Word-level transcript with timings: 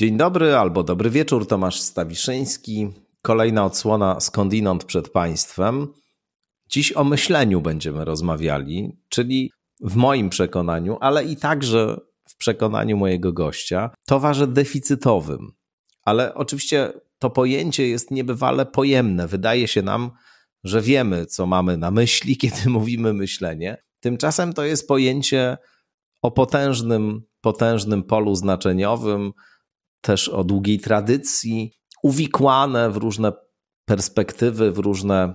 Dzień 0.00 0.16
dobry 0.16 0.56
albo 0.56 0.82
dobry 0.82 1.10
wieczór, 1.10 1.46
Tomasz 1.46 1.80
Stawiszyński. 1.80 2.88
Kolejna 3.22 3.64
odsłona 3.64 4.20
skądinąd 4.20 4.84
przed 4.84 5.08
Państwem. 5.08 5.88
Dziś 6.68 6.96
o 6.96 7.04
myśleniu 7.04 7.60
będziemy 7.60 8.04
rozmawiali, 8.04 8.96
czyli 9.08 9.50
w 9.80 9.96
moim 9.96 10.30
przekonaniu, 10.30 10.96
ale 11.00 11.24
i 11.24 11.36
także 11.36 12.00
w 12.28 12.36
przekonaniu 12.36 12.96
mojego 12.96 13.32
gościa, 13.32 13.90
towarze 14.06 14.46
deficytowym. 14.46 15.52
Ale 16.02 16.34
oczywiście 16.34 16.92
to 17.18 17.30
pojęcie 17.30 17.88
jest 17.88 18.10
niebywale 18.10 18.66
pojemne. 18.66 19.28
Wydaje 19.28 19.68
się 19.68 19.82
nam, 19.82 20.10
że 20.64 20.80
wiemy, 20.80 21.26
co 21.26 21.46
mamy 21.46 21.76
na 21.76 21.90
myśli, 21.90 22.36
kiedy 22.42 22.70
mówimy 22.70 23.12
myślenie. 23.12 23.76
Tymczasem 24.00 24.52
to 24.52 24.64
jest 24.64 24.88
pojęcie 24.88 25.56
o 26.22 26.30
potężnym, 26.30 27.22
potężnym 27.40 28.02
polu 28.02 28.34
znaczeniowym, 28.34 29.32
też 30.00 30.28
o 30.28 30.44
długiej 30.44 30.80
tradycji, 30.80 31.72
uwikłane 32.02 32.90
w 32.90 32.96
różne 32.96 33.32
perspektywy, 33.84 34.72
w 34.72 34.78
różne 34.78 35.34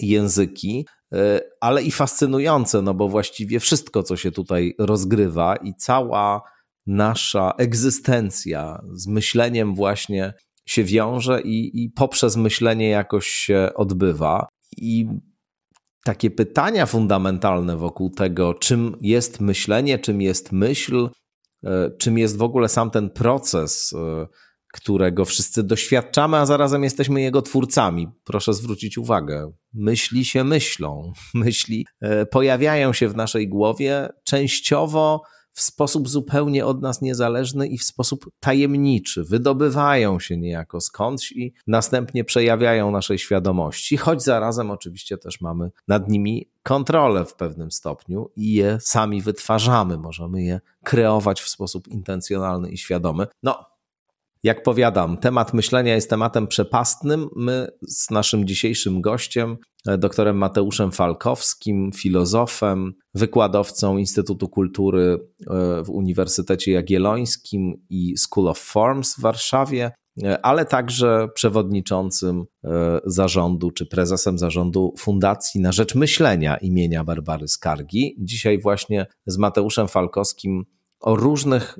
języki, 0.00 0.86
e, 1.12 1.40
ale 1.60 1.82
i 1.82 1.90
fascynujące, 1.90 2.82
no 2.82 2.94
bo 2.94 3.08
właściwie 3.08 3.60
wszystko, 3.60 4.02
co 4.02 4.16
się 4.16 4.32
tutaj 4.32 4.74
rozgrywa 4.78 5.56
i 5.56 5.74
cała 5.74 6.42
nasza 6.86 7.52
egzystencja 7.58 8.82
z 8.92 9.06
myśleniem 9.06 9.74
właśnie 9.74 10.34
się 10.66 10.84
wiąże 10.84 11.42
i, 11.42 11.84
i 11.84 11.90
poprzez 11.90 12.36
myślenie 12.36 12.88
jakoś 12.88 13.26
się 13.26 13.70
odbywa. 13.74 14.48
I 14.76 15.06
takie 16.04 16.30
pytania 16.30 16.86
fundamentalne 16.86 17.76
wokół 17.76 18.10
tego, 18.10 18.54
czym 18.54 18.96
jest 19.00 19.40
myślenie, 19.40 19.98
czym 19.98 20.22
jest 20.22 20.52
myśl, 20.52 21.08
czym 21.98 22.18
jest 22.18 22.36
w 22.36 22.42
ogóle 22.42 22.68
sam 22.68 22.90
ten 22.90 23.10
proces, 23.10 23.92
e, 23.92 24.26
którego 24.72 25.24
wszyscy 25.24 25.62
doświadczamy, 25.62 26.36
a 26.36 26.46
zarazem 26.46 26.84
jesteśmy 26.84 27.20
jego 27.20 27.42
twórcami. 27.42 28.08
Proszę 28.24 28.54
zwrócić 28.54 28.98
uwagę, 28.98 29.52
myśli 29.74 30.24
się 30.24 30.44
myślą, 30.44 31.12
myśli 31.34 31.86
e, 32.00 32.26
pojawiają 32.26 32.92
się 32.92 33.08
w 33.08 33.16
naszej 33.16 33.48
głowie 33.48 34.08
częściowo 34.24 35.22
w 35.54 35.60
sposób 35.60 36.08
zupełnie 36.08 36.66
od 36.66 36.82
nas 36.82 37.02
niezależny 37.02 37.66
i 37.66 37.78
w 37.78 37.84
sposób 37.84 38.30
tajemniczy. 38.40 39.24
Wydobywają 39.24 40.20
się 40.20 40.36
niejako 40.36 40.80
skądś 40.80 41.32
i 41.32 41.54
następnie 41.66 42.24
przejawiają 42.24 42.90
naszej 42.90 43.18
świadomości, 43.18 43.96
choć 43.96 44.22
zarazem 44.22 44.70
oczywiście 44.70 45.18
też 45.18 45.40
mamy 45.40 45.70
nad 45.88 46.08
nimi 46.08 46.50
kontrolę 46.62 47.24
w 47.24 47.34
pewnym 47.34 47.70
stopniu 47.70 48.30
i 48.36 48.54
je 48.54 48.78
sami 48.80 49.22
wytwarzamy. 49.22 49.98
Możemy 49.98 50.42
je 50.42 50.60
kreować 50.84 51.42
w 51.42 51.48
sposób 51.48 51.88
intencjonalny 51.88 52.70
i 52.70 52.78
świadomy. 52.78 53.26
No, 53.42 53.73
jak 54.44 54.62
powiadam, 54.62 55.16
temat 55.16 55.54
myślenia 55.54 55.94
jest 55.94 56.10
tematem 56.10 56.46
przepastnym. 56.46 57.28
My 57.36 57.68
z 57.88 58.10
naszym 58.10 58.46
dzisiejszym 58.46 59.00
gościem, 59.00 59.56
e, 59.88 59.98
doktorem 59.98 60.36
Mateuszem 60.36 60.92
Falkowskim, 60.92 61.90
filozofem, 61.92 62.92
wykładowcą 63.14 63.96
Instytutu 63.96 64.48
Kultury 64.48 65.18
e, 65.50 65.84
w 65.84 65.90
Uniwersytecie 65.90 66.72
Jagiellońskim 66.72 67.74
i 67.90 68.14
School 68.18 68.48
of 68.48 68.58
Forms 68.58 69.14
w 69.14 69.20
Warszawie, 69.20 69.90
e, 70.22 70.46
ale 70.46 70.64
także 70.64 71.28
przewodniczącym 71.34 72.44
zarządu 73.06 73.70
czy 73.70 73.86
prezesem 73.86 74.38
zarządu 74.38 74.94
Fundacji 74.98 75.60
na 75.60 75.72
Rzecz 75.72 75.94
Myślenia 75.94 76.56
imienia 76.56 77.04
Barbary 77.04 77.48
Skargi. 77.48 78.16
Dzisiaj 78.18 78.60
właśnie 78.60 79.06
z 79.26 79.38
Mateuszem 79.38 79.88
Falkowskim 79.88 80.64
o 81.00 81.16
różnych 81.16 81.78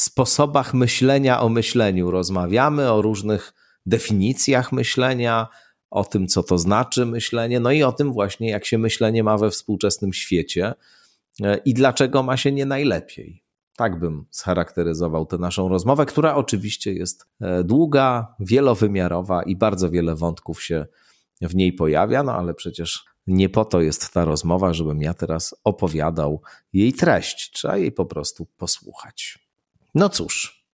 sposobach 0.00 0.74
myślenia 0.74 1.40
o 1.40 1.48
myśleniu 1.48 2.10
rozmawiamy, 2.10 2.92
o 2.92 3.02
różnych 3.02 3.54
definicjach 3.86 4.72
myślenia, 4.72 5.48
o 5.90 6.04
tym, 6.04 6.26
co 6.26 6.42
to 6.42 6.58
znaczy 6.58 7.06
myślenie, 7.06 7.60
no 7.60 7.72
i 7.72 7.82
o 7.82 7.92
tym 7.92 8.12
właśnie, 8.12 8.50
jak 8.50 8.64
się 8.64 8.78
myślenie 8.78 9.24
ma 9.24 9.38
we 9.38 9.50
współczesnym 9.50 10.12
świecie 10.12 10.74
e, 11.42 11.56
i 11.56 11.74
dlaczego 11.74 12.22
ma 12.22 12.36
się 12.36 12.52
nie 12.52 12.66
najlepiej. 12.66 13.42
Tak 13.76 14.00
bym 14.00 14.26
scharakteryzował 14.30 15.26
tę 15.26 15.38
naszą 15.38 15.68
rozmowę, 15.68 16.06
która 16.06 16.34
oczywiście 16.34 16.92
jest 16.92 17.26
e, 17.40 17.64
długa, 17.64 18.34
wielowymiarowa 18.40 19.42
i 19.42 19.56
bardzo 19.56 19.90
wiele 19.90 20.14
wątków 20.14 20.62
się 20.62 20.86
w 21.40 21.54
niej 21.54 21.72
pojawia, 21.72 22.22
no 22.22 22.32
ale 22.32 22.54
przecież 22.54 23.04
nie 23.26 23.48
po 23.48 23.64
to 23.64 23.80
jest 23.80 24.12
ta 24.12 24.24
rozmowa, 24.24 24.72
żebym 24.72 25.02
ja 25.02 25.14
teraz 25.14 25.54
opowiadał 25.64 26.42
jej 26.72 26.92
treść. 26.92 27.50
Trzeba 27.52 27.76
jej 27.76 27.92
po 27.92 28.06
prostu 28.06 28.46
posłuchać. 28.56 29.47
No 29.94 30.08
cóż, 30.08 30.64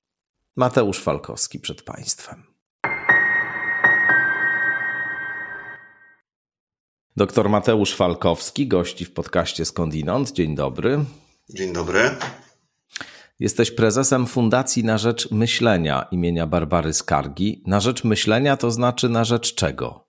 Mateusz 0.56 1.00
Falkowski 1.00 1.60
przed 1.60 1.82
Państwem. 1.82 2.42
Doktor 7.16 7.48
Mateusz 7.48 7.94
Falkowski 7.94 8.66
gości 8.66 9.04
w 9.04 9.12
podcaście 9.12 9.64
Skądinąd. 9.64 10.32
Dzień 10.32 10.54
dobry. 10.54 11.04
Dzień 11.50 11.72
dobry. 11.72 12.10
Jesteś 13.40 13.70
prezesem 13.70 14.26
Fundacji 14.26 14.84
na 14.84 14.98
Rzecz 14.98 15.30
Myślenia 15.30 16.06
imienia 16.10 16.46
Barbary 16.46 16.92
Skargi. 16.92 17.62
Na 17.66 17.80
rzecz 17.80 18.04
myślenia 18.04 18.56
to 18.56 18.70
znaczy 18.70 19.08
na 19.08 19.24
rzecz 19.24 19.54
czego? 19.54 20.08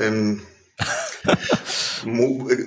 um, 0.00 0.40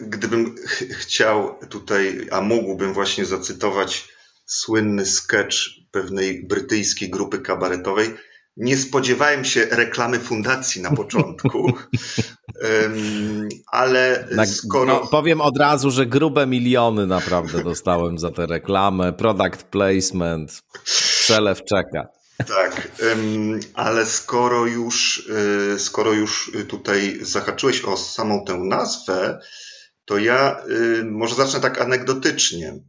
Gdybym 0.02 0.56
chciał 0.92 1.56
tutaj, 1.70 2.28
a 2.32 2.42
mógłbym 2.42 2.94
właśnie 2.94 3.26
zacytować 3.26 4.08
słynny 4.46 5.06
sketch 5.06 5.58
pewnej 5.92 6.48
brytyjskiej 6.48 7.10
grupy 7.10 7.40
kabaretowej, 7.40 8.10
nie 8.58 8.78
spodziewałem 8.78 9.46
się 9.46 9.66
reklamy 9.66 10.20
fundacji 10.20 10.82
na 10.82 10.92
początku, 10.92 11.74
ale 13.72 14.28
skoro. 14.46 14.86
No, 14.86 15.08
powiem 15.08 15.42
od 15.42 15.58
razu, 15.58 15.92
że 15.92 16.06
grube 16.06 16.48
miliony 16.48 17.08
naprawdę 17.08 17.64
dostałem 17.64 18.20
za 18.20 18.32
tę 18.32 18.46
reklamę, 18.46 19.14
product 19.14 19.64
placement, 19.64 20.64
przelew 21.20 21.64
czeka. 21.64 22.08
Tak, 22.38 22.92
ale 23.74 24.06
skoro 24.06 24.66
już, 24.66 25.30
e, 25.76 25.80
skoro 25.80 26.14
już 26.14 26.52
tutaj 26.68 27.20
zahaczyłeś 27.22 27.86
o 27.86 27.98
samą 27.98 28.46
tę 28.46 28.58
nazwę, 28.58 29.40
to 30.06 30.18
ja 30.18 30.60
e, 30.60 31.04
może 31.04 31.36
zacznę 31.36 31.60
tak 31.60 31.82
anegdotycznie. 31.82 32.80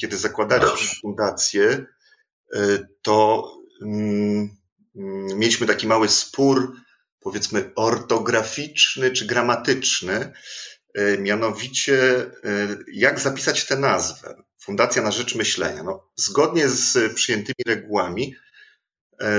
Kiedy 0.00 0.16
zakładaliśmy 0.16 1.00
fundację, 1.00 1.86
e, 2.54 2.88
to 3.02 3.50
mm, 3.82 4.56
mm, 4.96 5.38
mieliśmy 5.38 5.66
taki 5.66 5.86
mały 5.86 6.08
spór, 6.08 6.72
powiedzmy 7.20 7.70
ortograficzny 7.76 9.10
czy 9.10 9.26
gramatyczny, 9.26 10.32
mianowicie 11.18 12.26
jak 12.92 13.20
zapisać 13.20 13.66
tę 13.66 13.76
nazwę. 13.76 14.42
Fundacja 14.58 15.02
na 15.02 15.10
Rzecz 15.10 15.34
Myślenia. 15.34 15.82
No, 15.82 16.10
zgodnie 16.16 16.68
z 16.68 17.14
przyjętymi 17.14 17.64
regułami, 17.66 18.34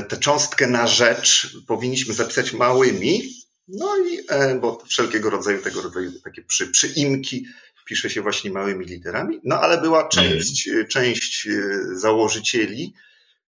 tę 0.10 0.18
cząstkę 0.18 0.68
na 0.68 0.88
rzecz 0.88 1.58
powinniśmy 1.68 2.14
zapisać 2.14 2.54
małymi, 2.54 3.34
no 3.68 3.98
i 3.98 4.20
e, 4.30 4.56
bo 4.56 4.84
wszelkiego 4.90 5.30
rodzaju 5.30 5.62
tego 5.62 5.82
rodzaju 5.82 6.12
takie 6.22 6.42
przy, 6.42 6.68
przyimki 6.68 7.46
pisze 7.88 8.10
się 8.10 8.22
właśnie 8.22 8.52
małymi 8.52 8.86
literami, 8.86 9.40
no 9.44 9.60
ale 9.60 9.82
była 9.82 10.08
część, 10.08 10.68
mm. 10.68 10.88
część 10.88 11.48
założycieli, 11.94 12.94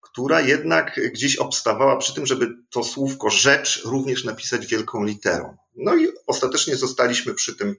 która 0.01 0.41
jednak 0.41 1.01
gdzieś 1.13 1.37
obstawała 1.37 1.97
przy 1.97 2.15
tym, 2.15 2.27
żeby 2.27 2.47
to 2.71 2.85
słówko 2.85 3.31
rzecz 3.31 3.83
również 3.85 4.25
napisać 4.25 4.67
wielką 4.67 5.05
literą. 5.05 5.57
No 5.77 5.97
i 5.97 6.09
ostatecznie 6.27 6.77
zostaliśmy 6.77 7.35
przy 7.35 7.57
tym, 7.57 7.77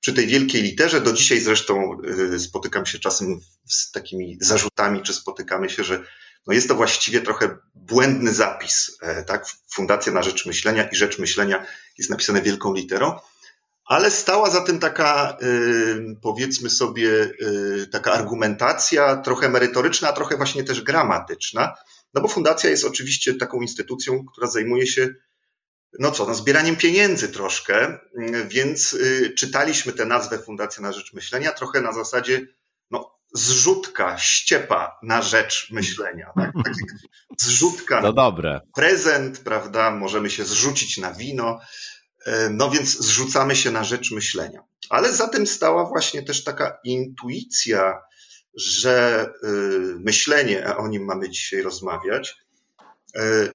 przy 0.00 0.12
tej 0.12 0.26
wielkiej 0.26 0.62
literze. 0.62 1.00
Do 1.00 1.12
dzisiaj 1.12 1.40
zresztą 1.40 1.98
spotykam 2.38 2.86
się 2.86 2.98
czasem 2.98 3.40
z 3.68 3.90
takimi 3.90 4.38
zarzutami, 4.40 5.02
czy 5.02 5.14
spotykamy 5.14 5.70
się, 5.70 5.84
że 5.84 6.04
no 6.46 6.54
jest 6.54 6.68
to 6.68 6.74
właściwie 6.74 7.20
trochę 7.20 7.58
błędny 7.74 8.32
zapis. 8.32 8.98
E, 9.02 9.22
tak? 9.22 9.46
Fundacja 9.74 10.12
na 10.12 10.22
Rzecz 10.22 10.46
Myślenia 10.46 10.88
i 10.88 10.96
Rzecz 10.96 11.18
Myślenia 11.18 11.66
jest 11.98 12.10
napisane 12.10 12.42
wielką 12.42 12.74
literą, 12.74 13.18
ale 13.84 14.10
stała 14.10 14.50
za 14.50 14.60
tym 14.60 14.78
taka, 14.78 15.36
e, 15.40 15.46
powiedzmy 16.22 16.70
sobie, 16.70 17.10
e, 17.20 17.86
taka 17.86 18.12
argumentacja 18.12 19.16
trochę 19.16 19.48
merytoryczna, 19.48 20.08
a 20.08 20.12
trochę 20.12 20.36
właśnie 20.36 20.64
też 20.64 20.82
gramatyczna. 20.82 21.74
No 22.14 22.20
bo 22.20 22.28
fundacja 22.28 22.70
jest 22.70 22.84
oczywiście 22.84 23.34
taką 23.34 23.60
instytucją, 23.60 24.24
która 24.32 24.46
zajmuje 24.46 24.86
się 24.86 25.14
no 25.98 26.10
co, 26.10 26.26
no 26.26 26.34
zbieraniem 26.34 26.76
pieniędzy 26.76 27.28
troszkę, 27.28 27.98
więc 28.48 28.96
czytaliśmy 29.36 29.92
tę 29.92 30.06
nazwę 30.06 30.38
Fundacja 30.38 30.82
na 30.82 30.92
Rzecz 30.92 31.12
Myślenia 31.12 31.52
trochę 31.52 31.80
na 31.80 31.92
zasadzie, 31.92 32.46
zrzutka, 33.34 34.18
ściepa 34.18 34.98
na 35.02 35.22
rzecz 35.22 35.68
myślenia. 35.70 36.32
Tak? 36.36 36.52
zrzutka, 37.40 38.12
dobre. 38.12 38.60
prezent, 38.74 39.38
prawda? 39.38 39.90
Możemy 39.90 40.30
się 40.30 40.44
zrzucić 40.44 40.98
na 40.98 41.12
wino. 41.12 41.60
E, 42.26 42.48
no 42.48 42.70
więc 42.70 42.98
zrzucamy 42.98 43.56
się 43.56 43.70
na 43.70 43.84
rzecz 43.84 44.10
myślenia. 44.10 44.64
Ale 44.90 45.12
za 45.12 45.28
tym 45.28 45.46
stała 45.46 45.84
właśnie 45.84 46.22
też 46.22 46.44
taka 46.44 46.78
intuicja 46.84 48.02
że 48.54 49.26
myślenie, 49.98 50.66
a 50.66 50.76
o 50.76 50.88
nim 50.88 51.04
mamy 51.04 51.30
dzisiaj 51.30 51.62
rozmawiać, 51.62 52.36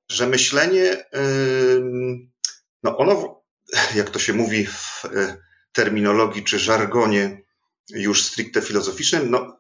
że 0.10 0.28
myślenie, 0.28 1.06
no 2.84 2.98
ono, 2.98 3.42
jak 3.96 4.10
to 4.10 4.20
się 4.20 4.34
mówi 4.34 4.66
w 4.66 5.04
terminologii 5.72 6.44
czy 6.44 6.60
żargonie 6.60 7.42
już 7.90 8.24
stricte 8.24 8.62
filozoficznym, 8.62 9.32
no, 9.32 9.57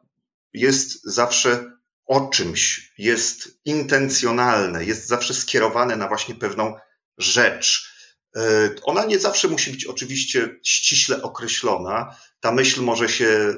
jest 0.59 1.03
zawsze 1.03 1.71
o 2.05 2.27
czymś, 2.27 2.93
jest 2.97 3.59
intencjonalne, 3.65 4.85
jest 4.85 5.07
zawsze 5.07 5.33
skierowane 5.33 5.95
na 5.95 6.07
właśnie 6.07 6.35
pewną 6.35 6.75
rzecz. 7.17 7.93
E, 8.35 8.69
ona 8.83 9.05
nie 9.05 9.19
zawsze 9.19 9.47
musi 9.47 9.71
być 9.71 9.85
oczywiście 9.85 10.59
ściśle 10.63 11.21
określona. 11.21 12.15
Ta 12.39 12.51
myśl 12.51 12.81
może 12.81 13.09
się 13.09 13.55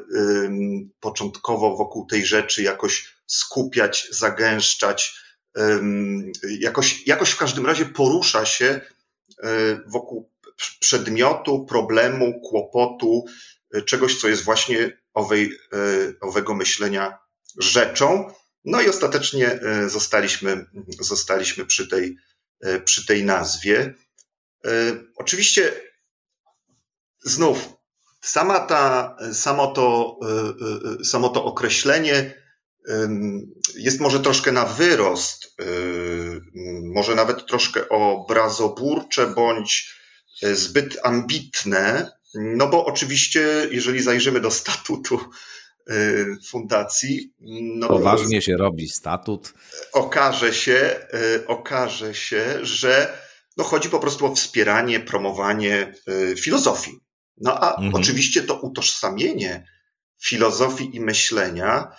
początkowo 1.00 1.76
wokół 1.76 2.06
tej 2.06 2.26
rzeczy 2.26 2.64
jakoś 2.64 3.14
skupiać, 3.28 4.08
zagęszczać, 4.12 5.16
jakoś, 6.60 7.08
jakoś 7.08 7.30
w 7.30 7.38
każdym 7.38 7.66
razie 7.66 7.86
porusza 7.86 8.46
się 8.46 8.82
e, 9.44 9.80
wokół 9.88 10.32
przedmiotu, 10.80 11.66
problemu, 11.66 12.42
kłopotu, 12.42 13.26
e, 13.74 13.82
czegoś, 13.82 14.22
co 14.22 14.28
jest 14.28 14.44
właśnie 14.44 14.99
owej, 15.14 15.52
owego 16.22 16.56
myślenia 16.56 17.20
rzeczą. 17.58 18.34
No 18.66 18.82
i 18.82 18.90
ostatecznie 18.90 19.60
zostaliśmy, 19.88 20.66
zostaliśmy 21.00 21.66
przy 21.66 21.88
tej, 21.88 22.18
przy 22.86 23.06
tej 23.06 23.24
nazwie. 23.26 23.94
E, 24.66 24.72
oczywiście 25.16 25.72
znów 27.22 27.70
sama 28.22 28.60
ta, 28.60 29.16
samo, 29.34 29.68
to, 29.68 30.18
e, 30.22 31.02
e, 31.02 31.06
samo 31.06 31.30
to 31.30 31.46
określenie 31.46 32.40
jest 33.76 34.00
może 34.00 34.20
troszkę 34.20 34.52
na 34.52 34.66
wyrost, 34.66 35.56
może 36.94 37.16
nawet 37.16 37.46
troszkę 37.46 37.90
obrazoburcze 37.90 39.28
bądź 39.28 39.96
zbyt 40.54 40.98
ambitne, 41.04 42.12
no 42.36 42.68
bo 42.68 42.86
oczywiście, 42.86 43.68
jeżeli 43.72 44.02
zajrzymy 44.02 44.40
do 44.40 44.52
statutu 44.52 45.20
fundacji. 46.48 47.34
No 47.40 47.88
Poważnie 47.88 48.42
się 48.42 48.58
robi 48.58 48.90
statut. 48.90 49.54
Okaże 49.94 50.54
się, 50.54 51.08
okaże 51.48 52.16
się, 52.16 52.60
że 52.62 53.18
no 53.58 53.64
chodzi 53.64 53.90
po 53.90 54.00
prostu 54.00 54.26
o 54.26 54.36
wspieranie, 54.36 55.00
promowanie 55.00 55.94
y, 56.32 56.36
filozofii. 56.36 57.00
No 57.38 57.60
a 57.60 57.76
mhm. 57.76 57.96
oczywiście 57.96 58.44
to 58.44 58.60
utożsamienie 58.60 59.68
filozofii 60.24 60.96
i 60.96 61.00
myślenia 61.00 61.92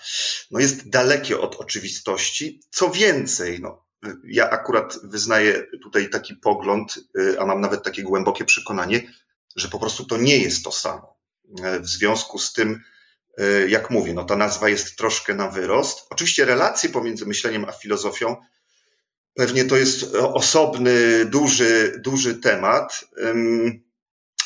no 0.50 0.60
jest 0.60 0.90
dalekie 0.90 1.40
od 1.40 1.56
oczywistości. 1.56 2.60
Co 2.70 2.90
więcej, 2.90 3.60
no, 3.60 3.84
ja 4.24 4.50
akurat 4.50 4.98
wyznaję 5.02 5.66
tutaj 5.82 6.10
taki 6.10 6.34
pogląd, 6.34 6.98
y, 7.18 7.40
a 7.40 7.46
mam 7.46 7.60
nawet 7.60 7.82
takie 7.82 8.02
głębokie 8.02 8.44
przekonanie, 8.44 9.02
że 9.56 9.68
po 9.68 9.78
prostu 9.78 10.04
to 10.04 10.16
nie 10.16 10.38
jest 10.38 10.64
to 10.64 10.72
samo. 10.72 11.16
W 11.80 11.86
związku 11.86 12.38
z 12.38 12.52
tym, 12.52 12.80
y, 13.40 13.68
jak 13.68 13.90
mówię, 13.90 14.14
no 14.14 14.24
ta 14.24 14.36
nazwa 14.36 14.68
jest 14.68 14.96
troszkę 14.96 15.34
na 15.34 15.48
wyrost. 15.48 16.06
Oczywiście 16.10 16.44
relacje 16.44 16.90
pomiędzy 16.90 17.26
myśleniem 17.26 17.64
a 17.64 17.72
filozofią 17.72 18.36
Pewnie 19.34 19.64
to 19.64 19.76
jest 19.76 20.14
osobny, 20.14 21.24
duży, 21.24 22.00
duży 22.04 22.34
temat. 22.34 23.04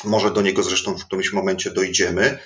Może 0.03 0.31
do 0.31 0.41
niego 0.41 0.63
zresztą 0.63 0.97
w 0.97 1.05
którymś 1.05 1.33
momencie 1.33 1.71
dojdziemy. 1.71 2.39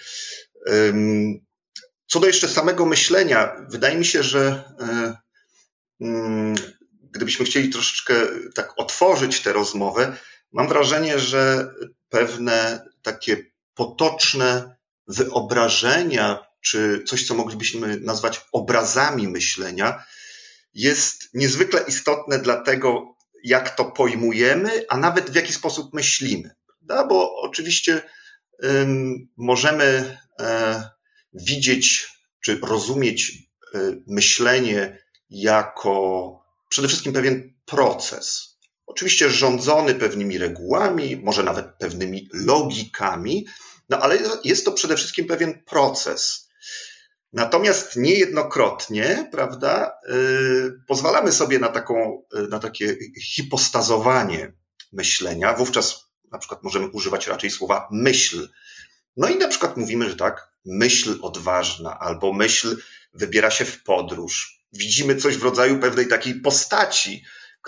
Co 2.08 2.20
do 2.20 2.28
jeszcze 2.28 2.48
samego 2.48 2.86
myślenia, 2.86 3.66
wydaje 3.70 3.98
mi 3.98 4.06
się, 4.06 4.24
że 4.24 4.64
e, 4.80 5.18
mm, 6.02 6.56
gdybyśmy 7.12 7.46
chcieli 7.46 7.70
troszeczkę 7.70 8.14
tak 8.56 8.74
otworzyć 8.78 9.42
tę 9.42 9.54
rozmowę, 9.54 10.18
mam 10.52 10.68
wrażenie, 10.68 11.20
że 11.20 11.74
pewne 12.10 12.86
takie 13.02 13.38
potoczne 13.74 14.76
wyobrażenia, 15.08 16.46
czy 16.62 17.04
coś, 17.08 17.28
co 17.28 17.34
moglibyśmy 17.34 18.00
nazwać 18.00 18.42
obrazami 18.52 19.28
myślenia, 19.28 20.04
jest 20.74 21.30
niezwykle 21.34 21.82
istotne 21.88 22.40
dla 22.40 22.62
tego, 22.62 23.16
jak 23.44 23.76
to 23.76 23.86
pojmujemy, 23.86 24.86
a 24.90 24.98
nawet 24.98 25.30
w 25.30 25.36
jaki 25.36 25.54
sposób 25.54 25.94
myślimy. 25.94 26.56
Prawda? 26.68 27.08
Bo 27.08 27.42
oczywiście 27.42 28.02
ym, 28.64 29.28
możemy 29.38 30.18
e, 30.40 30.90
widzieć 31.34 32.08
czy 32.42 32.60
rozumieć 32.64 33.32
e, 33.74 33.80
myślenie 34.08 35.04
jako 35.30 36.40
przede 36.70 36.88
wszystkim 36.88 37.14
pewien 37.14 37.54
proces. 37.66 38.49
Oczywiście 38.90 39.30
rządzony 39.30 39.96
pewnymi 39.96 40.38
regułami, 40.38 41.18
może 41.18 41.44
nawet 41.44 41.66
pewnymi 41.80 42.30
logikami, 42.34 43.48
no 43.90 44.00
ale 44.00 44.18
jest 44.44 44.66
to 44.66 44.72
przede 44.72 44.96
wszystkim 44.96 45.26
pewien 45.26 45.64
proces. 45.64 46.50
Natomiast 47.34 47.96
niejednokrotnie, 47.96 49.30
prawda, 49.32 49.92
yy, 50.08 50.82
pozwalamy 50.88 51.32
sobie 51.32 51.60
na, 51.60 51.68
taką, 51.68 52.24
yy, 52.34 52.48
na 52.48 52.60
takie 52.60 52.98
hipostazowanie 53.22 54.54
myślenia. 54.94 55.54
Wówczas 55.54 56.12
na 56.32 56.40
przykład 56.40 56.64
możemy 56.64 56.88
używać 56.88 57.28
raczej 57.28 57.52
słowa 57.52 57.88
myśl. 57.92 58.50
No 59.18 59.30
i 59.30 59.36
na 59.36 59.48
przykład 59.48 59.78
mówimy, 59.78 60.10
że 60.10 60.16
tak, 60.16 60.52
myśl 60.66 61.20
odważna 61.22 62.00
albo 62.00 62.34
myśl 62.34 62.78
wybiera 63.14 63.52
się 63.52 63.66
w 63.66 63.84
podróż. 63.84 64.64
Widzimy 64.74 65.16
coś 65.16 65.38
w 65.38 65.44
rodzaju 65.44 65.80
pewnej 65.80 66.08
takiej 66.08 66.42
postaci, 66.42 67.24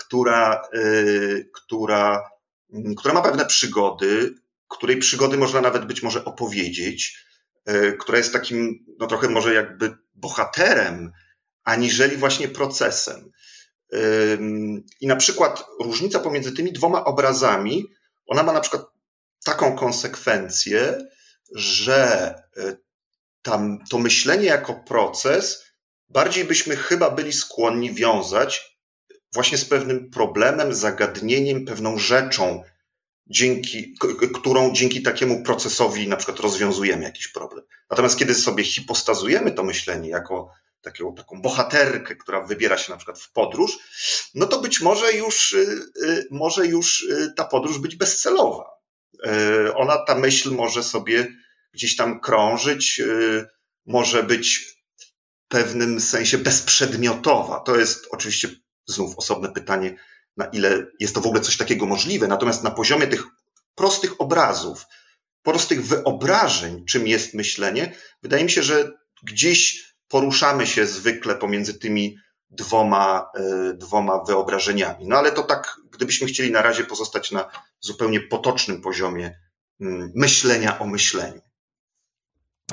która, 0.06 0.62
yy, 0.72 1.50
która, 1.54 2.30
która 2.96 3.14
ma 3.14 3.22
pewne 3.22 3.46
przygody, 3.46 4.34
której 4.68 4.96
przygody 4.96 5.36
można 5.36 5.60
nawet 5.60 5.84
być 5.84 6.02
może 6.02 6.24
opowiedzieć 6.24 7.22
E, 7.64 7.92
która 7.92 8.18
jest 8.18 8.32
takim, 8.32 8.84
no 8.98 9.06
trochę 9.06 9.28
może 9.28 9.54
jakby 9.54 9.96
bohaterem, 10.14 11.12
aniżeli 11.64 12.16
właśnie 12.16 12.48
procesem. 12.48 13.32
I 15.00 15.06
na 15.06 15.16
przykład 15.16 15.64
różnica 15.80 16.18
pomiędzy 16.18 16.52
tymi 16.52 16.72
dwoma 16.72 17.04
obrazami, 17.04 17.86
ona 18.26 18.42
ma 18.42 18.52
na 18.52 18.60
przykład 18.60 18.82
taką 19.44 19.76
konsekwencję, 19.76 21.08
że 21.54 22.34
e, 22.56 22.76
tam 23.42 23.78
to 23.90 23.98
myślenie 23.98 24.46
jako 24.46 24.74
proces 24.74 25.64
bardziej 26.08 26.44
byśmy 26.44 26.76
chyba 26.76 27.10
byli 27.10 27.32
skłonni 27.32 27.94
wiązać 27.94 28.71
właśnie 29.34 29.58
z 29.58 29.64
pewnym 29.64 30.10
problemem, 30.10 30.74
zagadnieniem, 30.74 31.64
pewną 31.64 31.98
rzeczą, 31.98 32.62
dzięki, 33.26 33.94
którą 34.34 34.72
dzięki 34.72 35.02
takiemu 35.02 35.42
procesowi 35.42 36.08
na 36.08 36.16
przykład 36.16 36.40
rozwiązujemy 36.40 37.04
jakiś 37.04 37.28
problem. 37.28 37.64
Natomiast 37.90 38.18
kiedy 38.18 38.34
sobie 38.34 38.64
hipostazujemy 38.64 39.52
to 39.52 39.62
myślenie 39.62 40.08
jako 40.08 40.50
taką, 40.82 41.14
taką 41.14 41.42
bohaterkę, 41.42 42.16
która 42.16 42.40
wybiera 42.40 42.78
się 42.78 42.92
na 42.92 42.96
przykład 42.96 43.18
w 43.20 43.32
podróż, 43.32 43.78
no 44.34 44.46
to 44.46 44.60
być 44.60 44.80
może 44.80 45.12
już, 45.12 45.52
y, 45.52 45.80
y, 46.04 46.26
może 46.30 46.66
już 46.66 47.02
y, 47.02 47.32
ta 47.36 47.44
podróż 47.44 47.78
być 47.78 47.96
bezcelowa. 47.96 48.72
Ona, 49.74 50.04
ta 50.04 50.14
myśl 50.14 50.50
może 50.50 50.82
sobie 50.82 51.28
gdzieś 51.72 51.96
tam 51.96 52.20
krążyć, 52.20 53.02
może 53.86 54.22
być 54.22 54.58
w 54.58 55.48
pewnym 55.48 56.00
sensie 56.00 56.38
bezprzedmiotowa. 56.38 57.60
To 57.60 57.76
jest 57.76 58.08
oczywiście 58.10 58.48
znów 58.86 59.18
osobne 59.18 59.52
pytanie, 59.52 59.96
na 60.36 60.44
ile 60.44 60.86
jest 61.00 61.14
to 61.14 61.20
w 61.20 61.26
ogóle 61.26 61.40
coś 61.40 61.56
takiego 61.56 61.86
możliwe. 61.86 62.28
Natomiast 62.28 62.64
na 62.64 62.70
poziomie 62.70 63.06
tych 63.06 63.24
prostych 63.74 64.20
obrazów, 64.20 64.86
prostych 65.42 65.86
wyobrażeń, 65.86 66.84
czym 66.84 67.06
jest 67.06 67.34
myślenie, 67.34 67.94
wydaje 68.22 68.44
mi 68.44 68.50
się, 68.50 68.62
że 68.62 68.92
gdzieś 69.22 69.92
poruszamy 70.08 70.66
się 70.66 70.86
zwykle 70.86 71.34
pomiędzy 71.34 71.74
tymi 71.74 72.16
dwoma, 72.50 73.30
e, 73.34 73.74
dwoma 73.74 74.24
wyobrażeniami. 74.24 75.06
No 75.08 75.16
ale 75.16 75.32
to 75.32 75.42
tak, 75.42 75.76
gdybyśmy 75.90 76.26
chcieli 76.26 76.50
na 76.50 76.62
razie 76.62 76.84
pozostać 76.84 77.30
na 77.30 77.50
zupełnie 77.80 78.20
potocznym 78.20 78.80
poziomie 78.80 79.38
mm, 79.80 80.12
myślenia 80.14 80.78
o 80.78 80.86
myśleniu. 80.86 81.40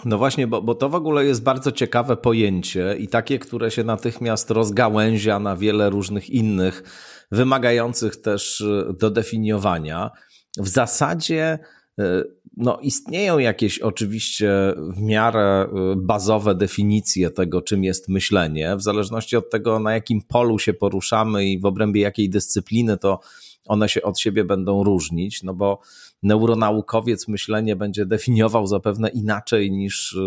No 0.05 0.17
właśnie, 0.17 0.48
bo, 0.48 0.62
bo 0.62 0.75
to 0.75 0.89
w 0.89 0.96
ogóle 0.96 1.25
jest 1.25 1.43
bardzo 1.43 1.72
ciekawe 1.72 2.17
pojęcie 2.17 2.96
i 3.00 3.08
takie, 3.08 3.39
które 3.39 3.72
się 3.72 3.84
natychmiast 3.84 4.51
rozgałęzia 4.51 5.39
na 5.39 5.55
wiele 5.55 5.89
różnych 5.89 6.29
innych 6.29 6.84
wymagających 7.31 8.22
też 8.22 8.62
e, 8.62 8.93
dodefiniowania. 9.00 10.12
W 10.58 10.67
zasadzie 10.67 11.60
e, 12.00 12.24
no, 12.58 12.79
istnieją 12.81 13.38
jakieś 13.38 13.79
oczywiście 13.79 14.51
w 14.96 15.01
miarę 15.01 15.41
e, 15.41 15.96
bazowe 15.98 16.55
definicje 16.55 17.31
tego, 17.31 17.62
czym 17.62 17.84
jest 17.84 18.10
myślenie, 18.10 18.75
w 18.75 18.81
zależności 18.81 19.38
od 19.38 19.50
tego, 19.50 19.79
na 19.79 19.93
jakim 19.93 20.22
polu 20.22 20.60
się 20.60 20.74
poruszamy 20.74 21.46
i 21.46 21.60
w 21.60 21.65
obrębie 21.65 22.01
jakiej 22.01 22.29
dyscypliny, 22.29 22.98
to 22.98 23.19
one 23.65 23.89
się 23.89 24.01
od 24.01 24.19
siebie 24.19 24.43
będą 24.43 24.84
różnić, 24.84 25.43
no 25.43 25.53
bo 25.53 25.79
neuronaukowiec 26.23 27.27
myślenie 27.27 27.75
będzie 27.75 28.05
definiował 28.05 28.67
zapewne 28.67 29.09
inaczej 29.09 29.71
niż 29.71 30.17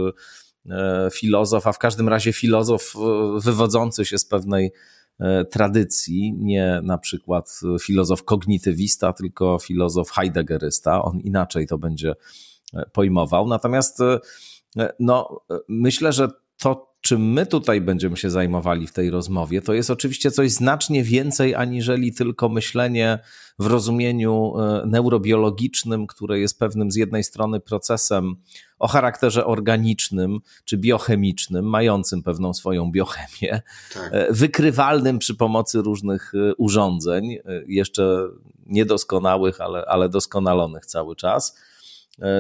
filozof, 1.12 1.66
a 1.66 1.72
w 1.72 1.78
każdym 1.78 2.08
razie 2.08 2.32
filozof 2.32 2.94
wywodzący 3.36 4.04
się 4.04 4.18
z 4.18 4.24
pewnej 4.24 4.72
tradycji, 5.50 6.34
nie 6.38 6.80
na 6.82 6.98
przykład 6.98 7.60
filozof 7.80 8.24
kognitywista, 8.24 9.12
tylko 9.12 9.58
filozof 9.58 10.10
heideggerysta. 10.10 11.02
On 11.02 11.20
inaczej 11.20 11.66
to 11.66 11.78
będzie 11.78 12.14
pojmował. 12.92 13.48
Natomiast 13.48 13.98
no, 15.00 15.40
myślę, 15.68 16.12
że 16.12 16.28
to 16.58 16.91
czym 17.02 17.32
my 17.32 17.46
tutaj 17.46 17.80
będziemy 17.80 18.16
się 18.16 18.30
zajmowali 18.30 18.86
w 18.86 18.92
tej 18.92 19.10
rozmowie, 19.10 19.62
to 19.62 19.74
jest 19.74 19.90
oczywiście 19.90 20.30
coś 20.30 20.50
znacznie 20.50 21.04
więcej 21.04 21.54
aniżeli 21.54 22.14
tylko 22.14 22.48
myślenie 22.48 23.18
w 23.58 23.66
rozumieniu 23.66 24.52
e, 24.58 24.86
neurobiologicznym, 24.86 26.06
które 26.06 26.40
jest 26.40 26.58
pewnym 26.58 26.90
z 26.90 26.96
jednej 26.96 27.24
strony 27.24 27.60
procesem 27.60 28.36
o 28.78 28.88
charakterze 28.88 29.46
organicznym 29.46 30.38
czy 30.64 30.78
biochemicznym, 30.78 31.64
mającym 31.64 32.22
pewną 32.22 32.54
swoją 32.54 32.90
biochemię, 32.90 33.62
tak. 33.94 34.08
E, 34.12 34.32
wykrywalnym 34.32 35.18
przy 35.18 35.34
pomocy 35.34 35.82
różnych 35.82 36.32
e, 36.34 36.54
urządzeń, 36.54 37.36
jeszcze 37.66 38.28
niedoskonałych, 38.66 39.60
ale, 39.60 39.84
ale 39.86 40.08
doskonalonych 40.08 40.86
cały 40.86 41.16
czas 41.16 41.56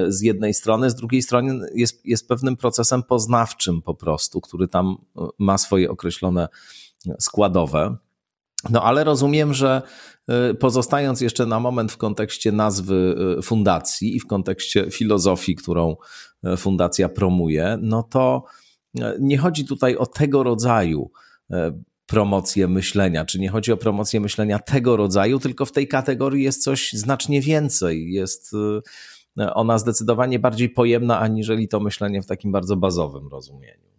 z 0.08 0.20
jednej 0.20 0.54
strony, 0.54 0.90
z 0.90 0.94
drugiej 0.94 1.22
strony 1.22 1.66
jest, 1.74 2.06
jest 2.06 2.28
pewnym 2.28 2.56
procesem 2.56 3.02
poznawczym 3.02 3.82
po 3.82 3.94
prostu, 3.94 4.40
który 4.40 4.68
tam 4.68 4.96
e, 5.16 5.26
ma 5.38 5.58
swoje 5.58 5.90
określone 5.90 6.48
składowe. 7.18 7.96
No 8.70 8.82
ale 8.82 9.04
rozumiem, 9.04 9.54
że 9.54 9.82
e, 10.28 10.54
pozostając 10.54 11.20
jeszcze 11.20 11.46
na 11.46 11.60
moment 11.60 11.92
w 11.92 11.96
kontekście 11.96 12.52
nazwy 12.52 13.16
fundacji 13.42 14.16
i 14.16 14.20
w 14.20 14.26
kontekście 14.26 14.90
filozofii, 14.90 15.54
którą 15.54 15.96
fundacja 16.56 17.08
promuje, 17.08 17.78
no 17.82 18.02
to 18.02 18.44
nie 19.20 19.38
chodzi 19.38 19.64
tutaj 19.64 19.96
o 19.96 20.06
tego 20.06 20.42
rodzaju 20.42 21.10
promocję 22.06 22.68
myślenia, 22.68 23.24
czy 23.24 23.38
nie 23.38 23.48
chodzi 23.48 23.72
o 23.72 23.76
promocję 23.76 24.20
myślenia 24.20 24.58
tego 24.58 24.96
rodzaju, 24.96 25.38
tylko 25.38 25.66
w 25.66 25.72
tej 25.72 25.88
kategorii 25.88 26.44
jest 26.44 26.62
coś 26.62 26.92
znacznie 26.92 27.40
więcej. 27.40 28.12
Jest 28.12 28.52
ona 29.36 29.78
zdecydowanie 29.78 30.38
bardziej 30.38 30.68
pojemna, 30.68 31.20
aniżeli 31.20 31.68
to 31.68 31.80
myślenie 31.80 32.22
w 32.22 32.26
takim 32.26 32.52
bardzo 32.52 32.76
bazowym 32.76 33.28
rozumieniu. 33.28 33.92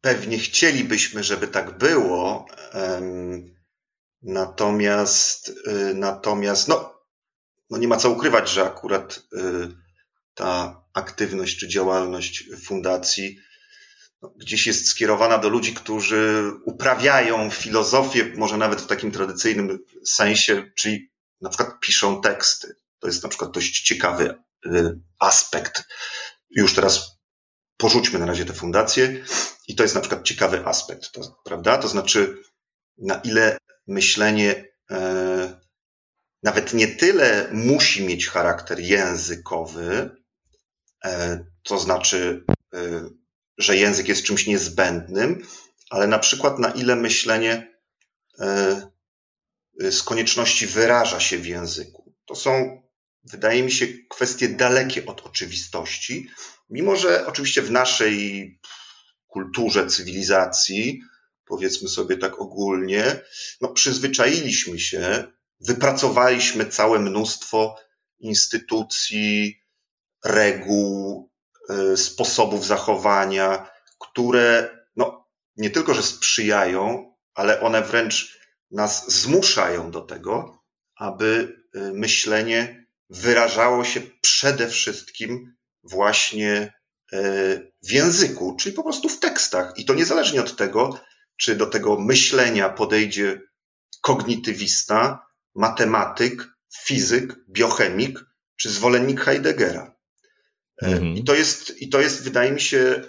Pewnie 0.00 0.38
chcielibyśmy, 0.38 1.24
żeby 1.24 1.48
tak 1.48 1.78
było. 1.78 2.46
Natomiast, 4.22 5.48
y, 5.48 5.94
natomiast 5.94 6.68
no, 6.68 6.94
no 7.70 7.78
nie 7.78 7.88
ma 7.88 7.96
co 7.96 8.10
ukrywać, 8.10 8.50
że 8.50 8.64
akurat 8.64 9.22
y, 9.32 9.68
ta 10.34 10.82
aktywność 10.92 11.58
czy 11.58 11.68
działalność 11.68 12.44
fundacji 12.64 13.38
no, 14.22 14.34
gdzieś 14.36 14.66
jest 14.66 14.88
skierowana 14.88 15.38
do 15.38 15.48
ludzi, 15.48 15.74
którzy 15.74 16.52
uprawiają 16.64 17.50
filozofię, 17.50 18.32
może 18.36 18.56
nawet 18.56 18.80
w 18.80 18.86
takim 18.86 19.10
tradycyjnym 19.10 19.78
sensie, 20.04 20.70
czyli 20.74 21.10
na 21.40 21.48
przykład 21.48 21.80
piszą 21.80 22.20
teksty. 22.20 22.76
To 23.00 23.06
jest 23.06 23.22
na 23.22 23.28
przykład 23.28 23.50
dość 23.50 23.82
ciekawy 23.82 24.34
y, 24.66 25.00
aspekt. 25.18 25.84
Już 26.50 26.74
teraz 26.74 27.18
porzućmy 27.76 28.18
na 28.18 28.26
razie 28.26 28.44
te 28.44 28.52
fundacje 28.52 29.24
i 29.68 29.74
to 29.74 29.82
jest 29.82 29.94
na 29.94 30.00
przykład 30.00 30.24
ciekawy 30.24 30.66
aspekt, 30.66 31.12
to, 31.12 31.40
prawda? 31.44 31.78
To 31.78 31.88
znaczy, 31.88 32.36
na 32.98 33.14
ile 33.14 33.58
myślenie 33.86 34.64
e, 34.90 35.60
nawet 36.42 36.74
nie 36.74 36.88
tyle 36.88 37.48
musi 37.52 38.04
mieć 38.04 38.28
charakter 38.28 38.80
językowy, 38.80 40.10
e, 41.04 41.44
to 41.62 41.78
znaczy, 41.78 42.44
e, 42.74 42.78
że 43.58 43.76
język 43.76 44.08
jest 44.08 44.24
czymś 44.24 44.46
niezbędnym, 44.46 45.46
ale 45.90 46.06
na 46.06 46.18
przykład 46.18 46.58
na 46.58 46.70
ile 46.70 46.96
myślenie 46.96 47.78
z 49.78 50.02
konieczności 50.02 50.66
wyraża 50.66 51.20
się 51.20 51.38
w 51.38 51.46
języku. 51.46 52.14
To 52.26 52.34
są 52.34 52.82
wydaje 53.24 53.62
mi 53.62 53.72
się, 53.72 53.86
kwestie 54.08 54.48
dalekie 54.48 55.06
od 55.06 55.26
oczywistości, 55.26 56.30
mimo 56.70 56.96
że 56.96 57.26
oczywiście 57.26 57.62
w 57.62 57.70
naszej 57.70 58.58
kulturze, 59.26 59.86
cywilizacji, 59.86 61.02
powiedzmy 61.44 61.88
sobie 61.88 62.16
tak 62.16 62.40
ogólnie, 62.40 63.20
no 63.60 63.68
przyzwyczailiśmy 63.68 64.78
się, 64.78 65.24
wypracowaliśmy 65.60 66.66
całe 66.66 66.98
mnóstwo 66.98 67.76
instytucji, 68.18 69.62
reguł, 70.24 71.30
e, 71.70 71.96
sposobów 71.96 72.66
zachowania, 72.66 73.70
które 73.98 74.78
no, 74.96 75.28
nie 75.56 75.70
tylko, 75.70 75.94
że 75.94 76.02
sprzyjają, 76.02 77.14
ale 77.34 77.60
one 77.60 77.82
wręcz 77.82 78.38
nas 78.70 79.12
zmuszają 79.12 79.90
do 79.90 80.00
tego, 80.00 80.62
aby 80.96 81.62
e, 81.74 81.80
myślenie 81.92 82.87
wyrażało 83.10 83.84
się 83.84 84.00
przede 84.20 84.68
wszystkim 84.68 85.54
właśnie 85.82 86.72
e, 87.12 87.20
w 87.82 87.90
języku, 87.90 88.56
czyli 88.60 88.74
po 88.74 88.82
prostu 88.82 89.08
w 89.08 89.20
tekstach. 89.20 89.72
I 89.76 89.84
to 89.84 89.94
niezależnie 89.94 90.40
od 90.40 90.56
tego, 90.56 91.00
czy 91.36 91.56
do 91.56 91.66
tego 91.66 91.98
myślenia 92.00 92.68
podejdzie 92.68 93.40
kognitywista, 94.00 95.26
matematyk, 95.54 96.48
fizyk, 96.84 97.36
biochemik, 97.48 98.24
czy 98.56 98.70
zwolennik 98.70 99.20
Heideggera. 99.20 99.96
E, 100.82 100.86
mhm. 100.86 101.16
I, 101.16 101.24
to 101.24 101.34
jest, 101.34 101.82
I 101.82 101.88
to 101.88 102.00
jest, 102.00 102.22
wydaje 102.22 102.52
mi 102.52 102.60
się, 102.60 102.78
e, 102.78 103.02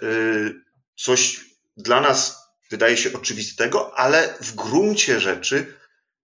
coś 0.96 1.40
dla 1.76 2.00
nas 2.00 2.40
wydaje 2.70 2.96
się 2.96 3.12
oczywistego, 3.12 3.98
ale 3.98 4.34
w 4.40 4.54
gruncie 4.54 5.20
rzeczy 5.20 5.74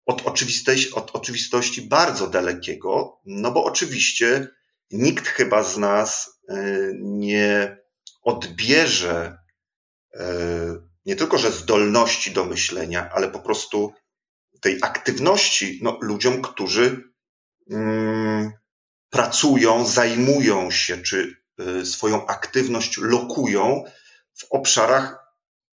od 0.06 0.22
oczywistości, 0.28 0.94
od 0.94 1.16
oczywistości 1.16 1.82
bardzo 1.82 2.28
dalekiego, 2.28 3.22
no 3.26 3.52
bo 3.52 3.64
oczywiście 3.64 4.48
nikt 4.92 5.28
chyba 5.28 5.64
z 5.64 5.78
nas 5.78 6.40
e, 6.50 6.56
nie 6.96 7.78
odbierze 8.24 9.38
e, 10.14 10.26
nie 11.06 11.16
tylko, 11.16 11.38
że 11.38 11.52
zdolności 11.52 12.32
do 12.32 12.46
myślenia, 12.46 13.10
ale 13.14 13.28
po 13.28 13.40
prostu 13.40 13.94
tej 14.62 14.78
aktywności 14.82 15.80
no, 15.84 15.98
ludziom, 16.02 16.42
którzy 16.42 17.04
mm, 17.72 18.52
pracują, 19.10 19.86
zajmują 19.86 20.72
się, 20.72 20.98
czy 20.98 21.36
y, 21.62 21.86
swoją 21.86 22.28
aktywność 22.28 22.98
lokują 22.98 23.84
w 24.34 24.44
obszarach 24.50 25.18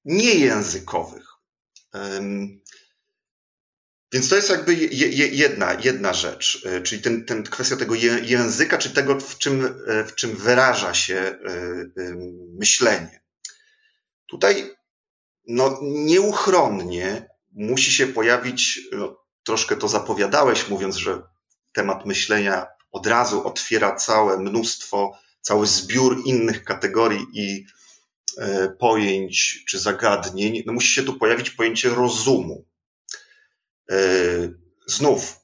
niejęzykowych. 0.04 1.28
Więc 4.12 4.28
to 4.28 4.36
jest 4.36 4.50
jakby 4.50 4.74
jedna, 4.74 5.76
jedna 5.84 6.12
rzecz, 6.12 6.62
e, 6.66 6.80
czyli 6.80 7.02
ten, 7.02 7.24
ten 7.24 7.42
kwestia 7.42 7.76
tego 7.76 7.94
języka, 8.22 8.78
czy 8.78 8.90
tego, 8.90 9.20
w 9.20 9.38
czym, 9.38 9.84
e, 9.86 10.04
w 10.04 10.14
czym 10.14 10.36
wyraża 10.36 10.94
się 10.94 11.16
e, 11.16 11.38
myślenie. 12.58 13.22
Tutaj 14.26 14.74
no, 15.48 15.78
nieuchronnie 15.82 17.28
musi 17.52 17.92
się 17.92 18.06
pojawić, 18.06 18.80
no, 18.92 19.16
troszkę 19.44 19.76
to 19.76 19.88
zapowiadałeś, 19.88 20.68
mówiąc, 20.68 20.96
że 20.96 21.22
temat 21.72 22.06
myślenia 22.06 22.66
od 22.90 23.06
razu 23.06 23.46
otwiera 23.46 23.96
całe 23.96 24.38
mnóstwo, 24.38 25.18
cały 25.40 25.66
zbiór 25.66 26.22
innych 26.24 26.64
kategorii 26.64 27.26
i 27.34 27.66
pojęć 28.78 29.64
czy 29.68 29.78
zagadnień. 29.78 30.62
No, 30.66 30.72
musi 30.72 30.94
się 30.94 31.02
tu 31.02 31.18
pojawić 31.18 31.50
pojęcie 31.50 31.88
rozumu. 31.88 32.64
E, 33.92 33.96
znów, 34.86 35.36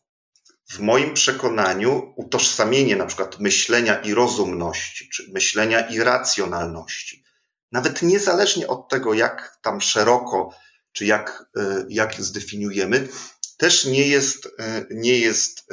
w 0.71 0.79
moim 0.79 1.15
przekonaniu, 1.15 2.13
utożsamienie 2.17 2.97
na 2.97 3.07
przykład 3.07 3.41
myślenia 3.41 4.01
i 4.01 4.15
rozumności, 4.15 5.09
czy 5.09 5.31
myślenia 5.33 5.81
i 5.81 5.99
racjonalności, 5.99 7.25
nawet 7.73 8.03
niezależnie 8.03 8.69
od 8.69 8.89
tego, 8.89 9.15
jak 9.15 9.59
tam 9.63 9.81
szeroko, 9.81 10.55
czy 10.93 11.07
jak, 11.07 11.51
e, 11.57 11.85
jak 11.89 12.15
zdefiniujemy, 12.15 13.09
też 13.57 13.85
nie 13.85 14.09
jest, 14.09 14.47
e, 14.59 14.87
nie 14.91 15.19
jest 15.19 15.69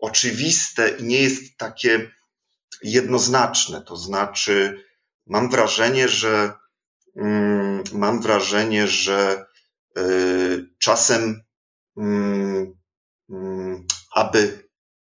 oczywiste 0.00 0.88
i 0.88 1.04
nie 1.04 1.22
jest 1.22 1.42
takie 1.56 2.10
jednoznaczne. 2.82 3.82
To 3.82 3.96
znaczy, 3.96 4.84
mam 5.26 5.50
wrażenie, 5.50 6.08
że 6.08 6.52
mm, 7.16 7.84
mam 7.92 8.22
wrażenie, 8.22 8.88
że 8.88 9.46
czasem, 10.78 11.42
mm, 11.96 12.74
mm, 13.30 13.86
aby 14.14 14.68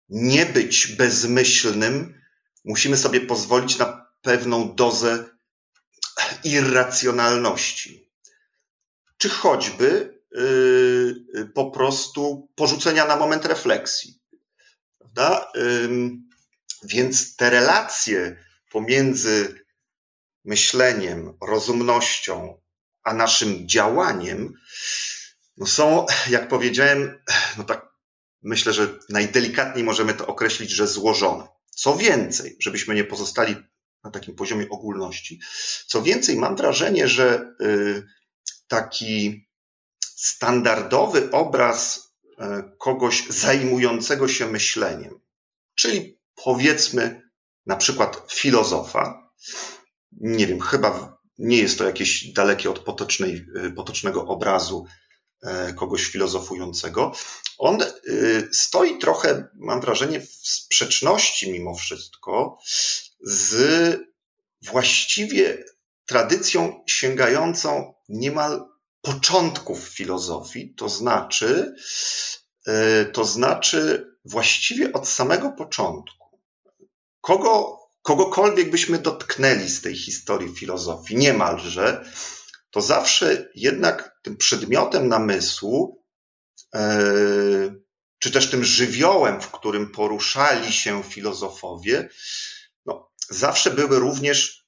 nie 0.09 0.47
być 0.47 0.87
bezmyślnym, 0.87 2.21
musimy 2.65 2.97
sobie 2.97 3.21
pozwolić 3.21 3.79
na 3.79 4.11
pewną 4.23 4.75
dozę 4.75 5.25
irracjonalności. 6.45 8.13
Czy 9.19 9.29
choćby 9.29 10.19
yy, 10.33 11.47
po 11.55 11.71
prostu 11.71 12.49
porzucenia 12.55 13.07
na 13.07 13.17
moment 13.17 13.45
refleksji. 13.45 14.21
Prawda? 14.99 15.53
Więc 16.83 17.37
te 17.37 17.51
relacje 17.51 18.45
pomiędzy 18.71 19.65
myśleniem, 20.45 21.37
rozumnością, 21.43 22.61
a 23.07 23.15
naszym 23.15 23.69
działaniem, 23.69 24.53
no 25.57 25.67
są, 25.67 26.07
jak 26.31 26.49
powiedziałem, 26.49 27.23
no 27.59 27.65
tak 27.65 27.87
myślę, 28.43 28.73
że 28.73 28.99
najdelikatniej 29.09 29.85
możemy 29.85 30.15
to 30.15 30.27
określić, 30.27 30.71
że 30.71 30.87
złożone. 30.87 31.49
Co 31.71 31.97
więcej, 31.97 32.57
żebyśmy 32.61 32.95
nie 32.95 33.05
pozostali 33.05 33.57
na 34.05 34.11
takim 34.11 34.35
poziomie 34.35 34.69
ogólności, 34.69 35.41
co 35.87 36.03
więcej, 36.03 36.37
mam 36.37 36.57
wrażenie, 36.57 37.09
że 37.09 37.55
y, 37.61 38.07
taki 38.69 39.49
standardowy 40.01 41.31
obraz 41.31 42.11
y, 42.25 42.35
kogoś 42.79 43.27
zajmującego 43.29 44.29
się 44.29 44.47
myśleniem, 44.47 45.21
czyli 45.75 46.21
powiedzmy 46.35 47.31
na 47.67 47.77
przykład 47.77 48.33
filozofa, 48.33 49.33
nie 50.13 50.47
wiem, 50.47 50.61
chyba 50.61 51.16
nie 51.39 51.59
jest 51.59 51.79
to 51.79 51.85
jakieś 51.85 52.33
dalekie 52.33 52.71
od 52.71 52.79
potocznej, 52.79 53.47
y, 53.67 53.71
potocznego 53.71 54.27
obrazu 54.27 54.87
e, 55.43 55.73
kogoś 55.73 56.05
filozofującego. 56.05 57.13
On 57.59 57.83
y, 57.83 58.49
stoi 58.53 58.99
trochę, 58.99 59.49
mam 59.55 59.81
wrażenie, 59.81 60.21
w 60.21 60.31
sprzeczności 60.33 61.53
mimo 61.53 61.75
wszystko 61.75 62.59
z 63.21 63.57
właściwie 64.63 65.65
tradycją 66.07 66.85
sięgającą 66.87 67.95
niemal 68.09 68.69
początków 69.01 69.89
filozofii, 69.89 70.75
to 70.75 70.89
znaczy, 70.89 71.75
e, 72.67 73.05
to 73.05 73.25
znaczy 73.25 74.11
właściwie 74.25 74.93
od 74.93 75.09
samego 75.09 75.51
początku. 75.53 76.41
Kogo 77.21 77.79
kogokolwiek 78.07 78.71
byśmy 78.71 78.99
dotknęli 78.99 79.69
z 79.69 79.83
tej 79.83 79.97
historii 79.97 80.55
filozofii, 80.55 81.17
niemalże, 81.17 82.05
to 82.71 82.81
zawsze 82.81 83.49
jednak 83.55 84.19
tym 84.23 84.37
przedmiotem 84.37 85.09
namysłu, 85.09 86.05
e, 86.75 87.75
czy 88.19 88.31
też 88.31 88.51
tym 88.51 88.65
żywiołem, 88.65 89.41
w 89.41 89.51
którym 89.51 89.91
poruszali 89.91 90.73
się 90.73 91.03
filozofowie, 91.03 92.09
no, 92.87 93.11
zawsze 93.31 93.71
były 93.71 93.99
również, 93.99 94.67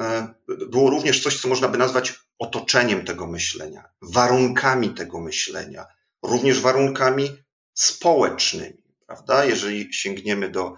e, 0.00 0.34
było 0.48 0.90
również 0.90 1.22
coś, 1.22 1.40
co 1.40 1.48
można 1.48 1.68
by 1.68 1.78
nazwać 1.78 2.14
otoczeniem 2.38 3.04
tego 3.04 3.26
myślenia, 3.26 3.84
warunkami 4.00 4.94
tego 4.94 5.20
myślenia, 5.20 5.86
również 6.22 6.60
warunkami 6.60 7.42
społecznymi, 7.74 8.84
prawda? 9.06 9.44
Jeżeli 9.44 9.94
sięgniemy 9.94 10.50
do 10.50 10.76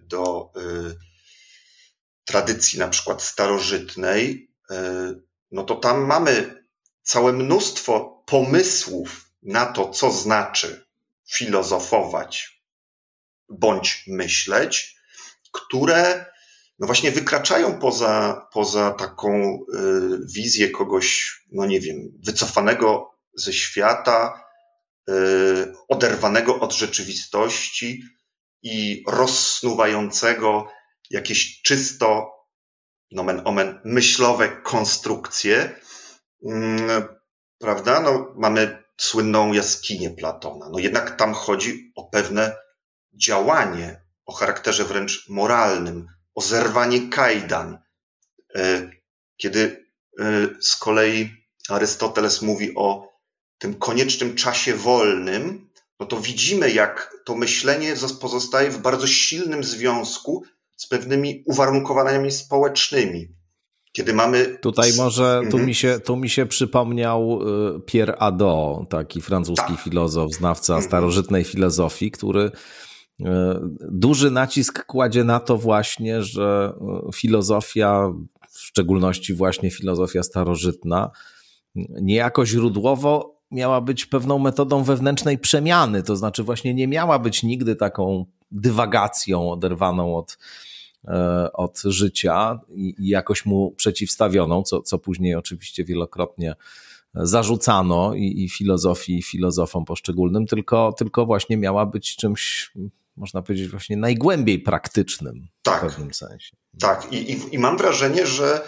do 0.00 0.52
y, 0.56 0.96
tradycji 2.24 2.78
na 2.78 2.88
przykład 2.88 3.22
starożytnej, 3.22 4.50
y, 4.70 4.74
no 5.50 5.64
to 5.64 5.74
tam 5.74 6.06
mamy 6.06 6.64
całe 7.02 7.32
mnóstwo 7.32 8.22
pomysłów 8.26 9.30
na 9.42 9.66
to, 9.66 9.90
co 9.90 10.10
znaczy 10.12 10.86
filozofować 11.30 12.62
bądź 13.48 14.04
myśleć, 14.06 14.96
które 15.52 16.26
no 16.78 16.86
właśnie 16.86 17.10
wykraczają 17.10 17.78
poza, 17.78 18.46
poza 18.52 18.90
taką 18.90 19.58
wizję 20.34 20.70
kogoś, 20.70 21.38
no 21.52 21.66
nie 21.66 21.80
wiem, 21.80 21.96
wycofanego 22.24 23.14
ze 23.34 23.52
świata, 23.52 24.44
oderwanego 25.88 26.60
od 26.60 26.72
rzeczywistości, 26.72 28.02
i 28.66 29.04
rozsnuwającego 29.06 30.68
jakieś 31.10 31.62
czysto, 31.62 32.32
nomen 33.12 33.42
omen, 33.44 33.80
myślowe 33.84 34.48
konstrukcje, 34.48 35.80
mm, 36.44 37.04
prawda? 37.58 38.00
No, 38.00 38.34
mamy 38.36 38.82
słynną 38.96 39.52
jaskinię 39.52 40.10
Platona. 40.10 40.68
No 40.68 40.78
jednak 40.78 41.16
tam 41.16 41.34
chodzi 41.34 41.92
o 41.94 42.04
pewne 42.04 42.56
działanie 43.14 44.02
o 44.24 44.32
charakterze 44.32 44.84
wręcz 44.84 45.28
moralnym, 45.28 46.06
o 46.34 46.40
zerwanie 46.40 47.08
kajdan. 47.08 47.78
E, 48.54 48.90
kiedy 49.36 49.86
e, 50.18 50.24
z 50.60 50.76
kolei 50.76 51.30
Arystoteles 51.68 52.42
mówi 52.42 52.74
o 52.76 53.12
tym 53.58 53.74
koniecznym 53.74 54.34
czasie 54.34 54.74
wolnym, 54.74 55.65
no 56.00 56.06
to 56.06 56.20
widzimy, 56.20 56.70
jak 56.70 57.16
to 57.24 57.34
myślenie 57.34 57.94
pozostaje 58.20 58.70
w 58.70 58.78
bardzo 58.78 59.06
silnym 59.06 59.64
związku 59.64 60.44
z 60.76 60.86
pewnymi 60.86 61.42
uwarunkowaniami 61.46 62.30
społecznymi. 62.30 63.28
Kiedy 63.92 64.14
mamy. 64.14 64.58
Tutaj 64.62 64.90
może, 64.96 65.38
tu, 65.40 65.46
mhm. 65.46 65.66
mi 65.66 65.74
się, 65.74 66.00
tu 66.00 66.16
mi 66.16 66.30
się 66.30 66.46
przypomniał 66.46 67.40
y, 67.76 67.80
Pierre 67.80 68.16
Adot, 68.18 68.90
taki 68.90 69.20
francuski 69.20 69.72
tak. 69.72 69.80
filozof, 69.80 70.32
znawca 70.32 70.72
mhm. 70.72 70.88
starożytnej 70.88 71.44
filozofii, 71.44 72.10
który 72.10 72.40
y, 72.40 73.24
duży 73.90 74.30
nacisk 74.30 74.84
kładzie 74.84 75.24
na 75.24 75.40
to 75.40 75.56
właśnie, 75.58 76.22
że 76.22 76.72
y, 77.08 77.12
filozofia, 77.12 78.12
w 78.50 78.58
szczególności 78.58 79.34
właśnie 79.34 79.70
filozofia 79.70 80.22
starożytna, 80.22 81.10
niejako 82.02 82.46
źródłowo 82.46 83.35
miała 83.50 83.80
być 83.80 84.06
pewną 84.06 84.38
metodą 84.38 84.82
wewnętrznej 84.82 85.38
przemiany, 85.38 86.02
to 86.02 86.16
znaczy 86.16 86.42
właśnie 86.42 86.74
nie 86.74 86.88
miała 86.88 87.18
być 87.18 87.42
nigdy 87.42 87.76
taką 87.76 88.26
dywagacją 88.50 89.50
oderwaną 89.50 90.16
od, 90.16 90.38
e, 91.08 91.52
od 91.52 91.82
życia 91.84 92.60
i, 92.68 92.94
jakoś 92.98 93.46
mu 93.46 93.70
przeciwstawioną, 93.70 94.62
co, 94.62 94.82
co 94.82 94.98
później 94.98 95.34
oczywiście 95.34 95.84
wielokrotnie 95.84 96.54
zarzucano 97.14 98.14
i, 98.14 98.44
i 98.44 98.48
filozofii, 98.48 99.18
i 99.18 99.22
filozofom 99.22 99.84
poszczególnym, 99.84 100.46
tylko, 100.46 100.94
tylko 100.98 101.26
właśnie 101.26 101.56
miała 101.56 101.86
być 101.86 102.16
czymś, 102.16 102.72
można 103.16 103.42
powiedzieć, 103.42 103.68
właśnie 103.68 103.96
najgłębiej 103.96 104.58
praktycznym 104.58 105.48
tak, 105.62 105.78
w 105.78 105.86
pewnym 105.86 106.14
sensie. 106.14 106.56
Tak, 106.80 107.12
i, 107.12 107.32
i, 107.32 107.54
i 107.54 107.58
mam 107.58 107.78
wrażenie, 107.78 108.26
że, 108.26 108.60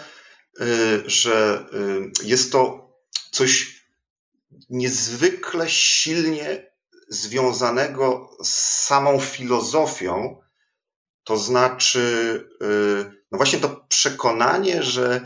y, 0.61 1.09
że 1.09 1.65
y, 2.23 2.27
jest 2.27 2.51
to 2.51 2.89
coś 3.31 3.78
niezwykle 4.69 5.69
silnie 5.69 6.71
związanego 7.09 8.37
z 8.43 8.53
samą 8.85 9.19
filozofią, 9.19 10.41
to 11.23 11.37
znaczy, 11.37 11.99
y, 12.61 13.25
no 13.31 13.37
właśnie 13.37 13.59
to 13.59 13.85
przekonanie, 13.89 14.83
że 14.83 15.21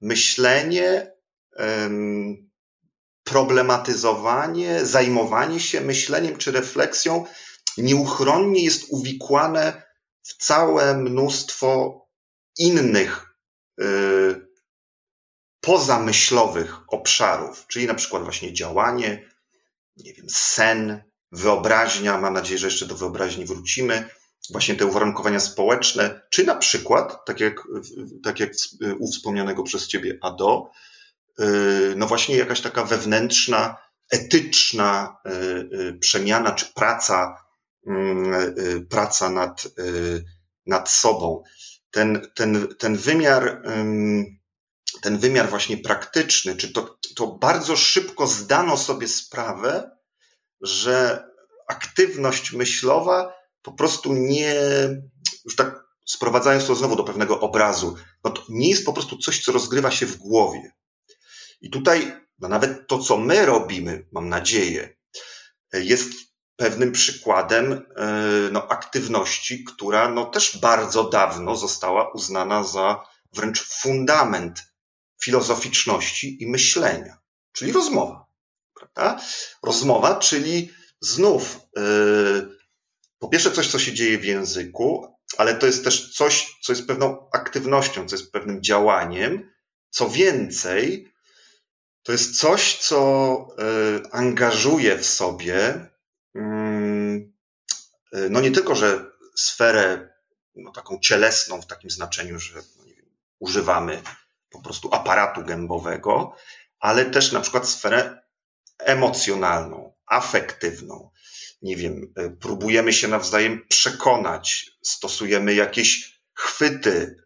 myślenie, 0.00 1.12
problematyzowanie, 3.24 4.86
zajmowanie 4.86 5.60
się 5.60 5.80
myśleniem 5.80 6.36
czy 6.36 6.52
refleksją 6.52 7.24
nieuchronnie 7.78 8.64
jest 8.64 8.84
uwikłane 8.88 9.82
w 10.22 10.44
całe 10.44 10.96
mnóstwo 10.96 12.00
innych 12.58 13.36
y, 13.80 14.49
pozamyślowych 15.60 16.76
obszarów, 16.88 17.66
czyli 17.66 17.86
na 17.86 17.94
przykład 17.94 18.22
właśnie 18.22 18.52
działanie, 18.52 19.28
nie 19.96 20.14
wiem, 20.14 20.26
sen, 20.30 21.02
wyobraźnia, 21.32 22.18
mam 22.18 22.34
nadzieję, 22.34 22.58
że 22.58 22.66
jeszcze 22.66 22.86
do 22.86 22.94
wyobraźni 22.94 23.44
wrócimy, 23.44 24.08
właśnie 24.50 24.74
te 24.74 24.86
uwarunkowania 24.86 25.40
społeczne, 25.40 26.20
czy 26.30 26.44
na 26.44 26.54
przykład, 26.54 27.24
tak 27.24 27.40
jak, 27.40 27.68
tak 28.24 28.40
jak 28.40 28.52
u 28.98 29.12
wspomnianego 29.12 29.62
przez 29.62 29.86
ciebie 29.86 30.18
Ado, 30.22 30.70
y, 31.40 31.94
no 31.96 32.06
właśnie 32.06 32.36
jakaś 32.36 32.60
taka 32.60 32.84
wewnętrzna, 32.84 33.76
etyczna 34.10 35.16
y, 35.26 35.30
y, 35.30 35.98
przemiana, 36.00 36.52
czy 36.52 36.66
praca, 36.74 37.50
praca 38.90 39.30
nad, 39.30 39.68
nad 40.66 40.90
sobą. 40.90 41.42
Ten, 41.90 42.26
ten, 42.34 42.68
ten 42.78 42.96
wymiar 42.96 43.62
ten 45.02 45.18
wymiar 45.18 45.50
właśnie 45.50 45.76
praktyczny, 45.76 46.56
czy 46.56 46.72
to, 46.72 46.98
to 47.16 47.26
bardzo 47.26 47.76
szybko 47.76 48.26
zdano 48.26 48.76
sobie 48.76 49.08
sprawę, 49.08 49.90
że 50.60 51.24
aktywność 51.68 52.52
myślowa 52.52 53.34
po 53.62 53.72
prostu 53.72 54.12
nie, 54.12 54.54
już 55.44 55.56
tak 55.56 55.84
sprowadzając 56.06 56.66
to 56.66 56.74
znowu 56.74 56.96
do 56.96 57.04
pewnego 57.04 57.40
obrazu, 57.40 57.96
no 58.24 58.30
to 58.30 58.42
nie 58.48 58.70
jest 58.70 58.86
po 58.86 58.92
prostu 58.92 59.18
coś, 59.18 59.44
co 59.44 59.52
rozgrywa 59.52 59.90
się 59.90 60.06
w 60.06 60.16
głowie. 60.16 60.72
I 61.60 61.70
tutaj 61.70 62.20
no 62.38 62.48
nawet 62.48 62.88
to, 62.88 62.98
co 62.98 63.16
my 63.16 63.46
robimy, 63.46 64.06
mam 64.12 64.28
nadzieję, 64.28 64.96
jest 65.72 66.12
pewnym 66.56 66.92
przykładem 66.92 67.72
e, 67.72 68.08
no, 68.52 68.68
aktywności, 68.68 69.64
która 69.64 70.08
no, 70.08 70.24
też 70.24 70.58
bardzo 70.58 71.04
dawno 71.04 71.56
została 71.56 72.12
uznana 72.12 72.64
za 72.64 73.04
wręcz 73.32 73.62
fundament 73.62 74.69
filozoficzności 75.22 76.42
i 76.42 76.46
myślenia, 76.46 77.18
czyli 77.52 77.72
rozmowa. 77.72 78.26
Prawda? 78.74 79.22
Rozmowa, 79.62 80.18
czyli 80.18 80.72
znów 81.00 81.60
yy, 81.76 82.60
po 83.18 83.28
pierwsze 83.28 83.50
coś, 83.50 83.68
co 83.68 83.78
się 83.78 83.92
dzieje 83.92 84.18
w 84.18 84.24
języku, 84.24 85.16
ale 85.36 85.54
to 85.54 85.66
jest 85.66 85.84
też 85.84 86.14
coś, 86.14 86.58
co 86.62 86.72
jest 86.72 86.86
pewną 86.86 87.30
aktywnością, 87.32 88.08
co 88.08 88.16
jest 88.16 88.32
pewnym 88.32 88.62
działaniem. 88.62 89.50
Co 89.90 90.10
więcej, 90.10 91.12
to 92.02 92.12
jest 92.12 92.38
coś, 92.38 92.78
co 92.78 93.48
e, 93.58 94.14
angażuje 94.14 94.98
w 94.98 95.06
sobie, 95.06 95.86
e, 96.34 97.20
no 98.30 98.40
nie 98.40 98.50
tylko, 98.50 98.74
że 98.74 99.10
sferę 99.36 100.08
no, 100.54 100.72
taką 100.72 100.98
cielesną 100.98 101.62
w 101.62 101.66
takim 101.66 101.90
znaczeniu, 101.90 102.38
że 102.38 102.54
no 102.54 102.84
wiem, 102.84 103.06
używamy 103.38 104.02
po 104.50 104.62
prostu 104.62 104.94
aparatu 104.94 105.44
gębowego, 105.44 106.36
ale 106.78 107.04
też 107.04 107.32
na 107.32 107.40
przykład 107.40 107.68
sferę 107.68 108.22
emocjonalną, 108.78 109.94
afektywną. 110.06 111.10
Nie 111.62 111.76
wiem, 111.76 112.12
e, 112.16 112.30
próbujemy 112.30 112.92
się 112.92 113.08
nawzajem 113.08 113.66
przekonać, 113.68 114.70
stosujemy 114.82 115.54
jakieś 115.54 116.20
chwyty 116.34 117.16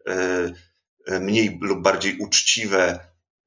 mniej 1.07 1.59
lub 1.61 1.81
bardziej 1.81 2.17
uczciwe, 2.17 2.99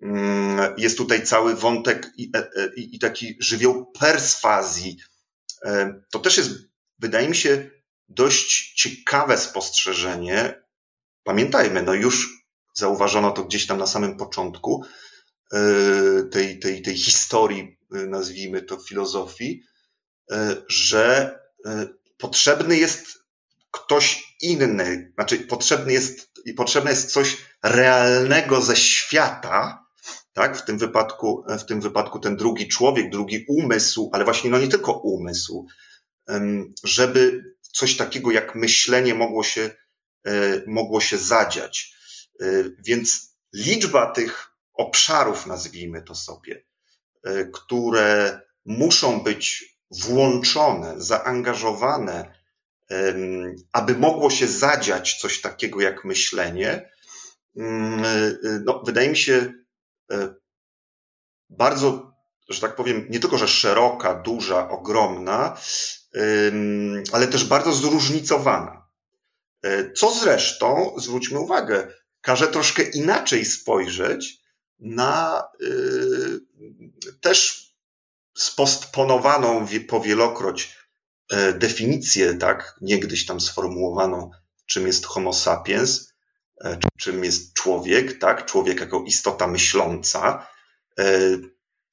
Mm, 0.02 0.74
jest 0.76 0.98
tutaj 0.98 1.26
cały 1.26 1.54
wątek 1.54 2.12
i, 2.16 2.30
e, 2.34 2.38
e, 2.38 2.74
i, 2.76 2.96
i 2.96 2.98
taki 2.98 3.36
żywioł 3.40 3.92
perswazji. 3.92 4.98
To 6.10 6.18
też 6.18 6.36
jest, 6.36 6.50
wydaje 6.98 7.28
mi 7.28 7.36
się, 7.36 7.70
dość 8.08 8.74
ciekawe 8.74 9.38
spostrzeżenie. 9.38 10.62
Pamiętajmy, 11.22 11.82
no 11.82 11.94
już 11.94 12.44
zauważono 12.78 13.30
to 13.30 13.44
gdzieś 13.44 13.66
tam 13.66 13.78
na 13.78 13.86
samym 13.86 14.16
początku 14.16 14.84
tej, 16.30 16.58
tej, 16.58 16.82
tej 16.82 16.96
historii, 16.96 17.78
nazwijmy 17.90 18.62
to 18.62 18.76
filozofii, 18.76 19.62
że 20.68 21.38
potrzebny 22.18 22.76
jest 22.76 23.06
ktoś 23.70 24.36
inny, 24.40 25.12
znaczy 25.14 25.38
potrzebny 25.38 25.92
jest, 25.92 26.30
potrzebne 26.56 26.90
jest 26.90 27.12
coś 27.12 27.36
realnego 27.62 28.62
ze 28.62 28.76
świata, 28.76 29.86
tak? 30.32 30.56
W 30.56 30.64
tym 30.64 30.78
wypadku, 30.78 31.44
w 31.58 31.64
tym 31.64 31.80
wypadku 31.80 32.18
ten 32.18 32.36
drugi 32.36 32.68
człowiek, 32.68 33.10
drugi 33.10 33.44
umysł, 33.48 34.10
ale 34.12 34.24
właśnie 34.24 34.50
no 34.50 34.58
nie 34.58 34.68
tylko 34.68 34.92
umysł, 34.92 35.66
żeby 36.84 37.44
coś 37.72 37.96
takiego 37.96 38.30
jak 38.30 38.54
myślenie 38.54 39.14
mogło 39.14 39.44
się, 39.44 39.70
e, 40.26 40.62
mogło 40.66 41.00
się 41.00 41.18
zadziać. 41.18 41.97
E, 42.40 42.46
więc 42.78 43.36
liczba 43.52 44.10
tych 44.12 44.50
obszarów, 44.74 45.46
nazwijmy 45.46 46.02
to 46.02 46.14
sobie, 46.14 46.64
e, 47.24 47.44
które 47.44 48.40
muszą 48.64 49.20
być 49.20 49.78
włączone, 49.90 50.94
zaangażowane, 50.96 52.38
aby 53.72 53.94
mogło 53.94 54.30
się 54.30 54.46
zadziać 54.46 55.14
coś 55.20 55.40
takiego 55.40 55.80
jak 55.80 56.04
myślenie, 56.04 56.90
mm, 57.56 58.02
no, 58.64 58.82
wydaje 58.86 59.10
mi 59.10 59.16
się, 59.16 59.52
bardzo, 61.50 62.12
że 62.48 62.60
tak 62.60 62.76
powiem, 62.76 63.06
nie 63.10 63.20
tylko, 63.20 63.38
że 63.38 63.48
szeroka, 63.48 64.14
duża, 64.14 64.68
ogromna, 64.68 65.56
ale 67.12 67.26
też 67.26 67.44
bardzo 67.44 67.72
zróżnicowana. 67.72 68.88
Co 69.96 70.14
zresztą, 70.14 70.94
zwróćmy 70.98 71.38
uwagę, 71.38 71.92
każe 72.28 72.48
troszkę 72.48 72.82
inaczej 72.82 73.44
spojrzeć 73.44 74.38
na 74.78 75.42
e, 75.42 75.68
też 77.20 77.68
spostponowaną 78.36 79.66
powielokroć 79.88 80.78
definicję, 81.54 82.34
tak, 82.34 82.76
niegdyś 82.80 83.26
tam 83.26 83.40
sformułowaną, 83.40 84.30
czym 84.66 84.86
jest 84.86 85.06
Homo 85.06 85.32
sapiens, 85.32 86.08
E, 86.64 86.78
czym 86.98 87.24
jest 87.24 87.54
człowiek, 87.54 88.18
tak? 88.18 88.46
Człowiek 88.46 88.80
jako 88.80 89.04
istota 89.06 89.46
myśląca. 89.46 90.46
E, 90.98 91.20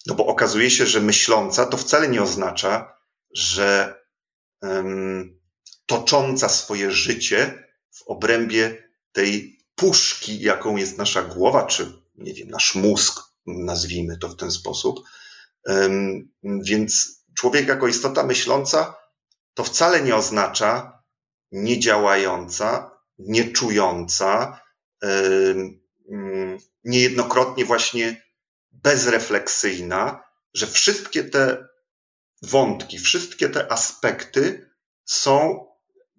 no 0.06 0.16
bo 0.16 0.26
okazuje 0.26 0.70
się, 0.70 0.86
że 0.86 1.02
myśląca 1.02 1.66
to 1.66 1.78
wcale 1.78 2.08
nie 2.08 2.22
oznacza, 2.22 2.98
że 3.32 3.96
tocząca 5.86 6.50
swoje 6.50 6.92
życie 6.92 7.68
w 7.92 8.02
obrębie 8.02 8.90
tej 9.12 9.55
puszki, 9.76 10.40
jaką 10.40 10.76
jest 10.76 10.98
nasza 10.98 11.22
głowa, 11.22 11.66
czy 11.66 12.02
nie 12.16 12.34
wiem, 12.34 12.48
nasz 12.50 12.76
mózg, 12.76 13.20
nazwijmy 13.46 14.18
to 14.18 14.30
w 14.30 14.36
ten 14.36 14.52
sposób. 14.52 15.00
Więc 16.44 17.22
człowiek 17.36 17.68
jako 17.68 17.88
istota 17.88 18.24
myśląca 18.24 18.96
to 19.54 19.64
wcale 19.64 20.02
nie 20.02 20.16
oznacza 20.16 21.04
niedziałająca, 21.52 22.92
nieczująca, 23.20 24.60
niejednokrotnie 26.84 27.66
właśnie 27.66 28.22
bezrefleksyjna, 28.72 30.24
że 30.54 30.68
wszystkie 30.68 31.24
te 31.24 31.68
wątki, 32.42 33.00
wszystkie 33.00 33.50
te 33.50 33.72
aspekty 33.72 34.70
są 35.06 35.66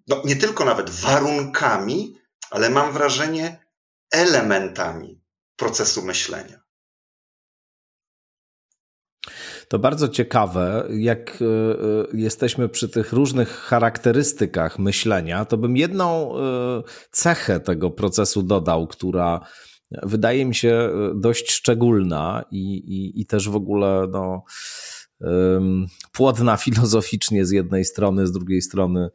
no, 0.07 0.21
nie 0.25 0.35
tylko 0.35 0.65
nawet 0.65 0.89
warunkami, 0.89 2.19
ale 2.51 2.69
mam 2.69 2.93
wrażenie 2.93 3.65
elementami 4.11 5.21
procesu 5.55 6.05
myślenia. 6.05 6.67
To 9.67 9.79
bardzo 9.79 10.07
ciekawe, 10.07 10.87
jak 10.89 11.39
e, 11.41 11.45
e, 11.45 11.47
jesteśmy 12.13 12.69
przy 12.69 12.89
tych 12.89 13.13
różnych 13.13 13.49
charakterystykach 13.49 14.79
myślenia, 14.79 15.45
to 15.45 15.57
bym 15.57 15.77
jedną 15.77 16.37
e, 16.37 16.39
cechę 17.11 17.59
tego 17.59 17.91
procesu 17.91 18.43
dodał, 18.43 18.87
która 18.87 19.39
wydaje 20.03 20.45
mi 20.45 20.55
się 20.55 20.89
dość 21.15 21.51
szczególna 21.51 22.43
i, 22.51 22.75
i, 22.77 23.21
i 23.21 23.25
też 23.25 23.49
w 23.49 23.55
ogóle 23.55 24.07
no, 24.11 24.43
płodna 26.11 26.57
filozoficznie 26.57 27.45
z 27.45 27.51
jednej 27.51 27.85
strony, 27.85 28.27
z 28.27 28.31
drugiej 28.31 28.61
strony 28.61 29.09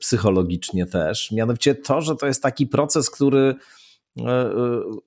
psychologicznie 0.00 0.86
też. 0.86 1.30
Mianowicie 1.30 1.74
to, 1.74 2.00
że 2.00 2.16
to 2.16 2.26
jest 2.26 2.42
taki 2.42 2.66
proces, 2.66 3.10
który 3.10 3.54
E, 4.20 4.22
e, 4.22 4.50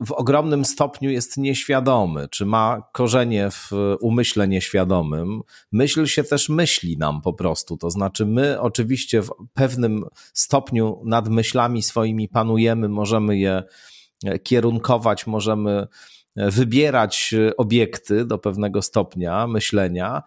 w 0.06 0.12
ogromnym 0.12 0.66
stopniu 0.66 1.10
jest 1.10 1.38
nieświadomy, 1.38 2.28
czy 2.32 2.46
ma 2.46 2.82
korzenie 2.92 3.52
w 3.52 3.72
umyśle 4.02 4.48
nieświadomym. 4.48 5.42
Myśl 5.72 6.06
się 6.06 6.24
też 6.24 6.50
myśli 6.50 6.98
nam 6.98 7.22
po 7.22 7.34
prostu. 7.34 7.78
To 7.78 7.90
znaczy, 7.90 8.26
my 8.26 8.62
oczywiście 8.62 9.22
w 9.22 9.32
pewnym 9.54 10.06
stopniu 10.34 11.02
nad 11.06 11.30
myślami 11.30 11.84
swoimi 11.84 12.30
panujemy, 12.30 12.90
możemy 12.90 13.38
je 13.38 13.64
kierunkować, 14.44 15.28
możemy 15.28 15.88
wybierać 16.36 17.36
obiekty 17.58 18.26
do 18.26 18.38
pewnego 18.38 18.82
stopnia 18.82 19.48
myślenia. 19.48 20.24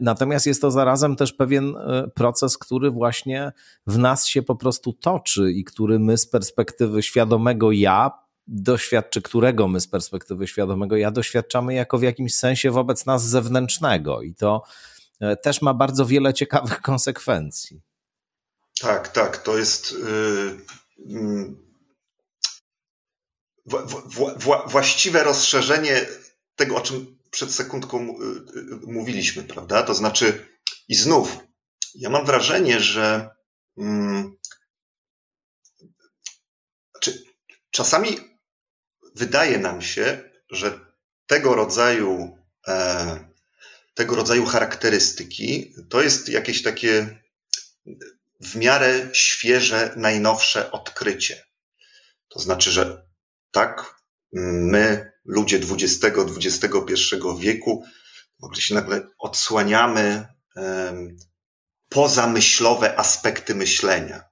Natomiast 0.00 0.46
jest 0.46 0.60
to 0.60 0.70
zarazem 0.70 1.16
też 1.16 1.32
pewien 1.32 1.76
e, 1.76 2.08
proces, 2.14 2.58
który 2.58 2.90
właśnie 2.90 3.52
w 3.86 3.98
nas 3.98 4.26
się 4.26 4.42
po 4.42 4.56
prostu 4.56 4.92
toczy 4.92 5.52
i 5.52 5.64
który 5.64 5.98
my 5.98 6.18
z 6.18 6.26
perspektywy 6.26 7.02
świadomego 7.02 7.72
ja, 7.72 8.10
doświadczy, 8.46 9.22
którego 9.22 9.68
my 9.68 9.80
z 9.80 9.88
perspektywy 9.88 10.46
świadomego 10.46 10.96
ja 10.96 11.10
doświadczamy 11.10 11.74
jako 11.74 11.98
w 11.98 12.02
jakimś 12.02 12.34
sensie 12.34 12.70
wobec 12.70 13.06
nas 13.06 13.28
zewnętrznego. 13.28 14.22
I 14.22 14.34
to 14.34 14.62
e, 15.20 15.36
też 15.36 15.62
ma 15.62 15.74
bardzo 15.74 16.06
wiele 16.06 16.34
ciekawych 16.34 16.80
konsekwencji. 16.90 17.80
Tak, 18.80 19.08
tak, 19.08 19.36
to 19.36 19.58
jest. 19.58 19.92
Yy, 19.92 21.64
właściwe 24.66 25.24
rozszerzenie 25.24 26.06
tego, 26.56 26.76
o 26.76 26.80
czym 26.80 27.13
przed 27.34 27.54
sekundką 27.54 27.98
y, 27.98 28.24
y, 28.58 28.64
mówiliśmy, 28.86 29.42
prawda? 29.42 29.82
To 29.82 29.94
znaczy, 29.94 30.48
i 30.88 30.94
znów, 30.94 31.38
ja 31.94 32.10
mam 32.10 32.26
wrażenie, 32.26 32.80
że 32.80 33.30
mm, 33.78 34.36
znaczy, 36.92 37.24
czasami 37.70 38.16
wydaje 39.14 39.58
nam 39.58 39.82
się, 39.82 40.30
że 40.50 40.80
tego 41.26 41.54
rodzaju, 41.54 42.38
e, 42.68 43.28
tego 43.94 44.16
rodzaju 44.16 44.46
charakterystyki 44.46 45.74
to 45.90 46.02
jest 46.02 46.28
jakieś 46.28 46.62
takie 46.62 47.18
w 48.40 48.56
miarę 48.56 49.10
świeże, 49.12 49.94
najnowsze 49.96 50.70
odkrycie. 50.72 51.44
To 52.28 52.40
znaczy, 52.40 52.70
że 52.70 53.06
tak, 53.50 53.94
my 54.32 55.13
ludzie 55.24 55.56
XX-XXI 55.56 56.96
wieku, 57.38 57.84
w 58.52 58.56
się 58.60 58.74
nagle 58.74 59.08
odsłaniamy 59.18 60.26
pozamyślowe 61.88 62.98
aspekty 62.98 63.54
myślenia, 63.54 64.24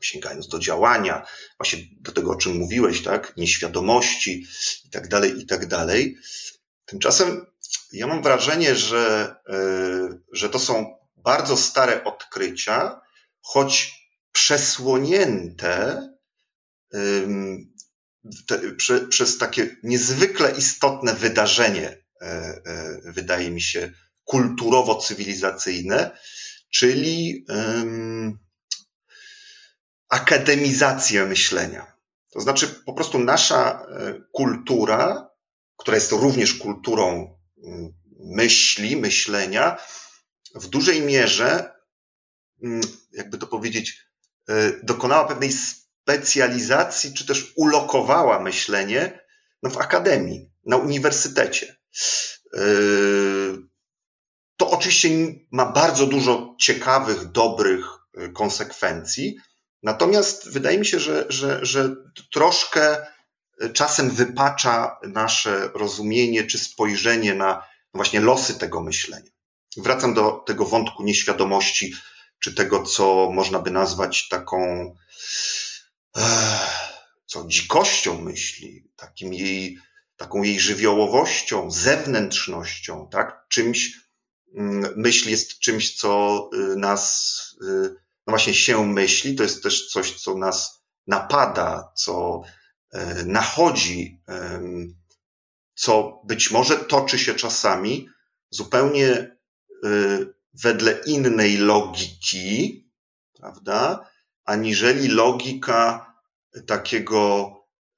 sięgając 0.00 0.48
do 0.48 0.58
działania, 0.58 1.26
właśnie 1.58 1.78
do 2.00 2.12
tego, 2.12 2.30
o 2.30 2.36
czym 2.36 2.56
mówiłeś, 2.56 3.02
tak, 3.02 3.36
nieświadomości 3.36 4.46
i 4.84 4.90
tak 4.90 5.08
dalej, 5.08 5.40
i 5.40 5.46
tak 5.46 5.66
dalej. 5.66 6.16
Tymczasem 6.84 7.46
ja 7.92 8.06
mam 8.06 8.22
wrażenie, 8.22 8.74
że, 8.74 9.34
yy, 9.48 10.22
że 10.32 10.50
to 10.50 10.58
są 10.58 10.96
bardzo 11.16 11.56
stare 11.56 12.04
odkrycia, 12.04 13.00
choć 13.40 14.00
przesłonięte 14.32 16.02
te, 18.46 18.72
prze, 18.72 19.00
przez 19.00 19.38
takie 19.38 19.76
niezwykle 19.82 20.50
istotne 20.50 21.14
wydarzenie, 21.14 21.88
e, 21.88 22.26
e, 22.26 23.00
wydaje 23.04 23.50
mi 23.50 23.62
się, 23.62 23.92
kulturowo-cywilizacyjne, 24.24 26.10
czyli 26.70 27.44
um, 27.48 28.38
akademizację 30.08 31.26
myślenia. 31.26 31.96
To 32.30 32.40
znaczy, 32.40 32.68
po 32.68 32.92
prostu 32.92 33.18
nasza 33.18 33.86
e, 33.86 34.14
kultura, 34.32 35.30
która 35.76 35.94
jest 35.94 36.12
również 36.12 36.54
kulturą 36.54 37.36
myśli, 38.20 38.96
myślenia, 38.96 39.76
w 40.54 40.66
dużej 40.66 41.02
mierze, 41.02 41.72
jakby 43.12 43.38
to 43.38 43.46
powiedzieć, 43.46 44.06
dokonała 44.82 45.28
pewnej 45.28 45.52
specjalizacji, 46.10 47.14
czy 47.14 47.26
też 47.26 47.52
ulokowała 47.56 48.40
myślenie 48.40 49.20
no, 49.62 49.70
w 49.70 49.78
akademii, 49.78 50.50
na 50.66 50.76
uniwersytecie. 50.76 51.76
Yy, 52.52 53.58
to 54.56 54.70
oczywiście 54.70 55.08
ma 55.50 55.66
bardzo 55.72 56.06
dużo 56.06 56.56
ciekawych, 56.58 57.24
dobrych 57.24 57.84
yy, 58.14 58.28
konsekwencji, 58.32 59.36
natomiast 59.82 60.50
wydaje 60.50 60.78
mi 60.78 60.86
się, 60.86 61.00
że, 61.00 61.26
że, 61.28 61.58
że 61.62 61.96
troszkę 62.32 63.06
yy, 63.60 63.70
czasem 63.70 64.10
wypacza 64.10 64.96
nasze 65.02 65.70
rozumienie 65.74 66.44
czy 66.44 66.58
spojrzenie 66.58 67.34
na 67.34 67.62
właśnie 67.94 68.20
losy 68.20 68.58
tego 68.58 68.80
myślenia. 68.80 69.30
Wracam 69.76 70.14
do 70.14 70.44
tego 70.46 70.64
wątku 70.64 71.02
nieświadomości, 71.02 71.94
czy 72.40 72.54
tego, 72.54 72.82
co 72.82 73.30
można 73.32 73.58
by 73.58 73.70
nazwać 73.70 74.28
taką 74.28 74.56
co 77.26 77.46
dzikością 77.46 78.20
myśli, 78.20 78.90
takim 78.96 79.34
jej, 79.34 79.78
taką 80.16 80.42
jej 80.42 80.60
żywiołowością, 80.60 81.70
zewnętrznością, 81.70 83.08
tak? 83.10 83.44
Czymś, 83.48 84.00
mm, 84.54 84.92
myśl 84.96 85.30
jest 85.30 85.58
czymś, 85.58 85.96
co 85.96 86.50
y, 86.54 86.76
nas, 86.76 87.36
y, 87.62 87.94
no 88.26 88.30
właśnie 88.30 88.54
się 88.54 88.86
myśli, 88.86 89.36
to 89.36 89.42
jest 89.42 89.62
też 89.62 89.88
coś, 89.88 90.22
co 90.22 90.34
nas 90.34 90.82
napada, 91.06 91.92
co 91.96 92.42
y, 92.94 92.98
nachodzi, 93.26 94.20
co 95.74 96.22
być 96.24 96.50
może 96.50 96.76
toczy 96.76 97.18
się 97.18 97.34
czasami 97.34 98.08
zupełnie 98.50 99.36
wedle 100.54 101.00
innej 101.06 101.56
logiki, 101.56 102.84
prawda? 103.36 104.09
Aniżeli 104.50 105.08
logika 105.08 106.12
takiego 106.66 107.52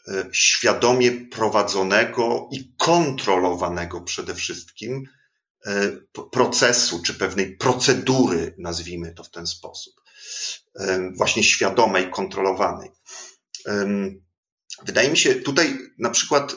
e, 0.08 0.28
świadomie 0.32 1.12
prowadzonego 1.12 2.48
i 2.52 2.74
kontrolowanego 2.78 4.00
przede 4.00 4.34
wszystkim 4.34 5.04
e, 5.66 5.90
procesu, 6.32 7.02
czy 7.02 7.14
pewnej 7.14 7.56
procedury, 7.56 8.54
nazwijmy 8.58 9.14
to 9.14 9.24
w 9.24 9.30
ten 9.30 9.46
sposób, 9.46 9.94
e, 10.74 11.10
właśnie 11.16 11.42
świadomej, 11.42 12.10
kontrolowanej. 12.10 12.90
Wydaje 14.82 15.10
mi 15.10 15.16
się, 15.16 15.34
tutaj 15.34 15.78
na 15.98 16.10
przykład 16.10 16.56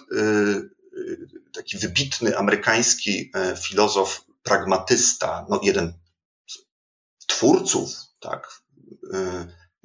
taki 1.53 1.77
wybitny 1.77 2.37
amerykański 2.37 3.31
filozof, 3.61 4.25
pragmatysta, 4.43 5.45
no 5.49 5.59
jeden 5.63 5.93
z 7.19 7.25
twórców, 7.25 7.89
tak, 8.19 8.61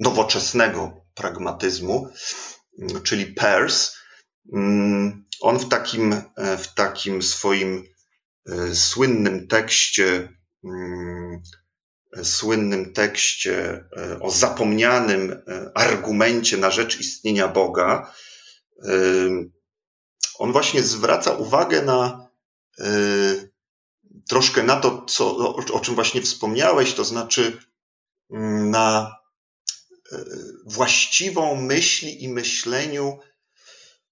nowoczesnego 0.01 1.05
pragmatyzmu, 1.15 2.09
czyli 3.03 3.25
Peirce. 3.25 3.91
Mm, 4.53 5.25
on 5.41 5.59
w 5.59 5.69
takim, 5.69 6.13
e, 6.13 6.57
w 6.57 6.73
takim 6.73 7.21
swoim 7.21 7.83
e, 8.49 8.75
słynnym 8.75 9.47
tekście, 9.47 10.37
mm, 10.63 11.41
słynnym 12.23 12.93
tekście 12.93 13.85
e, 13.97 14.19
o 14.19 14.31
zapomnianym 14.31 15.41
argumencie 15.75 16.57
na 16.57 16.71
rzecz 16.71 16.99
istnienia 16.99 17.47
Boga, 17.47 18.13
on 20.39 20.51
właśnie 20.51 20.83
zwraca 20.83 21.31
uwagę 21.31 21.81
na 21.81 22.27
troszkę 24.29 24.63
na 24.63 24.75
to, 24.75 25.05
co, 25.05 25.55
o 25.73 25.79
czym 25.79 25.95
właśnie 25.95 26.21
wspomniałeś, 26.21 26.93
to 26.93 27.03
znaczy 27.03 27.57
mm, 28.31 28.69
na 28.69 29.20
właściwą 30.65 31.55
myśli 31.55 32.23
i 32.23 32.29
myśleniu 32.29 33.19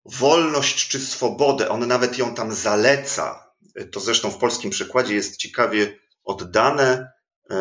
wolność 0.06 0.88
czy 0.88 1.00
swobodę. 1.00 1.70
On 1.70 1.88
nawet 1.88 2.18
ją 2.18 2.36
tam 2.36 2.54
zaleca. 2.54 3.54
To 3.92 4.00
zresztą 4.00 4.32
w 4.32 4.38
polskim 4.38 4.72
przekładzie 4.72 5.16
jest 5.16 5.38
ciekawie 5.38 6.00
oddane. 6.24 7.12
E, 7.52 7.56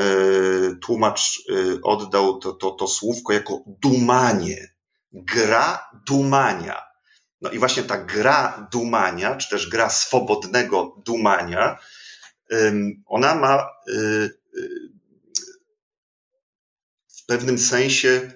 tłumacz 0.82 1.42
e, 1.50 1.82
oddał 1.82 2.38
to, 2.38 2.52
to, 2.52 2.70
to 2.70 2.88
słówko 2.88 3.32
jako 3.32 3.64
dumanie. 3.66 4.74
Gra 5.12 5.90
dumania. 6.06 6.82
No 7.40 7.50
i 7.50 7.58
właśnie 7.58 7.82
ta 7.82 7.98
gra 7.98 8.68
dumania, 8.72 9.36
czy 9.36 9.50
też 9.50 9.70
gra 9.70 9.90
swobodnego 9.90 10.96
dumania, 11.06 11.78
ona 13.06 13.34
ma 13.34 13.56
e, 13.56 14.28
pewnym 17.28 17.58
sensie 17.58 18.32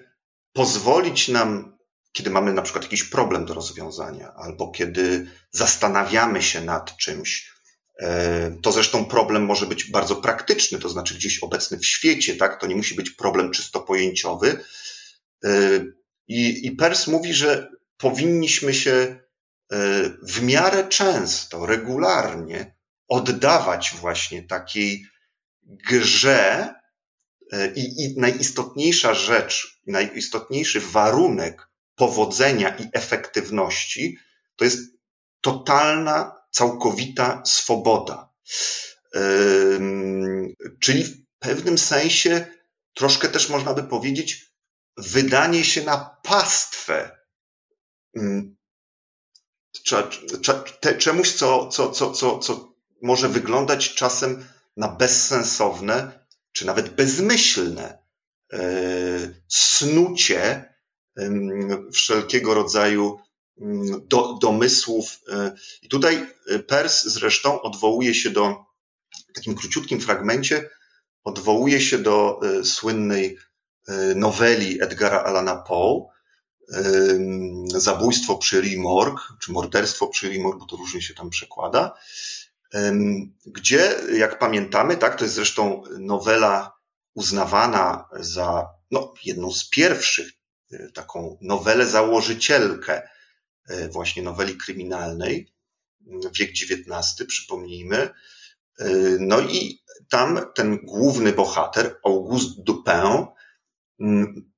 pozwolić 0.53 1.27
nam, 1.27 1.77
kiedy 2.11 2.29
mamy 2.29 2.53
na 2.53 2.61
przykład 2.61 2.83
jakiś 2.83 3.03
problem 3.03 3.45
do 3.45 3.53
rozwiązania, 3.53 4.33
albo 4.33 4.71
kiedy 4.71 5.27
zastanawiamy 5.51 6.41
się 6.41 6.61
nad 6.61 6.97
czymś, 6.97 7.53
e, 7.99 8.57
to 8.63 8.71
zresztą 8.71 9.05
problem 9.05 9.45
może 9.45 9.65
być 9.65 9.91
bardzo 9.91 10.15
praktyczny, 10.15 10.79
to 10.79 10.89
znaczy 10.89 11.15
gdzieś 11.15 11.39
obecny 11.39 11.77
w 11.77 11.85
świecie, 11.85 12.35
tak? 12.35 12.61
To 12.61 12.67
nie 12.67 12.75
musi 12.75 12.95
być 12.95 13.09
problem 13.09 13.51
czysto 13.51 13.79
pojęciowy. 13.79 14.63
E, 15.43 15.49
I, 16.27 16.67
i 16.67 16.71
Pers 16.71 17.07
mówi, 17.07 17.33
że 17.33 17.71
powinniśmy 17.97 18.73
się 18.73 18.91
e, 18.91 19.17
w 20.23 20.41
miarę 20.41 20.87
często, 20.89 21.65
regularnie 21.65 22.75
oddawać 23.07 23.93
właśnie 24.01 24.43
takiej 24.43 25.05
grze 25.63 26.73
I, 27.75 28.03
I, 28.03 28.19
najistotniejsza 28.19 29.13
rzecz, 29.13 29.81
najistotniejszy 29.87 30.81
warunek 30.81 31.67
powodzenia 31.95 32.77
i 32.77 32.89
efektywności 32.93 34.17
to 34.55 34.65
jest 34.65 34.79
totalna, 35.41 36.35
całkowita 36.51 37.41
swoboda. 37.45 38.29
Czyli 40.79 41.03
w 41.03 41.17
pewnym 41.39 41.77
sensie 41.77 42.45
troszkę 42.93 43.27
też 43.27 43.49
można 43.49 43.73
by 43.73 43.83
powiedzieć 43.83 44.53
wydanie 44.97 45.63
się 45.63 45.83
na 45.83 46.17
pastwę 46.23 47.17
czemuś, 50.97 51.31
co, 51.31 51.67
co, 51.67 51.91
co, 51.91 52.11
co, 52.11 52.39
co 52.39 52.73
może 53.01 53.29
wyglądać 53.29 53.93
czasem 53.93 54.45
na 54.77 54.87
bezsensowne, 54.87 56.22
czy 56.53 56.65
nawet 56.65 56.89
bezmyślne 56.89 57.97
e, 58.53 58.59
snucie 59.47 60.73
wszelkiego 61.93 62.53
rodzaju 62.53 63.19
mm, 63.61 64.07
do, 64.07 64.33
domysłów. 64.41 65.19
E, 65.31 65.55
I 65.81 65.89
tutaj 65.89 66.33
e, 66.47 66.59
Pers 66.59 67.03
zresztą 67.03 67.61
odwołuje 67.61 68.13
się 68.13 68.29
do, 68.29 68.65
w 69.29 69.33
takim 69.33 69.55
króciutkim 69.55 69.99
fragmencie, 69.99 70.69
odwołuje 71.23 71.81
się 71.81 71.97
do 71.97 72.39
słynnej 72.63 73.37
noweli 74.15 74.83
Edgara 74.83 75.23
Alana 75.23 75.55
Poe, 75.55 76.07
Zabójstwo 77.67 78.37
przy 78.37 78.61
Rimorg, 78.61 79.19
czy 79.41 79.51
Morderstwo 79.51 80.07
przy 80.07 80.29
Rimorg, 80.29 80.59
bo 80.59 80.65
to 80.65 80.75
różnie 80.75 81.01
się 81.01 81.13
tam 81.13 81.29
przekłada 81.29 81.93
gdzie, 83.45 83.95
jak 84.13 84.39
pamiętamy, 84.39 84.97
tak, 84.97 85.15
to 85.15 85.23
jest 85.23 85.35
zresztą 85.35 85.83
nowela 85.99 86.77
uznawana 87.13 88.09
za 88.19 88.69
no, 88.91 89.13
jedną 89.23 89.51
z 89.51 89.69
pierwszych, 89.69 90.31
e, 90.71 90.91
taką 90.91 91.37
nowelę 91.41 91.85
założycielkę 91.85 93.07
e, 93.67 93.89
właśnie 93.89 94.23
noweli 94.23 94.57
kryminalnej, 94.57 95.53
wiek 96.39 96.49
XIX, 96.49 97.27
przypomnijmy. 97.27 97.97
E, 97.97 98.89
no 99.19 99.41
i 99.41 99.83
tam 100.09 100.39
ten 100.55 100.77
główny 100.77 101.33
bohater, 101.33 101.99
Auguste 102.05 102.61
Dupin, 102.63 103.25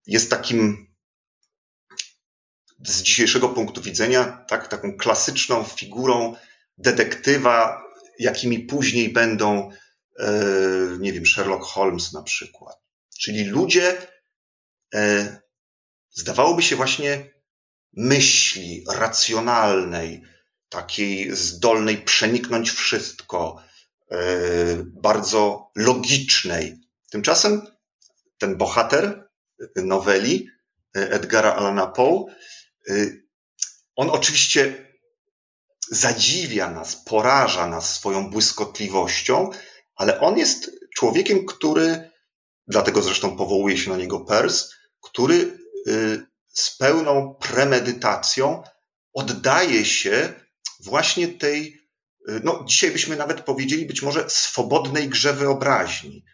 jest 0.08 0.30
takim 0.30 0.88
z 2.86 3.02
dzisiejszego 3.02 3.50
punktu 3.50 3.82
widzenia 3.82 4.46
tak, 4.48 4.68
taką 4.68 4.98
klasyczną 4.98 5.64
figurą 5.64 6.36
detektywa 6.78 7.85
jakimi 8.20 8.60
później 8.60 9.10
będą, 9.10 9.70
e, 10.20 10.32
nie 11.00 11.14
wiem, 11.14 11.26
Sherlock 11.26 11.64
Holmes 11.64 12.14
na 12.14 12.24
przykład. 12.24 12.76
Czyli 13.20 13.44
ludzie 13.44 13.98
e, 14.94 15.38
zdawałoby 16.12 16.64
się 16.64 16.76
właśnie 16.76 17.34
myśli 17.94 18.84
racjonalnej, 18.90 20.22
takiej 20.70 21.36
zdolnej 21.36 21.98
przeniknąć 21.98 22.72
wszystko, 22.72 23.64
e, 24.12 24.18
bardzo 25.02 25.72
logicznej. 25.76 26.76
Tymczasem 27.12 27.62
ten 28.38 28.58
bohater 28.58 29.30
noweli 29.76 30.50
Edgara 30.94 31.54
Allana 31.54 31.88
Poe, 31.88 32.26
on 33.96 34.10
oczywiście 34.10 34.85
zadziwia 35.92 36.72
nas, 36.72 36.96
poraża 36.96 37.68
nas 37.68 37.94
swoją 37.96 38.30
błyskotliwością, 38.30 39.50
ale 39.96 40.20
on 40.20 40.38
jest 40.38 40.72
człowiekiem, 40.96 41.46
który, 41.46 42.12
dlatego 42.68 43.02
zresztą 43.02 43.38
powołuje 43.38 43.78
się 43.78 43.92
na 43.92 43.98
niego 43.98 44.20
Pers, 44.20 44.74
który 45.02 45.60
y, 45.88 46.26
z 46.54 46.78
pełną 46.78 47.36
premedytacją 47.42 48.64
oddaje 49.14 49.86
się 49.86 50.34
właśnie 50.80 51.28
tej, 51.28 51.82
y, 52.30 52.42
no 52.44 52.64
dzisiaj 52.68 52.92
byśmy 52.92 53.16
nawet 53.16 53.42
powiedzieli, 53.42 53.86
być 53.86 54.02
może 54.02 54.30
swobodnej 54.30 55.10
grze 55.10 55.34
wyobraźni. 55.34 56.26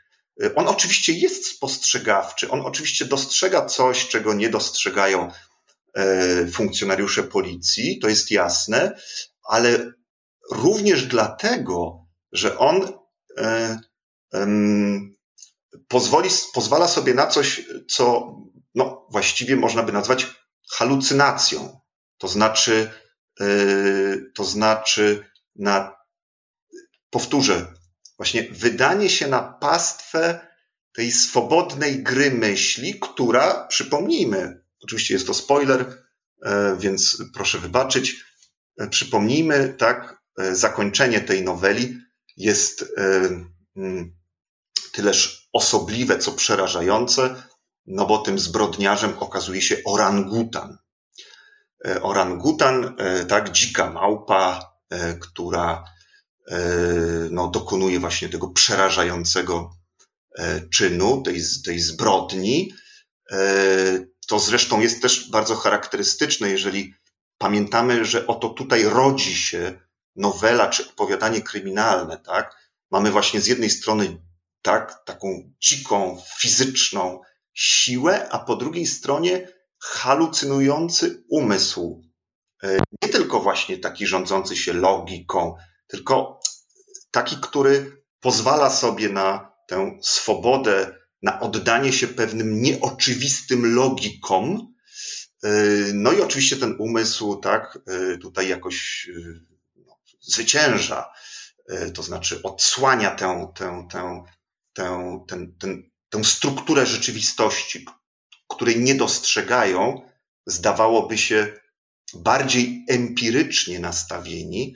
Y, 0.43 0.55
on 0.55 0.67
oczywiście 0.67 1.13
jest 1.13 1.47
spostrzegawczy, 1.47 2.49
on 2.49 2.61
oczywiście 2.61 3.05
dostrzega 3.05 3.65
coś, 3.65 4.07
czego 4.07 4.33
nie 4.33 4.49
dostrzegają 4.49 5.31
funkcjonariusze 6.53 7.23
policji, 7.23 7.99
to 7.99 8.09
jest 8.09 8.31
jasne, 8.31 8.95
ale 9.49 9.93
również 10.51 11.05
dlatego, 11.05 12.07
że 12.31 12.57
on 12.57 12.93
e, 13.37 13.79
pozwoli, 15.87 16.29
pozwala 16.53 16.87
sobie 16.87 17.13
na 17.13 17.27
coś, 17.27 17.61
co 17.89 18.35
no, 18.75 19.07
właściwie 19.11 19.55
można 19.55 19.83
by 19.83 19.91
nazwać 19.91 20.27
halucynacją. 20.71 21.79
To 22.17 22.27
znaczy, 22.27 22.91
e, 23.41 23.45
to 24.35 24.43
znaczy 24.43 25.25
na, 25.55 25.95
powtórzę, 27.09 27.73
właśnie 28.17 28.43
wydanie 28.51 29.09
się 29.09 29.27
na 29.27 29.41
pastwę 29.41 30.47
tej 30.93 31.11
swobodnej 31.11 32.03
gry 32.03 32.31
myśli, 32.31 32.99
która, 32.99 33.67
przypomnijmy, 33.67 34.63
oczywiście 34.83 35.13
jest 35.13 35.27
to 35.27 35.33
spoiler, 35.33 36.03
e, 36.45 36.75
więc 36.79 37.23
proszę 37.33 37.59
wybaczyć, 37.59 38.30
przypomnijmy, 38.89 39.75
tak, 39.77 40.21
e, 40.39 40.55
zakończenie 40.55 41.21
tej 41.21 41.43
noweli 41.43 41.97
jest 42.37 42.81
e, 42.81 42.85
mm, 43.75 44.15
tyleż 44.91 45.49
osobliwe, 45.53 46.17
co 46.17 46.31
przerażające, 46.31 47.43
no 47.85 48.05
bo 48.05 48.17
tym 48.17 48.39
zbrodniarzem 48.39 49.13
okazuje 49.19 49.61
się 49.61 49.77
orangutan. 49.85 50.77
Orangutan, 52.01 52.95
tak, 53.27 53.51
dzika 53.51 53.89
małpa, 53.89 54.73
która 55.19 55.83
no, 57.31 57.47
dokonuje 57.47 57.99
właśnie 57.99 58.29
tego 58.29 58.49
przerażającego 58.49 59.71
czynu, 60.73 61.21
tej, 61.21 61.41
tej 61.65 61.79
zbrodni. 61.79 62.73
To 64.27 64.39
zresztą 64.39 64.79
jest 64.79 65.01
też 65.01 65.29
bardzo 65.29 65.55
charakterystyczne, 65.55 66.49
jeżeli 66.49 66.93
pamiętamy, 67.41 68.05
że 68.05 68.27
oto 68.27 68.49
tutaj 68.49 68.83
rodzi 68.83 69.35
się 69.35 69.79
nowela 70.15 70.69
czy 70.69 70.89
opowiadanie 70.89 71.41
kryminalne, 71.41 72.17
tak? 72.17 72.55
Mamy 72.91 73.11
właśnie 73.11 73.41
z 73.41 73.47
jednej 73.47 73.69
strony 73.69 74.21
tak, 74.61 75.03
taką 75.05 75.51
dziką, 75.59 76.21
fizyczną 76.39 77.21
siłę, 77.53 78.29
a 78.29 78.39
po 78.39 78.55
drugiej 78.55 78.85
stronie 78.85 79.47
halucynujący 79.79 81.23
umysł. 81.29 82.01
E, 82.63 82.77
nie 83.03 83.09
tylko 83.09 83.39
właśnie 83.39 83.77
taki 83.77 84.07
rządzący 84.07 84.55
się 84.57 84.73
logiką, 84.73 85.55
tylko 85.87 86.39
taki, 87.11 87.37
który 87.41 88.03
pozwala 88.19 88.69
sobie 88.69 89.09
na 89.09 89.53
tę 89.67 89.97
swobodę, 90.01 90.95
na 91.21 91.39
oddanie 91.39 91.93
się 91.93 92.07
pewnym 92.07 92.61
nieoczywistym 92.61 93.75
logikom, 93.75 94.70
no 95.93 96.11
i 96.11 96.21
oczywiście 96.21 96.57
ten 96.57 96.75
umysł, 96.79 97.35
tak, 97.35 97.79
y, 98.13 98.17
tutaj 98.17 98.47
jakoś 98.47 99.07
y, 99.09 99.45
no, 99.75 99.97
zwycięża, 100.21 101.11
to 101.93 102.03
znaczy 102.03 102.41
odsłania 102.43 103.15
tę, 103.15 103.51
tę, 103.55 103.87
tę, 103.91 104.23
tę, 104.73 105.19
ten, 105.27 105.55
ten, 105.59 105.89
tę 106.09 106.23
strukturę 106.23 106.85
rzeczywistości, 106.85 107.85
której 108.49 108.79
nie 108.79 108.95
dostrzegają, 108.95 110.01
zdawałoby 110.45 111.17
się 111.17 111.53
bardziej 112.13 112.85
empirycznie 112.89 113.79
nastawieni, 113.79 114.75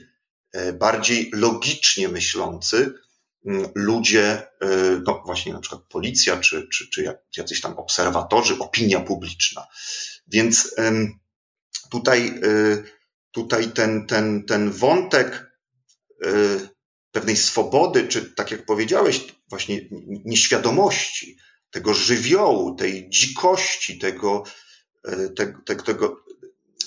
bardziej 0.74 1.30
logicznie 1.34 2.08
myślący 2.08 2.94
mm, 3.46 3.68
ludzie, 3.74 4.42
no 5.06 5.22
właśnie 5.26 5.52
na 5.52 5.60
przykład 5.60 5.82
policja, 5.82 6.36
czy, 6.36 6.68
czy, 6.68 6.90
czy 6.90 7.18
jacyś 7.36 7.60
tam 7.60 7.78
obserwatorzy, 7.78 8.58
opinia 8.58 9.00
publiczna. 9.00 9.66
Więc 10.26 10.74
tutaj, 11.90 12.40
y, 12.44 12.84
tutaj 13.30 13.70
ten, 13.70 14.06
ten, 14.06 14.44
ten 14.44 14.70
wątek 14.70 15.50
y, 16.24 16.68
pewnej 17.12 17.36
swobody, 17.36 18.08
czy 18.08 18.34
tak 18.34 18.50
jak 18.50 18.66
powiedziałeś, 18.66 19.34
właśnie 19.48 19.80
nieświadomości, 20.24 21.36
tego 21.70 21.94
żywiołu, 21.94 22.74
tej 22.74 23.10
dzikości, 23.10 23.98
tego, 23.98 24.44
y, 25.08 25.30
tego, 25.30 25.62
tego, 25.62 26.24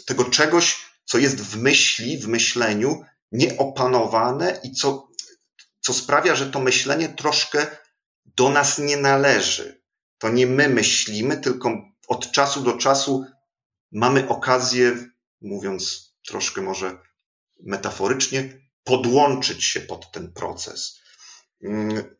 tego 0.06 0.25
czegoś, 0.25 0.86
co 1.06 1.17
jest 1.17 1.41
w 1.41 1.58
myśli, 1.58 2.17
w 2.17 2.28
myśleniu 2.28 3.02
nieopanowane 3.32 4.60
i 4.63 4.71
co, 4.71 5.10
co 5.80 5.93
sprawia, 5.93 6.36
że 6.36 6.52
to 6.52 6.60
myślenie 6.60 7.10
troszkę 7.10 7.67
do 8.25 8.49
nas 8.49 8.78
nie 8.78 8.97
należy. 8.97 9.82
To 10.17 10.30
nie 10.30 10.47
my 10.47 10.69
myślimy, 10.69 11.38
tylko 11.38 11.88
od 12.10 12.32
czasu 12.32 12.62
do 12.62 12.74
czasu 12.74 13.26
mamy 13.91 14.28
okazję, 14.28 15.10
mówiąc 15.41 16.13
troszkę 16.28 16.62
może 16.62 16.98
metaforycznie, 17.63 18.69
podłączyć 18.84 19.63
się 19.63 19.82
pod 19.82 20.12
ten 20.12 20.34
proces. 20.34 21.00
Mm. 21.63 22.15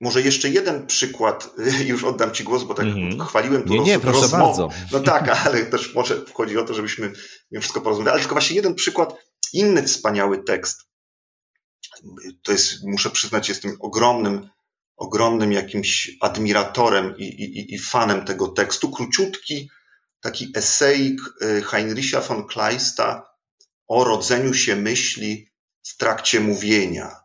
Może 0.00 0.22
jeszcze 0.22 0.48
jeden 0.48 0.86
przykład, 0.86 1.50
już 1.86 2.04
oddam 2.04 2.32
Ci 2.32 2.44
głos, 2.44 2.64
bo 2.64 2.74
tak 2.74 2.86
mm 2.86 3.10
-hmm. 3.10 3.26
chwaliłem 3.26 3.62
tu 3.62 3.72
nie, 3.72 3.80
nie, 3.80 4.00
proszę 4.00 4.20
rozmowę. 4.20 4.44
bardzo. 4.44 4.68
No 4.92 5.00
tak, 5.00 5.28
ale 5.46 5.66
też 5.66 5.94
może 5.94 6.26
wchodzi 6.26 6.58
o 6.58 6.64
to, 6.64 6.74
żebyśmy 6.74 7.12
nie 7.50 7.60
wszystko 7.60 7.80
porozmawiali, 7.80 8.12
ale 8.12 8.20
tylko 8.20 8.34
właśnie 8.34 8.56
jeden 8.56 8.74
przykład, 8.74 9.14
inny 9.52 9.82
wspaniały 9.82 10.44
tekst. 10.44 10.80
To 12.42 12.52
jest, 12.52 12.82
muszę 12.82 13.10
przyznać, 13.10 13.48
jestem 13.48 13.76
ogromnym 13.80 14.50
ogromnym 14.96 15.52
jakimś 15.52 16.10
admiratorem 16.20 17.18
i, 17.18 17.24
i, 17.24 17.74
i 17.74 17.78
fanem 17.78 18.24
tego 18.24 18.48
tekstu. 18.48 18.90
Króciutki 18.90 19.70
taki 20.20 20.52
esejik 20.54 21.20
y, 21.42 21.62
Heinricha 21.62 22.20
von 22.20 22.46
Kleista 22.46 23.34
o 23.88 24.04
rodzeniu 24.04 24.54
się 24.54 24.76
myśli 24.76 25.48
w 25.86 25.96
trakcie 25.96 26.40
mówienia, 26.40 27.16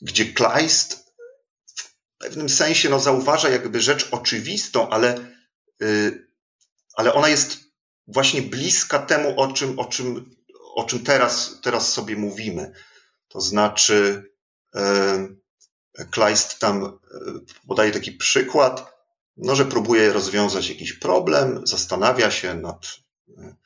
gdzie 0.00 0.32
Kleist 0.32 0.94
w 1.74 2.18
pewnym 2.18 2.48
sensie 2.48 2.88
no, 2.88 3.00
zauważa 3.00 3.48
jakby 3.48 3.80
rzecz 3.80 4.08
oczywistą, 4.10 4.88
ale, 4.88 5.34
y, 5.82 6.28
ale 6.94 7.14
ona 7.14 7.28
jest 7.28 7.58
właśnie 8.06 8.42
bliska 8.42 8.98
temu, 8.98 9.40
o 9.40 9.52
czym, 9.52 9.78
o 9.78 9.84
czym, 9.84 10.36
o 10.74 10.84
czym 10.84 11.04
teraz, 11.04 11.60
teraz 11.62 11.92
sobie 11.92 12.16
mówimy. 12.16 12.72
To 13.28 13.40
znaczy, 13.40 14.30
Kleist 16.10 16.58
tam 16.58 16.84
e, 16.84 16.90
podaje 17.68 17.92
taki 17.92 18.12
przykład, 18.12 18.92
no, 19.36 19.56
że 19.56 19.64
próbuje 19.64 20.12
rozwiązać 20.12 20.68
jakiś 20.68 20.92
problem, 20.92 21.66
zastanawia 21.66 22.30
się 22.30 22.54
nad 22.54 22.86
e, 23.38 23.56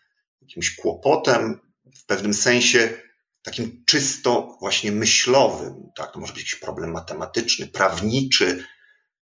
jakimś 0.42 0.76
kłopotem, 0.76 1.60
w 1.96 2.06
pewnym 2.06 2.34
sensie 2.34 2.98
takim 3.42 3.84
czysto 3.86 4.56
właśnie 4.60 4.92
myślowym. 4.92 5.90
Tak? 5.96 6.12
To 6.12 6.20
może 6.20 6.32
być 6.32 6.42
jakiś 6.42 6.54
problem 6.54 6.92
matematyczny, 6.92 7.66
prawniczy 7.66 8.64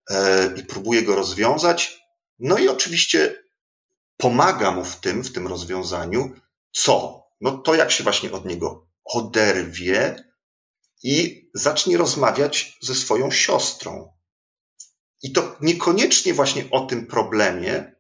e, 0.09 0.53
i 0.57 0.63
próbuje 0.63 1.03
go 1.03 1.15
rozwiązać. 1.15 2.03
No 2.39 2.57
i 2.57 2.67
oczywiście 2.67 3.43
pomaga 4.17 4.71
mu 4.71 4.85
w 4.85 4.95
tym, 4.95 5.23
w 5.23 5.31
tym 5.31 5.47
rozwiązaniu, 5.47 6.35
co? 6.71 7.23
No 7.41 7.57
to 7.57 7.75
jak 7.75 7.91
się 7.91 8.03
właśnie 8.03 8.31
od 8.31 8.45
niego 8.45 8.87
oderwie, 9.05 10.15
i 11.03 11.42
zacznie 11.53 11.97
rozmawiać 11.97 12.77
ze 12.81 12.95
swoją 12.95 13.31
siostrą. 13.31 14.13
I 15.21 15.31
to 15.31 15.55
niekoniecznie 15.61 16.33
właśnie 16.33 16.65
o 16.71 16.85
tym 16.85 17.07
problemie, 17.07 17.95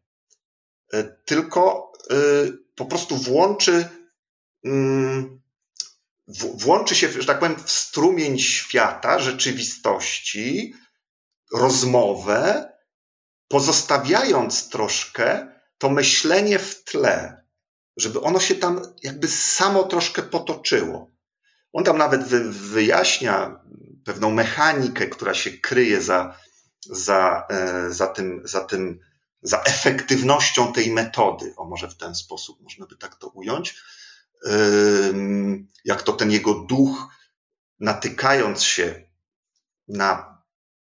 e, 0.93 1.03
tylko 1.03 1.91
e, 2.11 2.15
po 2.75 2.85
prostu 2.85 3.17
włączy 3.17 3.89
mm, 4.65 5.43
włączy 6.37 6.95
się, 6.95 7.11
że 7.11 7.25
tak 7.25 7.39
powiem, 7.39 7.63
w 7.63 7.71
strumień 7.71 8.39
świata, 8.39 9.19
rzeczywistości, 9.19 10.73
rozmowę, 11.53 12.73
pozostawiając 13.47 14.69
troszkę 14.69 15.47
to 15.77 15.89
myślenie 15.89 16.59
w 16.59 16.83
tle, 16.83 17.45
żeby 17.97 18.21
ono 18.21 18.39
się 18.39 18.55
tam 18.55 18.81
jakby 19.03 19.27
samo 19.27 19.83
troszkę 19.83 20.23
potoczyło. 20.23 21.12
On 21.73 21.83
tam 21.83 21.97
nawet 21.97 22.23
wyjaśnia 22.49 23.59
pewną 24.05 24.31
mechanikę, 24.31 25.07
która 25.07 25.33
się 25.33 25.51
kryje 25.51 26.01
za, 26.01 26.37
za, 26.85 27.47
e, 27.49 27.91
za, 27.91 28.07
tym, 28.07 28.41
za 28.43 28.61
tym, 28.61 28.99
za 29.41 29.61
efektywnością 29.61 30.73
tej 30.73 30.91
metody. 30.91 31.53
O, 31.57 31.65
może 31.65 31.87
w 31.87 31.97
ten 31.97 32.15
sposób 32.15 32.61
można 32.61 32.85
by 32.85 32.97
tak 32.97 33.15
to 33.15 33.27
ująć. 33.27 33.75
Jak 35.85 36.03
to 36.03 36.13
ten 36.13 36.31
jego 36.31 36.53
duch, 36.53 37.07
natykając 37.79 38.63
się 38.63 39.09
na 39.87 40.41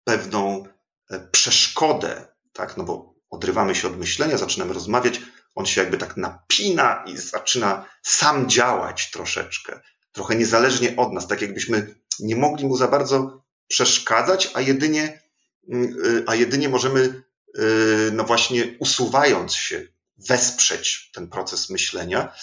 pewną 0.05 0.67
e, 1.11 1.21
przeszkodę, 1.21 2.27
tak, 2.53 2.77
no 2.77 2.85
bo 2.85 3.15
odrywamy 3.31 3.75
się 3.75 3.89
od 3.89 3.97
myślenia, 3.97 4.39
zaczynamy 4.39 4.73
rozmawiać, 4.73 5.21
on 5.55 5.67
się 5.67 5.81
jakby 5.81 5.99
tak 5.99 6.17
napina 6.17 7.05
i 7.07 7.17
zaczyna 7.17 7.85
sam 8.03 8.49
działać 8.49 9.11
troszeczkę, 9.11 9.81
trochę 10.13 10.35
niezależnie 10.35 10.97
od 10.97 11.13
nas, 11.13 11.29
tak 11.29 11.43
jakbyśmy 11.43 11.95
nie 12.21 12.37
mogli 12.37 12.67
mu 12.67 12.77
za 12.77 12.89
bardzo 12.89 13.43
przeszkadzać, 13.69 14.51
a 14.55 14.61
jedynie, 14.61 15.23
mm, 15.69 15.97
y, 16.07 16.25
a 16.27 16.35
jedynie 16.35 16.69
możemy, 16.69 17.23
y, 17.59 18.11
no 18.13 18.25
właśnie 18.25 18.77
usuwając 18.79 19.55
się, 19.55 19.87
wesprzeć 20.29 21.11
ten 21.15 21.29
proces 21.29 21.71
myślenia. 21.71 22.35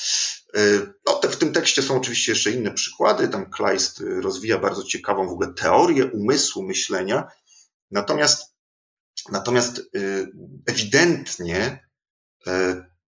Y, 0.57 0.93
no, 1.07 1.21
w 1.31 1.37
tym 1.37 1.53
tekście 1.53 1.81
są 1.81 1.97
oczywiście 1.97 2.31
jeszcze 2.31 2.51
inne 2.51 2.71
przykłady. 2.71 3.27
Tam 3.27 3.51
Kleist 3.51 4.03
rozwija 4.21 4.57
bardzo 4.57 4.83
ciekawą 4.83 5.27
w 5.27 5.31
ogóle 5.31 5.53
teorię 5.53 6.05
umysłu 6.05 6.63
myślenia. 6.63 7.27
Natomiast, 7.91 8.53
natomiast 9.31 9.81
ewidentnie 10.65 11.89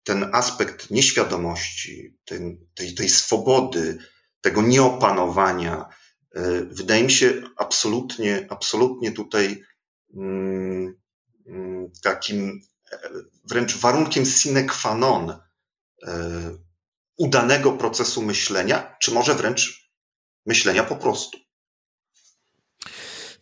ten 0.03 0.29
aspekt 0.35 0.91
nieświadomości, 0.91 2.17
ten, 2.25 2.57
tej, 2.75 2.95
tej 2.95 3.09
swobody, 3.09 3.97
tego 4.41 4.61
nieopanowania, 4.61 5.85
e, 6.35 6.65
wydaje 6.65 7.03
mi 7.03 7.11
się 7.11 7.41
absolutnie, 7.57 8.47
absolutnie 8.49 9.11
tutaj 9.11 9.63
mm, 10.15 10.95
mm, 11.47 11.91
takim 12.03 12.61
e, 12.91 12.97
wręcz 13.49 13.77
warunkiem 13.77 14.25
sine 14.25 14.63
qua 14.63 14.95
non 14.95 15.39
e, 16.07 16.57
udanego 17.17 17.71
procesu 17.71 18.21
myślenia, 18.21 18.95
czy 18.99 19.11
może 19.11 19.35
wręcz 19.35 19.91
myślenia 20.45 20.83
po 20.83 20.95
prostu. 20.95 21.37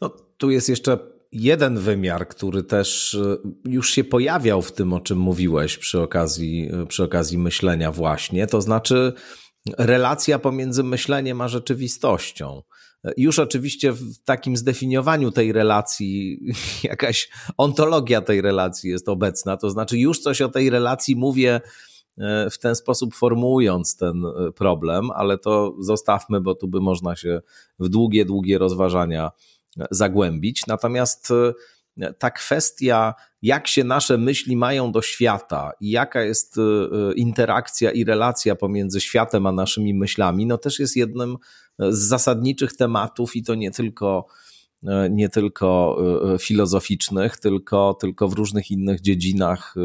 No, 0.02 0.10
tu 0.10 0.52
jest 0.52 0.70
jeszcze 0.70 1.00
jeden 1.32 1.80
wymiar, 1.80 2.28
który 2.28 2.64
też 2.64 3.18
już 3.66 3.92
się 3.92 4.04
pojawiał 4.04 4.62
w 4.62 4.72
tym, 4.72 4.94
o 4.94 5.00
czym 5.00 5.18
mówiłeś 5.18 5.78
przy 5.78 6.02
okazji, 6.02 6.72
przy 6.88 7.04
okazji 7.04 7.38
myślenia, 7.38 7.92
właśnie, 7.92 8.48
to 8.48 8.62
znaczy 8.62 9.14
relacja 9.78 10.40
pomiędzy 10.40 10.84
myśleniem 10.84 11.42
a 11.42 11.48
rzeczywistością. 11.48 12.62
E, 13.06 13.12
już 13.18 13.40
oczywiście 13.40 13.92
w 13.92 14.18
takim 14.26 14.58
zdefiniowaniu 14.58 15.32
tej 15.32 15.52
relacji 15.52 16.40
jakaś 16.84 17.30
ontologia 17.58 18.22
tej 18.22 18.42
relacji 18.42 18.90
jest 18.90 19.10
obecna, 19.10 19.58
to 19.58 19.70
znaczy 19.70 19.98
już 19.98 20.20
coś 20.20 20.42
o 20.42 20.50
tej 20.50 20.70
relacji 20.70 21.16
mówię 21.16 21.62
w 22.52 22.58
ten 22.58 22.76
sposób 22.76 23.16
formułując 23.16 23.98
ten 23.98 24.24
problem, 24.56 25.12
ale 25.12 25.38
to 25.38 25.76
zostawmy, 25.80 26.42
bo 26.42 26.56
tu 26.56 26.68
by 26.68 26.82
można 26.82 27.16
się 27.16 27.42
w 27.80 27.90
długie, 27.90 28.26
długie 28.26 28.58
rozważania 28.58 29.32
zagłębić. 29.92 30.68
Natomiast 30.68 31.32
e, 31.32 31.54
ta 32.20 32.32
kwestia, 32.32 33.14
jak 33.42 33.68
się 33.68 33.84
nasze 33.84 34.18
myśli 34.18 34.58
mają 34.58 34.92
do 34.92 35.02
świata 35.02 35.72
i 35.80 35.90
jaka 35.90 36.22
jest 36.22 36.58
e, 36.58 37.14
interakcja 37.14 37.92
i 37.92 38.04
relacja 38.04 38.56
pomiędzy 38.56 39.02
światem 39.02 39.46
a 39.46 39.52
naszymi 39.52 39.94
myślami, 39.94 40.46
no 40.46 40.58
też 40.58 40.80
jest 40.80 40.96
jednym 40.96 41.38
z 41.80 41.98
zasadniczych 41.98 42.76
tematów 42.76 43.36
i 43.36 43.44
to 43.44 43.56
nie 43.56 43.72
tylko 43.72 44.26
e, 44.84 45.10
nie 45.10 45.30
tylko 45.30 45.98
filozoficznych, 46.40 47.38
tylko, 47.38 47.98
tylko 48.02 48.28
w 48.28 48.34
różnych 48.34 48.72
innych 48.72 49.02
dziedzinach 49.02 49.76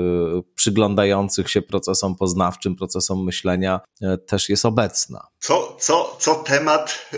przyglądających 0.55 1.51
się 1.51 1.63
procesom 1.63 2.17
poznawczym, 2.17 2.77
procesom 2.77 3.25
myślenia 3.25 3.81
też 4.27 4.49
jest 4.49 4.67
obecna. 4.67 5.27
Co, 5.39 5.77
co, 5.81 6.17
co 6.21 6.35
temat 6.35 7.09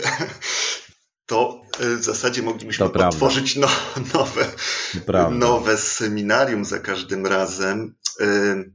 to 1.27 1.61
y, 1.81 1.97
w 1.97 2.03
zasadzie 2.03 2.41
moglibyśmy 2.41 2.89
to 2.89 3.07
otworzyć 3.07 3.55
no, 3.55 3.67
nowe, 4.13 4.45
nowe 5.31 5.77
seminarium 5.77 6.65
za 6.65 6.79
każdym 6.79 7.27
razem. 7.27 7.95
Y, 8.21 8.73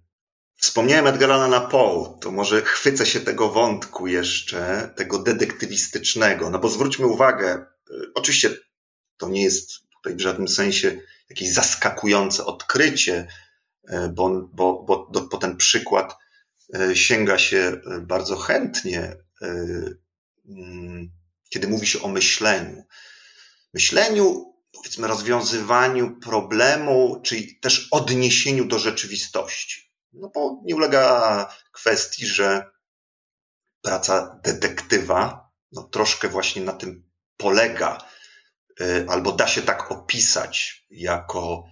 wspomniałem 0.56 1.06
Edgara 1.06 1.34
Allana 1.34 1.60
Poe, 1.60 2.18
to 2.20 2.30
może 2.30 2.62
chwycę 2.62 3.06
się 3.06 3.20
tego 3.20 3.48
wątku 3.48 4.06
jeszcze, 4.06 4.90
tego 4.96 5.18
detektywistycznego, 5.18 6.50
no 6.50 6.58
bo 6.58 6.68
zwróćmy 6.68 7.06
uwagę, 7.06 7.66
y, 7.90 7.94
oczywiście 8.14 8.50
to 9.16 9.28
nie 9.28 9.42
jest 9.42 9.70
tutaj 9.96 10.16
w 10.16 10.20
żadnym 10.20 10.48
sensie 10.48 11.00
jakieś 11.30 11.52
zaskakujące 11.52 12.44
odkrycie, 12.44 13.28
bo, 14.12 14.48
bo, 14.52 14.82
bo 14.82 15.08
do, 15.12 15.20
po 15.20 15.36
ten 15.36 15.56
przykład 15.56 16.16
sięga 16.94 17.38
się 17.38 17.80
bardzo 18.00 18.36
chętnie 18.36 19.16
mm, 20.48 21.10
kiedy 21.52 21.68
mówi 21.68 21.86
się 21.86 22.02
o 22.02 22.08
myśleniu. 22.08 22.84
Myśleniu, 23.74 24.54
powiedzmy, 24.72 25.08
rozwiązywaniu 25.08 26.20
problemu, 26.20 27.20
czyli 27.24 27.58
też 27.60 27.88
odniesieniu 27.90 28.64
do 28.64 28.78
rzeczywistości. 28.78 29.92
No 30.12 30.30
bo 30.34 30.60
nie 30.64 30.76
ulega 30.76 31.48
kwestii, 31.72 32.26
że 32.26 32.70
praca 33.82 34.40
detektywa 34.44 35.50
no, 35.72 35.82
troszkę 35.82 36.28
właśnie 36.28 36.62
na 36.62 36.72
tym 36.72 37.04
polega, 37.36 37.98
y, 38.80 39.06
albo 39.08 39.32
da 39.32 39.46
się 39.46 39.62
tak 39.62 39.92
opisać 39.92 40.86
jako 40.90 41.64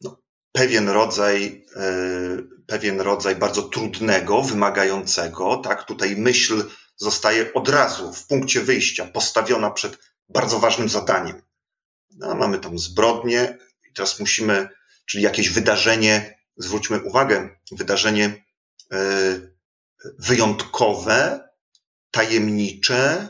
no, 0.00 0.22
pewien 0.52 0.88
rodzaj, 0.88 1.66
y, 1.76 2.64
pewien 2.66 3.00
rodzaj 3.00 3.36
bardzo 3.36 3.62
trudnego, 3.62 4.42
wymagającego, 4.42 5.56
tak? 5.56 5.84
Tutaj 5.84 6.16
myśl 6.16 6.64
zostaje 6.98 7.52
od 7.54 7.68
razu 7.68 8.12
w 8.12 8.26
punkcie 8.26 8.60
wyjścia 8.60 9.04
postawiona 9.04 9.70
przed 9.70 9.98
bardzo 10.28 10.58
ważnym 10.58 10.88
zadaniem. 10.88 11.42
No, 12.10 12.34
mamy 12.34 12.58
tam 12.58 12.78
zbrodnię 12.78 13.58
i 13.90 13.92
teraz 13.92 14.20
musimy, 14.20 14.68
czyli 15.06 15.24
jakieś 15.24 15.50
wydarzenie, 15.50 16.38
zwróćmy 16.56 17.02
uwagę, 17.02 17.48
wydarzenie 17.72 18.44
e, 18.92 18.98
wyjątkowe, 20.18 21.48
tajemnicze, 22.10 23.28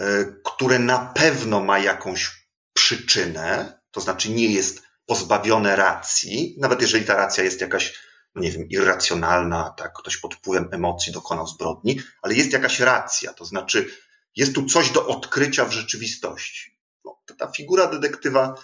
e, 0.00 0.24
które 0.44 0.78
na 0.78 0.98
pewno 0.98 1.60
ma 1.60 1.78
jakąś 1.78 2.48
przyczynę, 2.72 3.80
to 3.90 4.00
znaczy 4.00 4.30
nie 4.30 4.46
jest 4.46 4.82
pozbawione 5.06 5.76
racji, 5.76 6.56
nawet 6.58 6.82
jeżeli 6.82 7.04
ta 7.04 7.14
racja 7.16 7.44
jest 7.44 7.60
jakaś 7.60 7.94
nie 8.34 8.50
wiem, 8.50 8.68
irracjonalna, 8.68 9.74
tak, 9.78 9.92
ktoś 9.92 10.16
pod 10.16 10.34
wpływem 10.34 10.68
emocji 10.72 11.12
dokonał 11.12 11.46
zbrodni, 11.46 12.00
ale 12.22 12.34
jest 12.34 12.52
jakaś 12.52 12.80
racja, 12.80 13.32
to 13.32 13.44
znaczy 13.44 13.90
jest 14.36 14.54
tu 14.54 14.66
coś 14.66 14.90
do 14.90 15.06
odkrycia 15.06 15.64
w 15.64 15.72
rzeczywistości. 15.72 16.78
No, 17.04 17.18
ta 17.38 17.52
figura 17.52 17.86
detektywa 17.86 18.54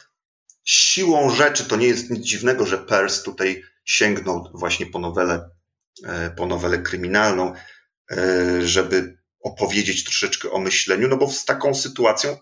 siłą 0.64 1.30
rzeczy, 1.30 1.64
to 1.64 1.76
nie 1.76 1.86
jest 1.86 2.10
nic 2.10 2.24
dziwnego, 2.24 2.66
że 2.66 2.78
Peirce 2.78 3.22
tutaj 3.22 3.62
sięgnął 3.84 4.50
właśnie 4.54 4.86
po 4.86 4.98
nowelę, 4.98 5.50
e, 6.04 6.30
po 6.30 6.46
nowelę 6.46 6.78
kryminalną, 6.78 7.54
e, 8.10 8.66
żeby 8.66 9.18
opowiedzieć 9.40 10.04
troszeczkę 10.04 10.50
o 10.50 10.58
myśleniu, 10.58 11.08
no 11.08 11.16
bo 11.16 11.30
z 11.30 11.44
taką 11.44 11.74
sytuacją 11.74 12.36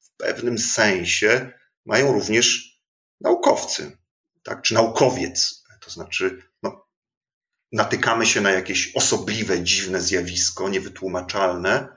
w 0.00 0.16
pewnym 0.16 0.58
sensie 0.58 1.52
mają 1.86 2.12
również 2.12 2.78
naukowcy, 3.20 3.96
tak, 4.42 4.62
czy 4.62 4.74
naukowiec. 4.74 5.61
To 5.84 5.90
znaczy, 5.90 6.42
natykamy 7.72 8.26
się 8.26 8.40
na 8.40 8.50
jakieś 8.50 8.92
osobliwe, 8.94 9.62
dziwne 9.62 10.00
zjawisko, 10.00 10.68
niewytłumaczalne. 10.68 11.88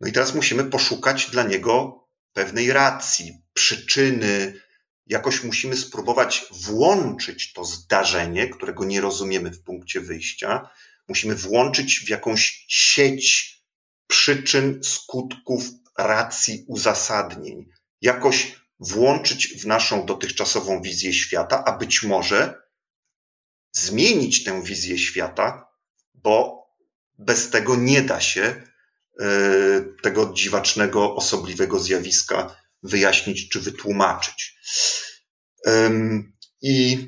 No 0.00 0.08
i 0.08 0.12
teraz 0.12 0.34
musimy 0.34 0.64
poszukać 0.64 1.30
dla 1.30 1.42
niego 1.42 2.04
pewnej 2.32 2.72
racji, 2.72 3.42
przyczyny. 3.52 4.60
Jakoś 5.06 5.44
musimy 5.44 5.76
spróbować 5.76 6.46
włączyć 6.50 7.52
to 7.52 7.64
zdarzenie, 7.64 8.48
którego 8.48 8.84
nie 8.84 9.00
rozumiemy 9.00 9.50
w 9.50 9.62
punkcie 9.62 10.00
wyjścia. 10.00 10.68
Musimy 11.08 11.34
włączyć 11.34 12.00
w 12.06 12.08
jakąś 12.08 12.64
sieć 12.68 13.56
przyczyn, 14.06 14.80
skutków, 14.82 15.64
racji, 15.98 16.64
uzasadnień. 16.68 17.66
Jakoś 18.00 18.60
włączyć 18.80 19.62
w 19.62 19.66
naszą 19.66 20.06
dotychczasową 20.06 20.82
wizję 20.82 21.12
świata, 21.12 21.64
a 21.66 21.72
być 21.72 22.02
może 22.02 22.65
zmienić 23.78 24.44
tę 24.44 24.62
wizję 24.62 24.98
świata, 24.98 25.68
bo 26.14 26.66
bez 27.18 27.50
tego 27.50 27.76
nie 27.76 28.02
da 28.02 28.20
się 28.20 28.62
tego 30.02 30.32
dziwacznego, 30.32 31.14
osobliwego 31.14 31.78
zjawiska 31.78 32.56
wyjaśnić 32.82 33.48
czy 33.48 33.60
wytłumaczyć. 33.60 34.56
I 36.62 36.98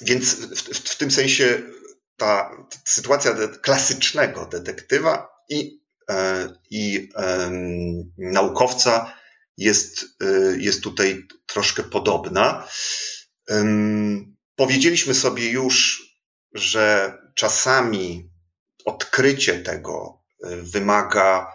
więc 0.00 0.34
w, 0.34 0.62
w, 0.62 0.90
w 0.90 0.96
tym 0.96 1.10
sensie 1.10 1.62
ta, 2.16 2.50
sytuacja 2.84 3.34
klasycznego 3.62 4.46
detektywa 4.46 5.28
i, 5.48 5.80
e, 6.10 6.48
i 6.70 7.08
naukowca 8.18 9.14
jest, 9.56 10.04
e, 10.20 10.56
jest 10.58 10.82
tutaj 10.82 11.26
troszkę 11.46 11.82
podobna. 11.82 12.68
Powiedzieliśmy 14.56 15.14
sobie 15.14 15.50
już, 15.50 16.04
że 16.52 17.18
czasami 17.34 18.30
odkrycie 18.84 19.58
tego 19.60 20.22
e, 20.42 20.56
wymaga 20.56 21.54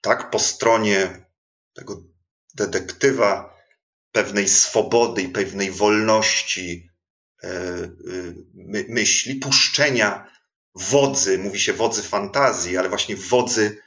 tak 0.00 0.30
po 0.30 0.38
stronie 0.38 1.26
tego 1.74 2.02
detektywa 2.54 3.56
pewnej 4.12 4.48
swobody 4.48 5.22
i 5.22 5.28
pewnej 5.28 5.70
wolności 5.70 6.90
e, 7.42 7.48
myśli, 8.88 9.34
puszczenia 9.34 10.32
wodzy, 10.74 11.38
mówi 11.38 11.60
się 11.60 11.72
wodzy 11.72 12.02
fantazji, 12.02 12.76
ale 12.76 12.88
właśnie 12.88 13.16
wodzy 13.16 13.82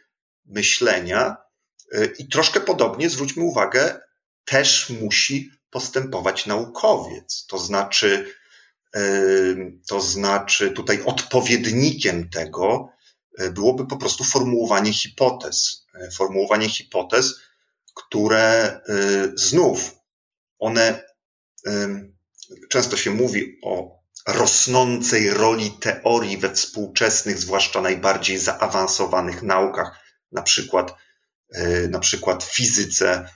myślenia. 0.46 1.38
I 2.20 2.30
troszkę 2.30 2.60
podobnie, 2.60 3.10
zwróćmy 3.10 3.44
uwagę, 3.44 4.00
też 4.46 4.90
musi 4.90 5.52
postępować 5.76 6.46
naukowiec. 6.46 7.46
To 7.46 7.60
znaczy, 7.60 8.34
to 9.88 10.02
znaczy 10.02 10.72
tutaj 10.72 11.04
odpowiednikiem 11.06 12.30
tego 12.30 12.90
byłoby 13.52 13.88
po 13.88 13.98
prostu 13.98 14.24
formułowanie 14.24 14.94
hipotez. 14.94 15.86
Formułowanie 16.14 16.70
hipotez, 16.70 17.40
które 17.94 18.80
znów 19.36 19.96
one, 20.60 21.04
często 22.70 22.98
się 22.98 23.12
mówi 23.12 23.60
o 23.64 24.00
rosnącej 24.28 25.30
roli 25.30 25.72
teorii 25.72 26.38
we 26.38 26.54
współczesnych, 26.54 27.40
zwłaszcza 27.40 27.82
najbardziej 27.82 28.38
zaawansowanych 28.38 29.44
naukach, 29.44 30.00
na 30.32 30.42
przykład, 30.42 30.96
na 31.90 32.00
przykład 32.00 32.44
fizyce 32.44 33.30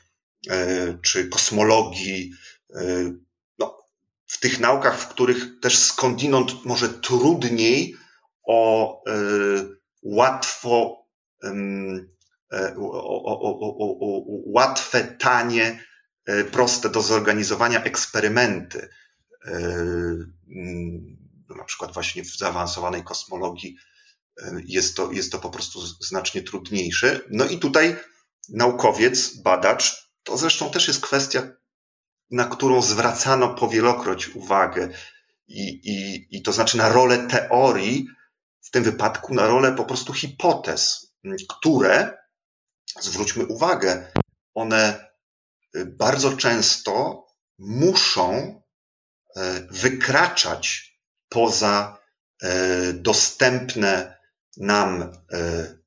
czy 1.02 1.30
kosmologii. 1.30 2.32
E, 2.76 3.14
no, 3.60 3.78
w 4.26 4.40
tych 4.40 4.60
naukach, 4.60 5.00
w 5.00 5.08
których 5.08 5.60
też 5.62 5.78
skądinąd 5.78 6.66
może 6.66 6.90
trudniej 6.90 7.96
o 8.44 9.04
łatwo, 10.04 11.06
o, 12.78 12.94
o, 13.26 13.60
o, 13.60 14.00
o 14.00 14.24
łatwe, 14.46 15.04
tanie 15.04 15.90
E, 16.30 16.44
proste 16.44 16.90
do 16.90 17.02
zorganizowania 17.02 17.84
eksperymenty, 17.84 18.90
e, 19.46 19.52
mm, 20.56 21.18
na 21.58 21.64
przykład 21.64 21.94
właśnie 21.94 22.24
w 22.24 22.38
zaawansowanej 22.38 23.04
kosmologii 23.04 23.78
e, 24.42 24.62
jest 24.66 24.96
to, 24.96 25.12
jest 25.12 25.32
to 25.32 25.40
po 25.40 25.50
prostu 25.50 25.80
znacznie 25.88 26.42
trudniejsze. 26.42 27.22
No 27.30 27.46
i 27.46 27.60
tutaj 27.60 27.96
naukowiec, 28.50 29.38
badacz, 29.38 30.09
to 30.24 30.38
zresztą 30.38 30.72
też 30.72 30.88
jest 30.88 31.02
kwestia, 31.02 31.52
na 32.32 32.46
którą 32.46 32.82
zwracano 32.82 33.56
powielokroć 33.56 34.28
uwagę. 34.28 34.90
I, 35.48 35.70
i, 35.70 36.28
I 36.38 36.42
to 36.42 36.52
znaczy 36.52 36.78
na 36.78 36.90
rolę 36.90 37.18
teorii, 37.18 38.08
w 38.62 38.72
tym 38.72 38.84
wypadku 38.84 39.34
na 39.34 39.48
rolę 39.48 39.72
po 39.76 39.86
prostu 39.86 40.14
hipotez, 40.14 41.14
które, 41.50 42.18
zwróćmy 43.00 43.46
uwagę, 43.46 44.12
one 44.54 45.10
bardzo 45.86 46.38
często 46.38 47.26
muszą 47.58 48.62
e, 49.36 49.68
wykraczać 49.72 50.96
poza 51.30 51.98
e, 52.42 52.94
dostępne 52.94 54.18
nam 54.58 55.02
e, 55.32 55.79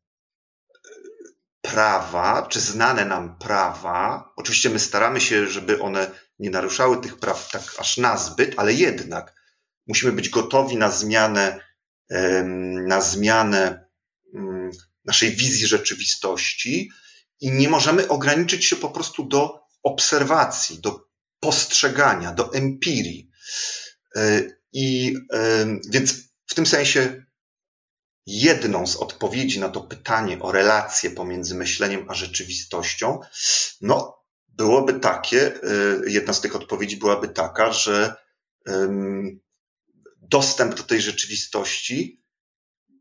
prawa, 1.62 2.46
czy 2.50 2.60
znane 2.60 3.04
nam 3.04 3.38
prawa. 3.38 4.32
Oczywiście 4.36 4.70
my 4.70 4.78
staramy 4.78 5.20
się, 5.20 5.46
żeby 5.46 5.82
one 5.82 6.10
nie 6.38 6.50
naruszały 6.50 7.00
tych 7.00 7.18
praw 7.18 7.50
tak 7.50 7.62
aż 7.78 7.96
nazbyt, 7.96 8.54
ale 8.56 8.72
jednak 8.72 9.34
musimy 9.86 10.12
być 10.12 10.28
gotowi 10.28 10.76
na 10.76 10.90
zmianę, 10.90 11.60
na 12.86 13.00
zmianę 13.00 13.84
mm, 14.34 14.70
naszej 15.04 15.30
wizji 15.30 15.66
rzeczywistości 15.66 16.90
i 17.40 17.50
nie 17.50 17.68
możemy 17.68 18.08
ograniczyć 18.08 18.64
się 18.64 18.76
po 18.76 18.90
prostu 18.90 19.24
do 19.24 19.60
obserwacji, 19.82 20.80
do 20.80 21.06
postrzegania, 21.40 22.32
do 22.32 22.54
empirii. 22.54 23.30
E, 24.16 24.42
I 24.72 25.16
e, 25.32 25.66
więc 25.90 26.14
w 26.46 26.54
tym 26.54 26.66
sensie 26.66 27.24
jedną 28.27 28.87
z 28.87 28.97
odpowiedzi 28.97 29.61
na 29.61 29.68
to 29.68 29.81
pytanie 29.81 30.41
o 30.41 30.53
relacje 30.53 31.11
pomiędzy 31.11 31.55
myśleniem 31.55 32.07
a 32.09 32.14
rzeczywistością, 32.14 33.20
no, 33.81 34.23
byłoby 34.49 35.01
takie, 35.01 35.55
e, 35.55 35.61
jedna 36.07 36.33
z 36.33 36.41
tych 36.41 36.57
odpowiedzi 36.57 36.97
byłaby 36.97 37.29
taka, 37.29 37.73
że 37.73 38.23
dostęp 40.16 40.75
do 40.75 40.83
tej 40.83 41.01
rzeczywistości, 41.01 42.23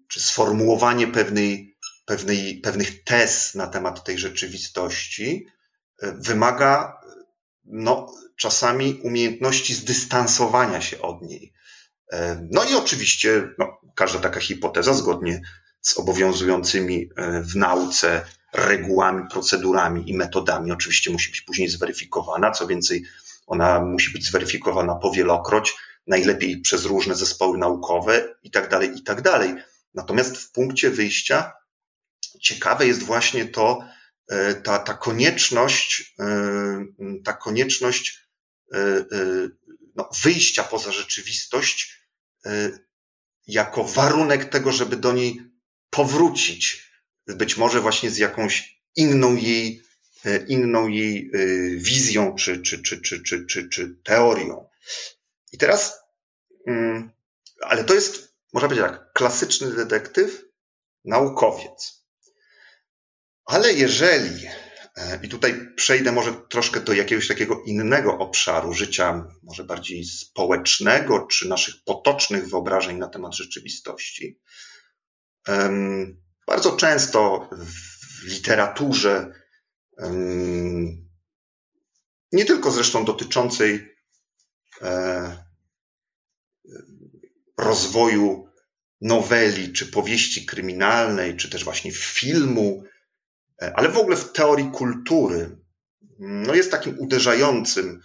czy 0.08 0.20
sformułowanie 0.20 1.08
pewnej, 1.08 1.78
pewnej, 2.06 2.60
pewnych 2.60 3.04
tez 3.04 3.56
na 3.56 3.68
temat 3.68 4.04
tej 4.04 4.18
rzeczywistości, 4.18 5.48
wymaga 6.02 7.02
no, 7.64 8.14
czasami 8.36 9.00
umiejętności 9.04 9.74
zdystansowania 9.74 10.82
się 10.82 11.02
od 11.02 11.22
niej. 11.22 11.54
No 12.51 12.64
i 12.64 12.76
oczywiście 12.76 13.49
no, 13.57 13.80
każda 13.95 14.20
taka 14.20 14.39
hipoteza, 14.39 14.93
zgodnie 14.93 15.41
z 15.82 15.97
obowiązującymi 15.97 17.09
e, 17.16 17.41
w 17.41 17.55
nauce 17.55 18.26
regułami, 18.53 19.24
procedurami 19.32 20.09
i 20.09 20.18
metodami, 20.18 20.72
oczywiście 20.72 21.12
musi 21.12 21.32
być 21.32 21.41
później 21.41 21.70
zweryfikowana. 21.70 22.51
Co 22.51 22.68
więcej, 22.68 23.05
ona 23.47 23.80
musi 23.80 24.14
być 24.14 24.26
zweryfikowana 24.26 24.95
powielokroć, 24.95 25.76
najlepiej 26.07 26.62
przez 26.62 26.86
różne 26.86 27.16
zespoły 27.16 27.57
naukowe 27.57 28.36
i 28.43 28.51
tak 28.51 28.70
dalej, 28.70 28.91
i 28.95 29.03
tak. 29.03 29.22
Natomiast 29.93 30.38
w 30.38 30.51
punkcie 30.51 30.89
wyjścia 30.89 31.53
ciekawe 32.41 32.88
jest 32.88 33.03
właśnie 33.03 33.45
to, 33.45 33.84
E, 34.32 34.55
ta, 34.55 34.80
ta 34.80 34.93
konieczność, 34.93 36.16
e, 36.20 36.86
ta 37.24 37.34
konieczność 37.34 38.22
no, 39.95 40.09
wyjścia 40.24 40.64
poza 40.64 40.91
rzeczywistość 40.91 42.01
jako 43.48 43.84
warunek 43.84 44.46
tego, 44.46 44.72
żeby 44.72 44.96
do 44.96 45.14
niej 45.14 45.42
powrócić, 45.89 46.92
być 47.28 47.58
może 47.58 47.82
właśnie 47.82 48.12
z 48.12 48.18
jakąś 48.18 48.82
inną 48.96 49.36
jej, 49.36 49.84
inną 50.48 50.88
jej 50.88 51.32
wizją 51.76 52.36
czy, 52.36 52.62
czy, 52.62 52.82
czy, 52.82 53.02
czy, 53.02 53.24
czy, 53.24 53.48
czy, 53.48 53.70
czy 53.70 53.96
teorią. 54.04 54.70
I 55.52 55.58
teraz, 55.58 56.00
mm, 56.68 57.12
ale 57.62 57.84
to 57.84 57.94
jest, 57.94 58.34
można 58.54 58.70
powiedzieć 58.70 58.92
tak, 58.92 59.14
klasyczny 59.14 59.72
detektyw, 59.72 60.46
naukowiec. 61.06 62.02
Ale 63.46 63.74
jeżeli, 63.74 64.48
i 65.24 65.30
tutaj 65.30 65.74
przejdę 65.76 66.12
może 66.12 66.34
troszkę 66.49 66.80
do 66.80 66.93
jakiegoś 66.93 67.28
takiego 67.28 67.64
innego 67.66 68.18
obszaru 68.18 68.74
życia, 68.74 69.26
może 69.43 69.64
bardziej 69.64 70.06
społecznego, 70.06 71.28
czy 71.28 71.47
naszych 71.47 71.76
potocznych 71.86 72.49
wyobrażeń 72.49 72.97
na 72.97 73.08
temat 73.08 73.36
rzeczywistości. 73.36 74.39
Bardzo 76.47 76.78
często 76.78 77.49
w 77.52 78.24
literaturze, 78.24 79.34
nie 82.32 82.45
tylko 82.45 82.72
zresztą 82.72 83.06
dotyczącej 83.06 83.95
e, 84.82 85.45
rozwoju 87.58 88.47
noweli, 89.02 89.74
czy 89.74 89.86
powieści 89.88 90.45
kryminalnej, 90.45 91.38
czy 91.38 91.49
też 91.49 91.64
właśnie 91.64 91.91
filmu, 91.91 92.84
E, 92.84 92.91
ale 93.76 93.89
w 93.89 93.97
ogóle 93.97 94.18
w 94.18 94.32
teorii 94.32 94.72
kultury 94.72 95.57
no 96.20 96.55
jest 96.55 96.72
takim 96.72 96.99
uderzającym 96.99 98.01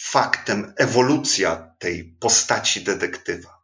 faktem 0.00 0.74
ewolucja 0.76 1.74
tej 1.78 2.16
postaci 2.20 2.84
detektywa. 2.84 3.62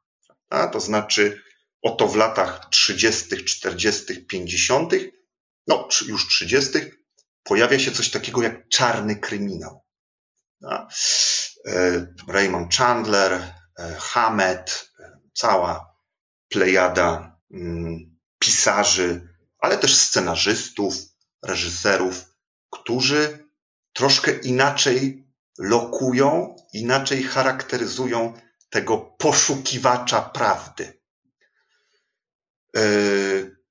A 0.50 0.66
to 0.66 0.80
znaczy, 0.80 1.42
oto 1.82 2.08
w 2.08 2.16
latach 2.16 2.68
30., 2.70 3.44
40., 3.44 4.26
50., 4.26 4.92
no 5.66 5.88
już 6.06 6.28
30., 6.28 6.78
pojawia 7.42 7.78
się 7.78 7.92
coś 7.92 8.10
takiego 8.10 8.42
jak 8.42 8.68
czarny 8.68 9.16
kryminał. 9.16 9.84
E, 11.66 12.06
Raymond 12.28 12.74
Chandler, 12.74 13.32
e, 13.32 13.96
Hammett, 13.98 14.92
cała 15.32 15.94
plejada 16.48 17.38
mm, 17.50 18.18
pisarzy, 18.38 19.28
ale 19.58 19.78
też 19.78 19.96
scenarzystów, 19.96 20.94
reżyserów, 21.42 22.24
którzy 22.70 23.48
troszkę 23.92 24.32
inaczej 24.32 25.28
lokują, 25.58 26.56
inaczej 26.72 27.22
charakteryzują 27.22 28.32
tego 28.70 28.98
poszukiwacza 28.98 30.22
prawdy. 30.22 31.00
E, 32.76 32.80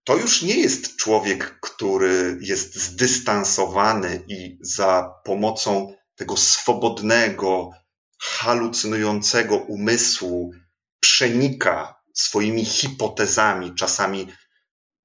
to 0.04 0.18
już 0.18 0.42
nie 0.42 0.60
jest 0.60 0.96
człowiek, 0.96 1.60
który 1.60 2.38
jest 2.42 2.76
zdystansowany 2.76 4.24
i 4.28 4.58
za 4.62 5.14
pomocą 5.24 5.96
tego 6.16 6.38
swobodnego, 6.38 7.72
halucynującego 8.20 9.58
umysłu 9.58 10.52
przenika 11.00 12.02
swoimi 12.14 12.66
hipotezami, 12.66 13.76
czasami 13.76 14.28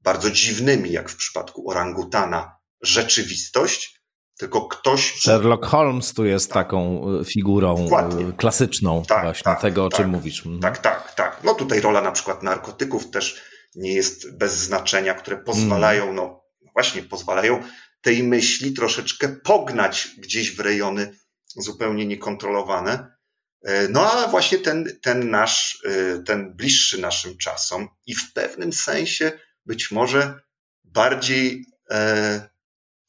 bardzo 0.02 0.30
dziwnymi, 0.30 0.92
jak 0.92 1.10
w 1.10 1.16
przypadku 1.16 1.70
orangutana, 1.70 2.56
rzeczywistość, 2.82 4.02
tylko 4.38 4.68
ktoś. 4.68 5.20
Sherlock 5.20 5.66
Holmes 5.66 6.14
tu 6.14 6.24
jest 6.24 6.52
taką 6.52 7.04
e, 7.20 7.24
figurą 7.24 7.78
e, 7.78 7.82
Dokładnie. 7.82 8.32
klasyczną, 8.32 9.02
tak, 9.08 9.22
właśnie 9.22 9.44
tak, 9.44 9.60
tego, 9.60 9.84
o 9.84 9.88
tak, 9.88 10.00
czym 10.00 10.10
mówisz. 10.10 10.46
Mhm. 10.46 10.60
Tak, 10.60 10.78
tak, 10.78 11.14
tak. 11.14 11.40
No 11.44 11.54
tutaj 11.54 11.80
rola 11.80 12.00
na 12.00 12.12
przykład 12.12 12.42
narkotyków 12.42 13.10
też 13.10 13.42
nie 13.74 13.94
jest 13.94 14.38
bez 14.38 14.56
znaczenia, 14.56 15.14
które 15.14 15.36
pozwalają, 15.36 16.02
mm. 16.02 16.16
no 16.16 16.44
właśnie, 16.72 17.02
pozwalają 17.02 17.62
tej 18.00 18.22
myśli 18.22 18.72
troszeczkę 18.72 19.28
pognać 19.28 20.08
gdzieś 20.18 20.56
w 20.56 20.60
rejony 20.60 21.18
zupełnie 21.56 22.06
niekontrolowane. 22.06 23.16
E, 23.64 23.88
no 23.88 24.12
a 24.12 24.28
właśnie 24.28 24.58
ten, 24.58 24.98
ten 25.02 25.30
nasz, 25.30 25.82
ten 26.26 26.56
bliższy 26.56 27.00
naszym 27.00 27.38
czasom 27.38 27.88
i 28.06 28.14
w 28.14 28.32
pewnym 28.32 28.72
sensie 28.72 29.32
być 29.66 29.90
może 29.90 30.40
bardziej 30.84 31.66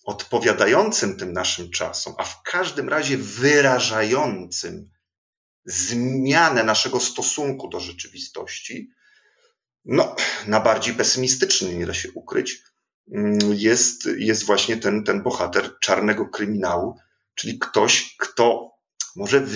odpowiadającym 0.04 1.18
tym 1.18 1.34
naszym 1.34 1.72
czasom, 1.72 2.14
a 2.18 2.24
w 2.24 2.44
każdym 2.44 2.90
razie 2.90 3.18
wyrażającym 3.18 4.90
zmianę 5.66 6.64
naszego 6.64 7.00
stosunku 7.00 7.70
do 7.70 7.80
rzeczywistości, 7.80 8.90
no, 9.86 10.16
na 10.48 10.60
bardziej 10.60 10.94
pesymistyczny, 10.94 11.76
nie 11.76 11.86
da 11.86 11.94
się 11.94 12.12
ukryć, 12.12 12.64
mm, 13.12 13.40
jest, 13.54 14.06
jest 14.18 14.46
właśnie 14.46 14.78
ten, 14.78 15.04
ten 15.04 15.24
bohater 15.24 15.80
czarnego 15.80 16.30
kryminału, 16.30 17.00
czyli 17.36 17.60
ktoś, 17.60 18.16
kto 18.20 18.72
może. 19.16 19.48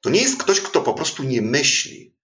To 0.00 0.10
nie 0.10 0.22
jest 0.22 0.42
ktoś, 0.42 0.60
kto 0.60 0.82
po 0.82 0.94
prostu 0.94 1.22
nie 1.22 1.42
myśli. 1.42 2.16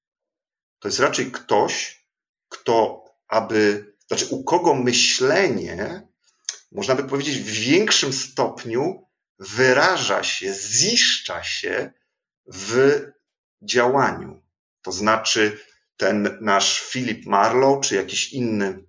To 0.79 0.89
jest 0.89 1.01
raczej 1.01 1.33
ktoś, 1.33 2.05
kto, 2.49 3.02
aby. 3.33 3.93
Znaczy, 4.09 4.27
u 4.27 4.45
kogo 4.45 4.75
myślenie 4.75 6.03
można 6.73 6.95
by 6.95 7.05
powiedzieć, 7.05 7.39
w 7.39 7.51
większym 7.51 8.13
stopniu 8.13 9.07
wyraża 9.39 10.23
się, 10.23 10.55
ziszcza 10.55 11.43
się 11.43 11.93
w 12.47 13.01
działaniu. 13.63 14.43
To 14.83 14.93
znaczy, 14.93 15.59
ten 15.97 16.39
nasz 16.41 16.83
Philip 16.83 17.27
Marlowe, 17.27 17.81
czy 17.81 17.95
jakiś 17.95 18.33
inny 18.33 18.85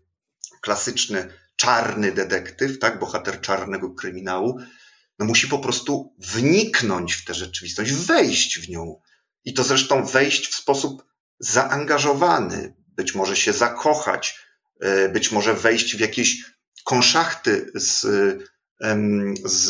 klasyczny 0.62 1.34
czarny 1.56 2.12
detektyw, 2.12 2.80
tak, 2.80 3.00
bohater 3.00 3.42
czarnego 3.42 3.94
kryminału, 3.94 4.60
no 5.20 5.26
musi 5.26 5.48
po 5.48 5.60
prostu 5.60 6.16
wniknąć 6.20 7.14
w 7.14 7.26
tę 7.26 7.34
rzeczywistość, 7.34 7.92
wejść 7.92 8.60
w 8.60 8.70
nią. 8.70 9.02
I 9.46 9.54
to 9.54 9.64
zresztą 9.64 10.06
wejść 10.06 10.48
w 10.48 10.56
sposób 10.56 11.04
zaangażowany, 11.40 12.76
być 12.96 13.16
może 13.16 13.36
się 13.36 13.54
zakochać, 13.54 14.40
e, 14.82 15.10
być 15.10 15.32
może 15.32 15.54
wejść 15.54 15.96
w 15.96 16.00
jakieś 16.00 16.38
konszachty 16.84 17.72
z, 17.76 18.08
z, 19.46 19.68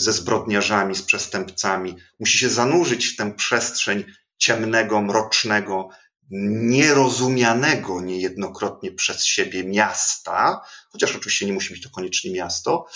ze 0.00 0.12
zbrodniarzami, 0.12 0.94
z 0.94 1.02
przestępcami. 1.02 1.96
Musi 2.20 2.38
się 2.38 2.48
zanurzyć 2.48 3.06
w 3.06 3.16
tę 3.16 3.32
przestrzeń 3.32 4.04
ciemnego, 4.38 5.02
mrocznego, 5.02 5.88
nierozumianego 6.30 8.00
niejednokrotnie 8.00 8.92
przez 8.92 9.24
siebie 9.24 9.64
miasta, 9.64 10.60
chociaż 10.90 11.16
oczywiście 11.16 11.46
nie 11.46 11.52
musi 11.52 11.74
być 11.74 11.82
to 11.82 11.90
koniecznie 11.90 12.32
miasto. 12.32 12.86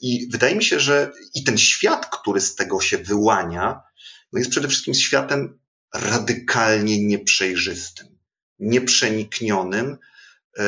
I 0.00 0.28
wydaje 0.32 0.54
mi 0.54 0.64
się, 0.64 0.80
że 0.80 1.12
i 1.34 1.44
ten 1.44 1.58
świat, 1.58 2.06
który 2.06 2.40
z 2.40 2.54
tego 2.54 2.80
się 2.80 2.98
wyłania, 2.98 3.82
no 4.32 4.38
jest 4.38 4.50
przede 4.50 4.68
wszystkim 4.68 4.94
światem 4.94 5.58
radykalnie 5.94 7.06
nieprzejrzystym, 7.06 8.13
nieprzeniknionym, 8.64 9.98
e, 10.58 10.64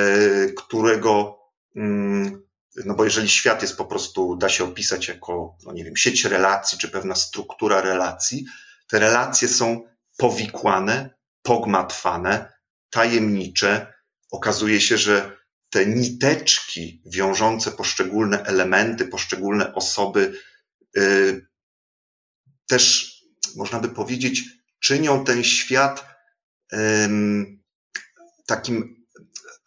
którego 0.56 1.36
Mm, 1.76 2.42
no 2.84 2.94
bo 2.94 3.04
jeżeli 3.04 3.28
świat 3.28 3.62
jest 3.62 3.76
po 3.76 3.84
prostu, 3.84 4.36
da 4.36 4.48
się 4.48 4.64
opisać 4.64 5.08
jako, 5.08 5.56
no 5.64 5.72
nie 5.72 5.84
wiem, 5.84 5.96
sieć 5.96 6.24
relacji, 6.24 6.78
czy 6.78 6.88
pewna 6.88 7.14
struktura 7.14 7.80
relacji, 7.80 8.46
te 8.88 8.98
relacje 8.98 9.48
są 9.48 9.88
powikłane, 10.16 11.10
pogmatwane, 11.42 12.52
tajemnicze. 12.90 13.94
Okazuje 14.30 14.80
się, 14.80 14.98
że 14.98 15.36
te 15.70 15.86
niteczki 15.86 17.02
wiążące 17.06 17.70
poszczególne 17.70 18.42
elementy, 18.42 19.04
poszczególne 19.04 19.74
osoby, 19.74 20.40
yy, 20.94 21.46
też 22.66 23.14
można 23.56 23.80
by 23.80 23.88
powiedzieć, 23.88 24.44
czynią 24.80 25.24
ten 25.24 25.44
świat 25.44 26.06
yy, 26.72 27.55
takim 28.46 29.06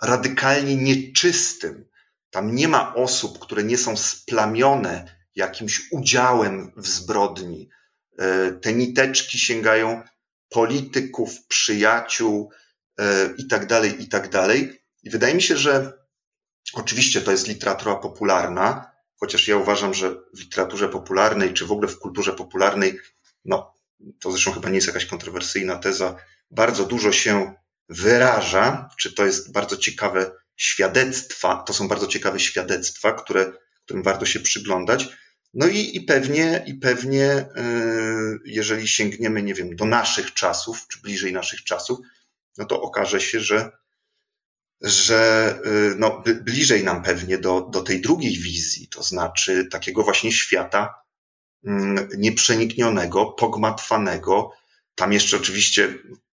radykalnie 0.01 0.75
nieczystym, 0.75 1.89
tam 2.29 2.55
nie 2.55 2.67
ma 2.67 2.95
osób, 2.95 3.39
które 3.39 3.63
nie 3.63 3.77
są 3.77 3.97
splamione 3.97 5.19
jakimś 5.35 5.91
udziałem 5.91 6.71
w 6.77 6.87
zbrodni. 6.87 7.69
E, 8.17 8.51
te 8.51 8.73
niteczki 8.73 9.39
sięgają 9.39 10.03
polityków, 10.49 11.47
przyjaciół 11.47 12.51
e, 12.99 13.29
i 13.37 13.47
tak 13.47 13.65
tak. 13.65 14.79
I 15.03 15.09
wydaje 15.09 15.35
mi 15.35 15.41
się, 15.41 15.57
że 15.57 15.93
oczywiście 16.73 17.21
to 17.21 17.31
jest 17.31 17.47
literatura 17.47 17.95
popularna, 17.95 18.91
chociaż 19.19 19.47
ja 19.47 19.57
uważam, 19.57 19.93
że 19.93 20.15
w 20.33 20.39
literaturze 20.39 20.89
popularnej, 20.89 21.53
czy 21.53 21.65
w 21.65 21.71
ogóle 21.71 21.87
w 21.87 21.99
kulturze 21.99 22.33
popularnej, 22.33 22.99
no 23.45 23.75
to 24.19 24.31
zresztą 24.31 24.51
chyba 24.51 24.69
nie 24.69 24.75
jest 24.75 24.87
jakaś 24.87 25.05
kontrowersyjna 25.05 25.75
teza, 25.75 26.15
bardzo 26.51 26.85
dużo 26.85 27.11
się 27.11 27.53
wyraża, 27.89 28.89
czy 28.97 29.13
to 29.13 29.25
jest 29.25 29.51
bardzo 29.51 29.77
ciekawe 29.77 30.31
świadectwa, 30.57 31.55
to 31.55 31.73
są 31.73 31.87
bardzo 31.87 32.07
ciekawe 32.07 32.39
świadectwa, 32.39 33.11
które, 33.11 33.51
którym 33.85 34.03
warto 34.03 34.25
się 34.25 34.39
przyglądać. 34.39 35.07
No 35.53 35.67
i, 35.67 35.97
i 35.97 36.01
pewnie, 36.01 36.63
i 36.67 36.73
pewnie, 36.73 37.25
e, 37.25 37.47
jeżeli 38.45 38.87
sięgniemy, 38.87 39.43
nie 39.43 39.53
wiem, 39.53 39.75
do 39.75 39.85
naszych 39.85 40.33
czasów, 40.33 40.87
czy 40.87 40.99
bliżej 41.01 41.33
naszych 41.33 41.63
czasów, 41.63 41.99
no 42.57 42.65
to 42.65 42.81
okaże 42.81 43.21
się, 43.21 43.41
że, 43.41 43.71
że 44.81 45.53
e, 45.65 45.95
no, 45.97 46.23
bliżej 46.41 46.83
nam 46.83 47.03
pewnie 47.03 47.37
do, 47.37 47.61
do 47.61 47.81
tej 47.81 48.01
drugiej 48.01 48.37
wizji, 48.37 48.87
to 48.87 49.03
znaczy 49.03 49.67
takiego 49.71 50.03
właśnie 50.03 50.31
świata 50.31 50.93
mm, 51.65 52.09
nieprzeniknionego, 52.17 53.25
pogmatwanego. 53.25 54.51
Tam 54.95 55.13
jeszcze 55.13 55.37
oczywiście, 55.37 55.93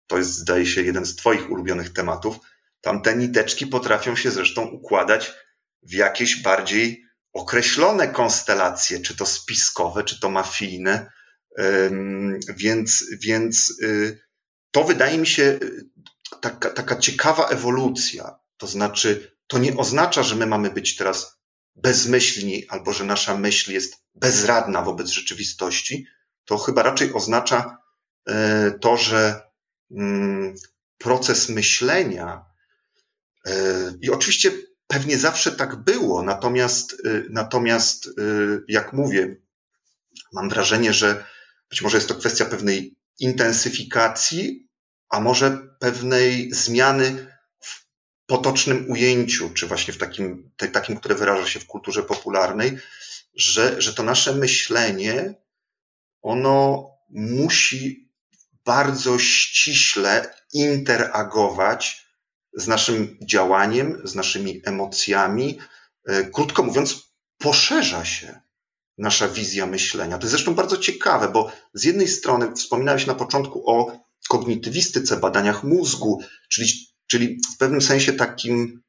to 0.07 0.18
jest 0.18 0.34
zdaje 0.34 0.66
się 0.66 0.82
jeden 0.82 1.07
z 1.07 1.16
Twoich 1.16 1.50
ulubionych 1.50 1.92
tematów, 1.92 2.38
Tamte 2.82 3.16
niteczki 3.16 3.66
potrafią 3.66 4.16
się 4.16 4.30
zresztą 4.30 4.62
układać 4.62 5.32
w 5.82 5.92
jakieś 5.92 6.42
bardziej 6.42 7.05
określone 7.32 8.09
konstelacje, 8.09 9.00
czy 9.00 9.16
to 9.16 9.26
spiskowe, 9.26 10.05
czy 10.05 10.20
to 10.20 10.30
mafijne. 10.30 11.12
Więc, 12.57 13.05
więc 13.20 13.74
y, 13.82 14.20
to 14.70 14.84
wydaje 14.84 15.18
mi 15.18 15.26
się 15.26 15.42
y, 15.42 15.84
taka, 16.40 16.70
taka 16.70 16.96
ciekawa 16.96 17.48
ewolucja. 17.48 18.38
To 18.57 18.66
znaczy, 18.66 19.36
to 19.46 19.59
nie 19.59 19.76
oznacza, 19.76 20.22
że 20.22 20.36
my 20.36 20.46
mamy 20.46 20.70
być 20.70 20.96
teraz 20.96 21.36
bezmyślni 21.76 22.68
albo 22.68 22.92
że 22.92 23.05
nasza 23.05 23.38
myśl 23.38 23.72
jest 23.72 23.94
bezradna 24.14 24.82
wobec 24.82 25.09
rzeczywistości. 25.09 26.07
To 26.44 26.59
chyba 26.59 26.82
raczej 26.82 27.12
oznacza 27.12 27.78
y, 28.28 28.32
to, 28.80 28.96
że 28.96 29.51
proces 30.99 31.49
myślenia 31.49 32.45
i 34.01 34.11
oczywiście 34.11 34.51
pewnie 34.93 35.18
zawsze 35.18 35.53
tak 35.53 35.76
było, 35.76 36.22
natomiast, 36.22 36.93
y, 36.93 37.26
natomiast 37.30 38.07
y, 38.07 38.11
jak 38.68 38.93
mówię, 38.93 39.36
mam 40.32 40.49
wrażenie, 40.49 40.93
że 40.93 41.24
być 41.70 41.82
może 41.82 41.97
jest 41.97 42.09
to 42.09 42.14
kwestia 42.14 42.45
pewnej 42.45 42.97
intensyfikacji, 43.18 44.68
a 45.09 45.20
może 45.20 45.59
pewnej 45.78 46.53
zmiany 46.53 47.36
w 47.61 47.86
potocznym 48.26 48.90
ujęciu, 48.90 49.51
czy 49.51 49.66
właśnie 49.66 49.95
w 49.95 49.99
takim, 49.99 50.51
takim 50.72 50.97
które 50.97 51.14
wyraża 51.14 51.47
się 51.47 51.61
w 51.61 51.66
kulturze 51.66 52.03
popularnej, 52.03 52.78
że, 53.34 53.82
że 53.82 53.95
to 53.95 54.03
nasze 54.03 54.34
myślenie, 54.36 55.34
ono 56.22 56.88
musi 57.11 58.11
bardzo 58.64 59.18
ściśle 59.18 60.34
interagować 60.52 62.06
z 62.52 62.66
naszym 62.66 63.18
działaniem, 63.22 64.00
z 64.04 64.14
naszymi 64.14 64.60
emocjami. 64.64 65.58
E, 66.06 66.24
krótko 66.24 66.62
mówiąc, 66.62 67.12
poszerza 67.38 68.04
się 68.04 68.40
nasza 68.98 69.28
wizja 69.28 69.66
myślenia. 69.66 70.18
To 70.18 70.24
jest 70.24 70.30
zresztą 70.30 70.54
bardzo 70.54 70.76
ciekawe, 70.76 71.28
bo 71.28 71.52
z 71.74 71.84
jednej 71.84 72.08
strony 72.08 72.54
wspominałeś 72.54 73.06
na 73.06 73.14
początku 73.14 73.70
o 73.70 73.98
kognitywistyce, 74.28 75.16
badaniach 75.16 75.64
mózgu, 75.64 76.22
czyli, 76.48 76.68
czyli 77.06 77.40
w 77.54 77.56
pewnym 77.58 77.80
sensie 77.80 78.12
takim, 78.12 78.82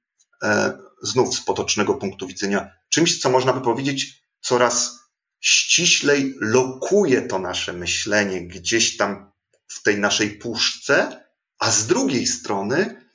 e, 0.43 0.78
znów 1.01 1.36
z 1.36 1.41
potocznego 1.41 1.95
punktu 1.95 2.28
widzenia, 2.28 2.71
czymś, 2.89 3.21
co 3.21 3.30
można 3.30 3.53
by 3.53 3.61
powiedzieć, 3.61 4.24
coraz 4.41 4.99
ściślej 5.39 6.36
lokuje 6.39 7.21
to 7.21 7.39
nasze 7.39 7.74
myślenie 7.74 8.47
gdzieś 8.47 8.97
tam 8.97 9.33
w 9.74 9.84
tej 9.84 9.99
naszej 9.99 10.32
puszce, 10.32 11.26
a 11.59 11.71
z 11.71 11.88
drugiej 11.88 12.28
strony 12.28 13.05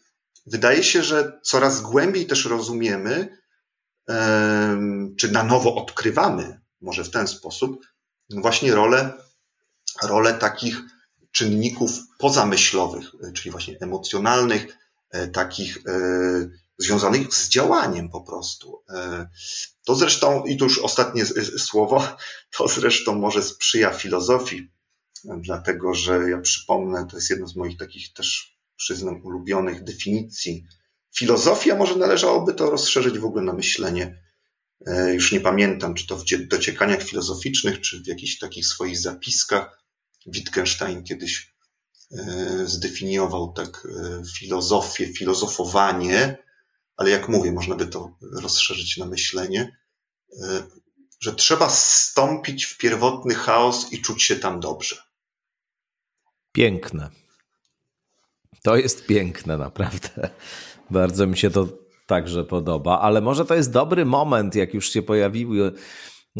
wydaje 0.46 0.84
się, 0.84 1.02
że 1.02 1.40
coraz 1.42 1.80
głębiej 1.80 2.26
też 2.26 2.44
rozumiemy, 2.44 3.38
czy 5.18 5.32
na 5.32 5.42
nowo 5.44 5.74
odkrywamy, 5.74 6.60
może 6.80 7.04
w 7.04 7.10
ten 7.10 7.28
sposób, 7.28 7.86
właśnie 8.30 8.74
rolę, 8.74 9.12
rolę 10.02 10.34
takich 10.34 10.80
czynników 11.32 11.90
pozamyślowych, 12.18 13.10
czyli 13.34 13.50
właśnie 13.50 13.76
emocjonalnych, 13.80 14.78
e, 15.10 15.28
takich 15.28 15.76
e, 15.76 15.80
związanych 16.78 17.34
z 17.34 17.48
działaniem 17.48 18.10
po 18.10 18.20
prostu. 18.20 18.82
E, 18.88 19.28
to 19.84 19.94
zresztą, 19.94 20.44
i 20.44 20.56
tu 20.56 20.64
już 20.64 20.78
ostatnie 20.78 21.26
słowo, 21.58 22.16
to 22.56 22.68
zresztą 22.68 23.14
może 23.14 23.42
sprzyja 23.42 23.90
filozofii, 23.90 24.70
dlatego 25.24 25.94
że 25.94 26.30
ja 26.30 26.40
przypomnę, 26.40 27.06
to 27.10 27.16
jest 27.16 27.30
jedna 27.30 27.46
z 27.46 27.56
moich 27.56 27.78
takich 27.78 28.12
też, 28.12 28.58
przyznam, 28.76 29.24
ulubionych 29.24 29.84
definicji. 29.84 30.66
Filozofia 31.16 31.76
może 31.76 31.96
należałoby 31.96 32.54
to 32.54 32.70
rozszerzyć 32.70 33.18
w 33.18 33.24
ogóle 33.24 33.42
na 33.42 33.52
myślenie. 33.52 34.22
E, 34.86 35.14
już 35.14 35.32
nie 35.32 35.40
pamiętam, 35.40 35.94
czy 35.94 36.06
to 36.06 36.16
w 36.16 36.24
dociekaniach 36.48 37.02
filozoficznych, 37.02 37.80
czy 37.80 38.02
w 38.02 38.06
jakichś 38.06 38.38
takich 38.38 38.66
swoich 38.66 38.98
zapiskach. 38.98 39.82
Wittgenstein 40.26 41.04
kiedyś 41.04 41.54
e, 42.12 42.62
zdefiniował 42.66 43.52
tak 43.52 43.88
filozofię, 44.38 45.12
filozofowanie 45.12 46.38
ale 46.98 47.10
jak 47.10 47.28
mówię, 47.28 47.52
można 47.52 47.74
by 47.74 47.86
to 47.86 48.16
rozszerzyć 48.32 48.96
na 48.96 49.06
myślenie, 49.06 49.76
e, 50.42 50.62
że 51.20 51.34
trzeba 51.34 51.70
stąpić 51.70 52.64
w 52.64 52.78
pierwotny 52.78 53.34
chaos 53.34 53.92
i 53.92 54.02
czuć 54.02 54.22
się 54.22 54.36
tam 54.36 54.60
dobrze. 54.60 54.96
Piękne. 56.58 57.10
To 58.62 58.76
jest 58.76 59.06
piękne, 59.06 59.56
naprawdę. 59.56 60.08
Bardzo 60.90 61.26
mi 61.26 61.36
się 61.36 61.50
to 61.50 61.68
także 62.06 62.44
podoba, 62.44 63.00
ale 63.00 63.20
może 63.20 63.44
to 63.44 63.54
jest 63.54 63.72
dobry 63.72 64.04
moment, 64.04 64.54
jak 64.54 64.74
już 64.74 64.90
się 64.90 65.02
pojawiły, 65.02 65.72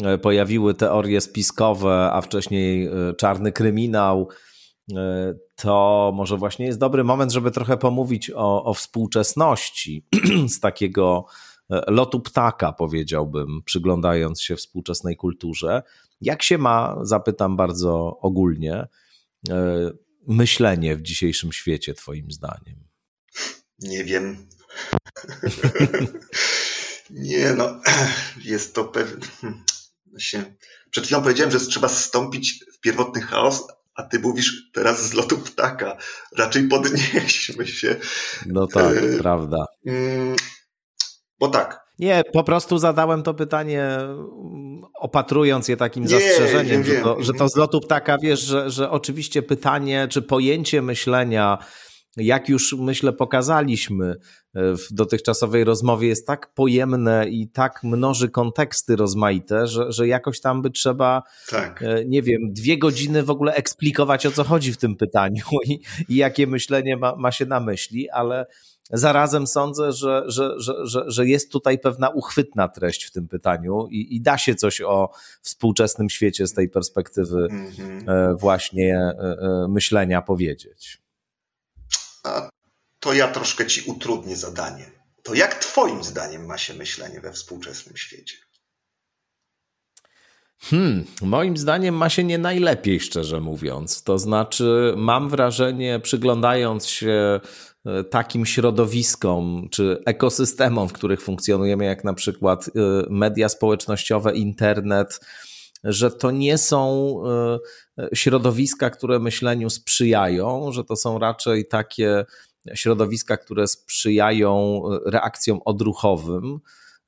e, 0.03 0.17
pojawiły 0.17 0.73
teorie 0.73 1.21
spiskowe, 1.21 2.09
a 2.13 2.21
wcześniej 2.21 2.85
e, 2.85 3.13
czarny 3.17 3.51
kryminał 3.51 4.29
E, 4.95 5.33
to 5.55 6.11
może 6.15 6.37
właśnie 6.37 6.65
jest 6.65 6.79
dobry 6.79 7.03
moment, 7.03 7.31
żeby 7.31 7.51
trochę 7.51 7.77
pomówić 7.77 8.31
o, 8.31 8.63
o 8.63 8.73
współczesności 8.73 10.05
z 10.55 10.59
takiego 10.59 11.25
lotu 11.87 12.19
ptaka, 12.19 12.73
powiedziałbym, 12.73 13.61
przyglądając 13.65 14.41
się 14.41 14.55
współczesnej 14.55 15.15
kulturze. 15.15 15.83
Jak 16.21 16.43
się 16.43 16.57
ma, 16.57 16.97
zapytam 17.01 17.55
bardzo 17.55 18.17
ogólnie, 18.21 18.87
myślenie 20.27 20.95
w 20.95 21.01
dzisiejszym 21.01 21.53
świecie, 21.53 21.93
Twoim 21.93 22.31
zdaniem? 22.31 22.87
Nie 23.79 24.03
wiem. 24.03 24.47
Nie, 27.09 27.53
no, 27.53 27.81
jest 28.45 28.75
to 28.75 28.85
pewne. 28.85 29.27
Przed 30.91 31.05
chwilą 31.05 31.21
powiedziałem, 31.21 31.51
że 31.51 31.59
trzeba 31.59 31.89
zstąpić 31.89 32.65
w 32.73 32.79
pierwotny 32.79 33.21
chaos, 33.21 33.67
a 33.95 34.03
ty 34.03 34.19
mówisz 34.19 34.71
teraz 34.73 35.09
z 35.09 35.13
lotu 35.13 35.37
ptaka. 35.37 35.97
Raczej 36.37 36.67
podnieśmy 36.67 37.67
się. 37.67 37.95
No 38.45 38.67
tak, 38.67 38.97
e, 38.97 39.17
prawda. 39.17 39.65
Mm, 39.85 40.35
bo 41.39 41.47
tak. 41.47 41.88
Nie, 41.99 42.23
po 42.33 42.43
prostu 42.43 42.77
zadałem 42.77 43.23
to 43.23 43.33
pytanie, 43.33 43.83
mm, 43.83 44.81
opatrując 44.99 45.67
je 45.67 45.77
takim 45.77 46.03
nie, 46.03 46.09
zastrzeżeniem, 46.09 46.83
że, 46.83 46.95
to, 46.95 47.23
że 47.23 47.33
to 47.33 47.49
z 47.49 47.55
lotu 47.55 47.81
ptaka, 47.81 48.17
wiesz, 48.17 48.39
że, 48.39 48.69
że 48.69 48.89
oczywiście 48.89 49.41
pytanie, 49.41 50.07
czy 50.09 50.21
pojęcie 50.21 50.81
myślenia 50.81 51.57
jak 52.17 52.49
już 52.49 52.73
myślę 52.73 53.13
pokazaliśmy 53.13 54.05
e, 54.05 54.75
w 54.75 54.87
dotychczasowej 54.91 55.63
rozmowie, 55.63 56.07
jest 56.07 56.27
tak 56.27 56.53
pojemne 56.53 57.29
i 57.29 57.49
tak 57.49 57.83
mnoży 57.83 58.29
konteksty 58.29 58.95
rozmaite, 58.95 59.67
że, 59.67 59.91
że 59.91 60.07
jakoś 60.07 60.41
tam 60.41 60.61
by 60.61 60.69
trzeba, 60.69 61.23
tak. 61.49 61.81
E, 61.81 62.05
nie 62.05 62.21
wiem, 62.21 62.41
dwie 62.53 62.77
godziny 62.77 63.23
w 63.23 63.29
ogóle 63.29 63.53
eksplikować 63.53 64.25
o 64.25 64.31
co 64.31 64.43
chodzi 64.43 64.73
w 64.73 64.77
tym 64.77 64.95
pytaniu 64.95 65.43
i, 65.69 65.79
i 66.09 66.15
jakie 66.15 66.47
myślenie 66.47 66.97
ma, 66.97 67.15
ma 67.15 67.31
się 67.31 67.45
na 67.45 67.59
myśli, 67.59 68.09
ale 68.09 68.45
zarazem 68.89 69.47
sądzę, 69.47 69.91
że, 69.91 70.23
że, 70.27 70.53
że, 70.57 70.73
że, 70.83 71.03
że 71.07 71.27
jest 71.27 71.51
tutaj 71.51 71.79
pewna 71.79 72.09
uchwytna 72.09 72.67
treść 72.67 73.03
w 73.03 73.11
tym 73.11 73.27
pytaniu 73.27 73.87
i, 73.91 74.15
i 74.15 74.21
da 74.21 74.37
się 74.37 74.55
coś 74.55 74.81
o 74.81 75.09
współczesnym 75.41 76.09
świecie 76.09 76.47
z 76.47 76.53
tej 76.53 76.69
perspektywy 76.69 77.47
mm 77.51 77.71
-hmm. 77.71 78.37
właśnie 78.37 79.13
myślenia 79.67 80.21
powiedzieć. 80.21 81.01
A 82.23 82.49
to 82.99 83.13
ja 83.13 83.27
troszkę 83.27 83.67
ci 83.67 83.81
utrudnię 83.81 84.35
zadanie. 84.35 84.91
To 85.23 85.33
jak 85.33 85.55
Twoim 85.55 86.03
zdaniem 86.03 86.45
ma 86.45 86.57
się 86.57 86.73
myślenie 86.73 87.21
we 87.21 87.31
współczesnym 87.31 87.97
świecie? 87.97 88.35
Hmm, 90.61 91.05
moim 91.21 91.57
zdaniem 91.57 91.95
ma 91.95 92.09
się 92.09 92.23
nie 92.23 92.37
najlepiej, 92.37 92.99
szczerze 92.99 93.39
mówiąc. 93.39 94.03
To 94.03 94.19
znaczy, 94.19 94.93
mam 94.97 95.29
wrażenie, 95.29 95.99
przyglądając 95.99 96.87
się 96.87 97.09
e, 97.11 97.39
takim 98.09 98.45
środowiskom 98.45 99.67
czy 99.71 100.03
ekosystemom, 100.05 100.89
w 100.89 100.93
których 100.93 101.21
funkcjonujemy, 101.21 101.85
jak 101.85 102.03
na 102.03 102.13
przykład 102.13 102.67
e, 102.67 102.69
media 103.09 103.49
społecznościowe, 103.49 104.35
internet, 104.35 105.19
że 105.83 106.11
to 106.11 106.31
nie 106.31 106.57
są 106.57 107.13
e, 107.97 108.09
środowiska, 108.13 108.89
które 108.89 109.19
myśleniu 109.19 109.69
sprzyjają, 109.69 110.71
że 110.71 110.83
to 110.83 110.95
są 110.95 111.19
raczej 111.19 111.67
takie 111.67 112.25
środowiska, 112.73 113.37
które 113.37 113.67
sprzyjają 113.67 114.81
reakcjom 115.05 115.59
odruchowym 115.65 116.59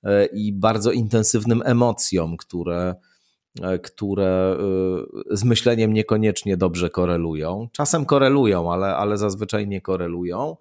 e, 0.04 0.26
i 0.26 0.54
bardzo 0.54 0.92
intensywnym 0.92 1.62
emocjom, 1.66 2.38
które, 2.38 2.96
e, 2.96 2.96
które 3.84 4.58
z 5.32 5.44
myśleniem 5.44 5.94
niekoniecznie 5.94 6.58
dobrze 6.58 6.90
korelują. 6.90 7.70
Czasem 7.72 8.06
korelują, 8.06 8.74
ale, 8.74 8.96
ale 8.96 9.18
zazwyczaj 9.18 9.68
nie 9.68 9.82
korelują. 9.82 10.58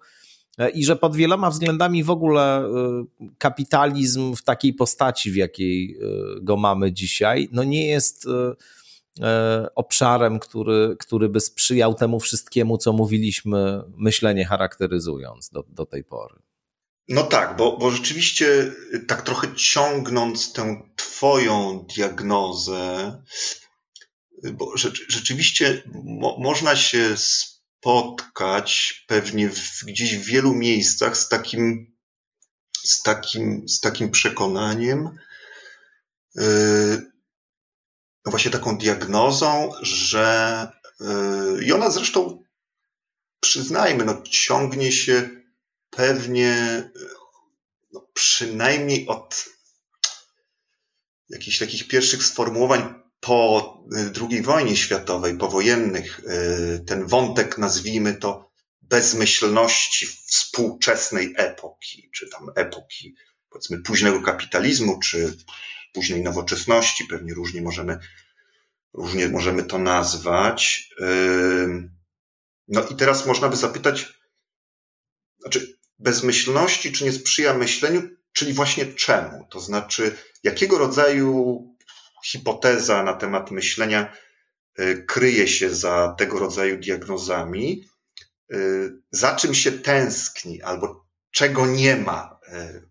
E, 0.57 0.69
i 0.69 0.85
że 0.85 0.95
pod 0.95 1.15
wieloma 1.15 1.49
względami 1.49 2.03
w 2.03 2.09
ogóle 2.09 2.65
e, 2.65 2.69
kapitalizm 3.37 4.35
w 4.35 4.43
takiej 4.43 4.73
postaci, 4.73 5.31
w 5.31 5.35
jakiej 5.35 5.97
e, 5.97 6.05
go 6.41 6.57
mamy 6.57 6.91
dzisiaj, 6.91 7.49
no 7.51 7.63
nie 7.63 7.87
jest 7.87 8.27
obszarem, 9.75 10.39
który, 10.39 10.95
który 10.99 11.29
by 11.29 11.39
sprzyjał 11.39 11.93
temu 11.93 12.19
wszystkiemu, 12.19 12.77
co 12.77 12.93
mówiliśmy, 12.93 13.83
myślenie 13.97 14.45
charakteryzując 14.45 15.49
do, 15.49 15.63
do 15.69 15.85
tej 15.85 16.03
pory. 16.03 16.35
No 17.07 17.23
tak, 17.23 17.57
bo, 17.57 17.77
bo 17.77 17.91
rzeczywiście 17.91 18.71
tak 19.07 19.21
trochę 19.21 19.55
ciągnąc 19.55 20.53
tę 20.53 20.81
Twoją 20.95 21.85
diagnozę, 21.95 23.17
bo 24.43 24.77
rzeczywiście 25.07 25.83
mo, 25.93 26.37
można 26.39 26.75
się 26.75 27.17
spotkać 27.17 29.03
pewnie 29.07 29.49
w, 29.49 29.85
gdzieś 29.85 30.17
w 30.17 30.25
wielu 30.25 30.53
miejscach 30.53 31.17
z 31.17 31.29
takim, 31.29 31.95
z 32.83 33.01
takim, 33.01 33.69
z 33.69 33.79
takim 33.79 34.11
przekonaniem, 34.11 35.17
yy, 36.35 37.11
właśnie 38.25 38.51
taką 38.51 38.77
diagnozą, 38.77 39.71
że 39.81 40.67
yy, 40.99 41.63
i 41.65 41.73
ona 41.73 41.89
zresztą, 41.89 42.43
przyznajmy, 43.39 44.05
no, 44.05 44.21
ciągnie 44.29 44.91
się 44.91 45.40
pewnie 45.91 46.83
no, 47.93 48.07
przynajmniej 48.13 49.07
od 49.07 49.45
jakichś 51.29 51.59
takich 51.59 51.87
pierwszych 51.87 52.23
sformułowań 52.23 53.01
po 53.19 53.77
y, 53.93 54.11
II 54.29 54.41
wojnie 54.41 54.77
światowej, 54.77 55.37
powojennych, 55.37 56.19
y, 56.19 56.83
ten 56.87 57.07
wątek, 57.07 57.57
nazwijmy 57.57 58.13
to, 58.13 58.51
bezmyślności 58.81 60.07
współczesnej 60.07 61.33
epoki, 61.37 62.09
czy 62.13 62.29
tam 62.29 62.51
epoki, 62.55 63.15
powiedzmy, 63.49 63.81
późnego 63.81 64.21
kapitalizmu, 64.21 64.99
czy 64.99 65.37
późnej 65.93 66.23
nowoczesności, 66.23 67.05
pewnie 67.05 67.33
różnie 67.33 67.61
możemy, 67.61 67.99
różnie 68.93 69.29
możemy 69.29 69.63
to 69.63 69.79
nazwać. 69.79 70.89
Y, 71.01 71.89
no 72.67 72.87
i 72.87 72.95
teraz 72.95 73.25
można 73.25 73.49
by 73.49 73.55
zapytać, 73.55 74.13
znaczy, 75.39 75.77
bezmyślności, 76.01 76.91
czy 76.91 77.03
nie 77.03 77.11
sprzyja 77.11 77.53
myśleniu, 77.53 78.09
czyli 78.33 78.53
właśnie 78.53 78.85
czemu? 78.85 79.47
To 79.49 79.59
znaczy, 79.59 80.17
jakiego 80.43 80.77
rodzaju 80.77 81.61
hipoteza 82.25 83.03
na 83.03 83.13
temat 83.13 83.51
myślenia 83.51 84.13
y, 84.79 85.05
kryje 85.07 85.47
się 85.47 85.75
za 85.75 86.15
tego 86.17 86.39
rodzaju 86.39 86.77
diagnozami, 86.77 87.85
y, 88.53 88.91
za 89.11 89.35
czym 89.35 89.55
się 89.55 89.71
tęskni, 89.71 90.61
albo 90.61 91.05
czego 91.31 91.65
nie 91.65 91.95
ma, 91.95 92.39
y, 92.47 92.89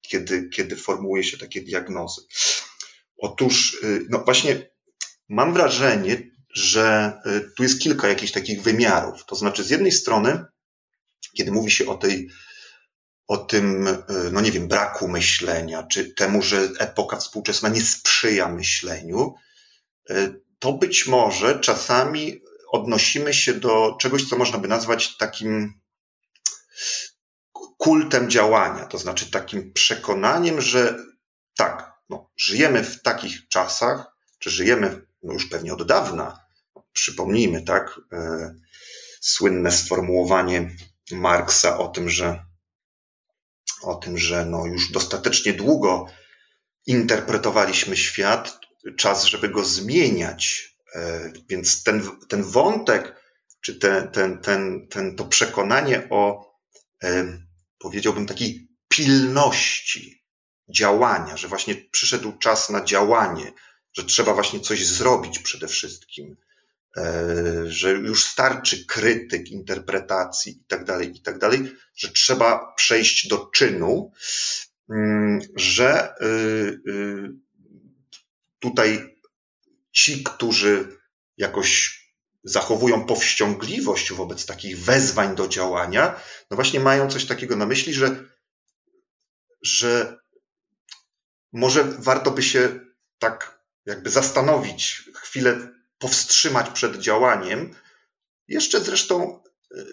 kiedy, 0.00 0.48
kiedy 0.48 0.76
formułuje 0.76 1.24
się 1.24 1.38
takie 1.38 1.60
diagnozy. 1.60 2.20
Otóż, 3.18 3.82
no 4.10 4.18
właśnie, 4.18 4.70
mam 5.28 5.52
wrażenie, 5.52 6.30
że 6.54 7.12
tu 7.56 7.62
jest 7.62 7.80
kilka 7.80 8.08
jakichś 8.08 8.32
takich 8.32 8.62
wymiarów. 8.62 9.24
To 9.26 9.34
znaczy, 9.36 9.64
z 9.64 9.70
jednej 9.70 9.92
strony, 9.92 10.44
kiedy 11.38 11.52
mówi 11.52 11.70
się 11.70 11.86
o 11.86 11.94
tej 11.94 12.28
o 13.26 13.36
tym, 13.36 13.88
no 14.32 14.40
nie 14.40 14.52
wiem, 14.52 14.68
braku 14.68 15.08
myślenia, 15.08 15.82
czy 15.82 16.14
temu, 16.14 16.42
że 16.42 16.68
epoka 16.78 17.16
współczesna 17.16 17.68
nie 17.68 17.80
sprzyja 17.80 18.48
myśleniu, 18.48 19.34
to 20.58 20.72
być 20.72 21.06
może 21.06 21.60
czasami 21.60 22.40
odnosimy 22.72 23.34
się 23.34 23.54
do 23.54 23.96
czegoś, 24.00 24.28
co 24.28 24.38
można 24.38 24.58
by 24.58 24.68
nazwać 24.68 25.16
takim 25.16 25.80
kultem 27.78 28.30
działania, 28.30 28.86
to 28.86 28.98
znaczy 28.98 29.30
takim 29.30 29.72
przekonaniem, 29.72 30.60
że 30.60 30.98
tak, 31.56 31.92
no, 32.08 32.30
żyjemy 32.36 32.84
w 32.84 33.02
takich 33.02 33.48
czasach, 33.48 34.16
czy 34.38 34.50
żyjemy 34.50 35.06
no 35.22 35.32
już 35.32 35.46
pewnie 35.46 35.72
od 35.72 35.86
dawna. 35.86 36.40
Przypomnijmy, 36.92 37.62
tak, 37.62 38.00
e, 38.12 38.54
słynne 39.20 39.72
sformułowanie 39.72 40.70
Marksa 41.12 41.78
o 41.78 41.88
tym, 41.88 42.10
że 42.10 42.44
o 43.82 43.94
tym, 43.94 44.18
że 44.18 44.44
no 44.44 44.66
już 44.66 44.92
dostatecznie 44.92 45.52
długo 45.52 46.06
interpretowaliśmy 46.86 47.96
świat, 47.96 48.58
czas, 48.96 49.24
żeby 49.24 49.48
go 49.48 49.64
zmieniać. 49.64 50.74
E, 50.94 51.32
więc 51.48 51.82
ten, 51.82 52.02
ten 52.28 52.42
wątek, 52.42 53.14
czy 53.60 53.74
ten, 53.74 54.10
ten, 54.10 54.38
ten, 54.38 54.88
ten, 54.88 55.16
to 55.16 55.24
przekonanie 55.24 56.08
o, 56.10 56.52
e, 57.02 57.38
powiedziałbym, 57.78 58.26
takiej 58.26 58.68
pilności 58.88 60.24
działania, 60.74 61.36
że 61.36 61.48
właśnie 61.48 61.74
przyszedł 61.74 62.38
czas 62.38 62.70
na 62.70 62.84
działanie, 62.84 63.52
że 63.92 64.04
trzeba 64.04 64.34
właśnie 64.34 64.60
coś 64.60 64.86
zrobić 64.86 65.38
przede 65.38 65.68
wszystkim, 65.68 66.36
że 67.66 67.92
już 67.92 68.24
starczy 68.24 68.86
krytyk, 68.86 69.50
interpretacji 69.50 70.52
i 70.52 70.64
tak 70.64 70.84
dalej, 70.84 71.16
i 71.16 71.22
tak 71.22 71.38
że 71.96 72.08
trzeba 72.08 72.72
przejść 72.76 73.28
do 73.28 73.46
czynu, 73.46 74.12
mm, 74.90 75.40
że 75.56 76.14
y, 76.20 76.24
y, 76.90 77.32
tutaj 78.58 79.20
ci, 79.92 80.24
którzy 80.24 80.98
jakoś 81.36 81.98
zachowują 82.44 83.06
powściągliwość 83.06 84.12
wobec 84.12 84.46
takich 84.46 84.78
wezwań 84.78 85.36
do 85.36 85.48
działania, 85.48 86.20
no 86.50 86.54
właśnie 86.54 86.80
mają 86.80 87.10
coś 87.10 87.24
takiego 87.24 87.56
na 87.56 87.66
myśli, 87.66 87.94
że, 87.94 88.24
że 89.62 90.18
może 91.52 91.84
warto 91.84 92.30
by 92.30 92.42
się 92.42 92.80
tak 93.18 93.58
jakby 93.86 94.10
zastanowić 94.10 95.02
chwilę 95.14 95.77
powstrzymać 95.98 96.70
przed 96.70 96.96
działaniem. 96.96 97.74
Jeszcze 98.48 98.80
zresztą 98.80 99.42
e, 99.74 99.84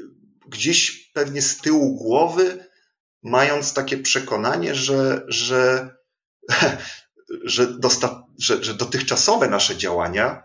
gdzieś 0.47 1.11
pewnie 1.13 1.41
z 1.41 1.57
tyłu 1.57 1.95
głowy, 1.95 2.65
mając 3.23 3.73
takie 3.73 3.97
przekonanie, 3.97 4.75
że, 4.75 5.25
że, 5.27 5.89
że, 7.43 7.77
że, 8.39 8.63
że 8.63 8.73
dotychczasowe 8.73 9.47
nasze 9.47 9.77
działania 9.77 10.43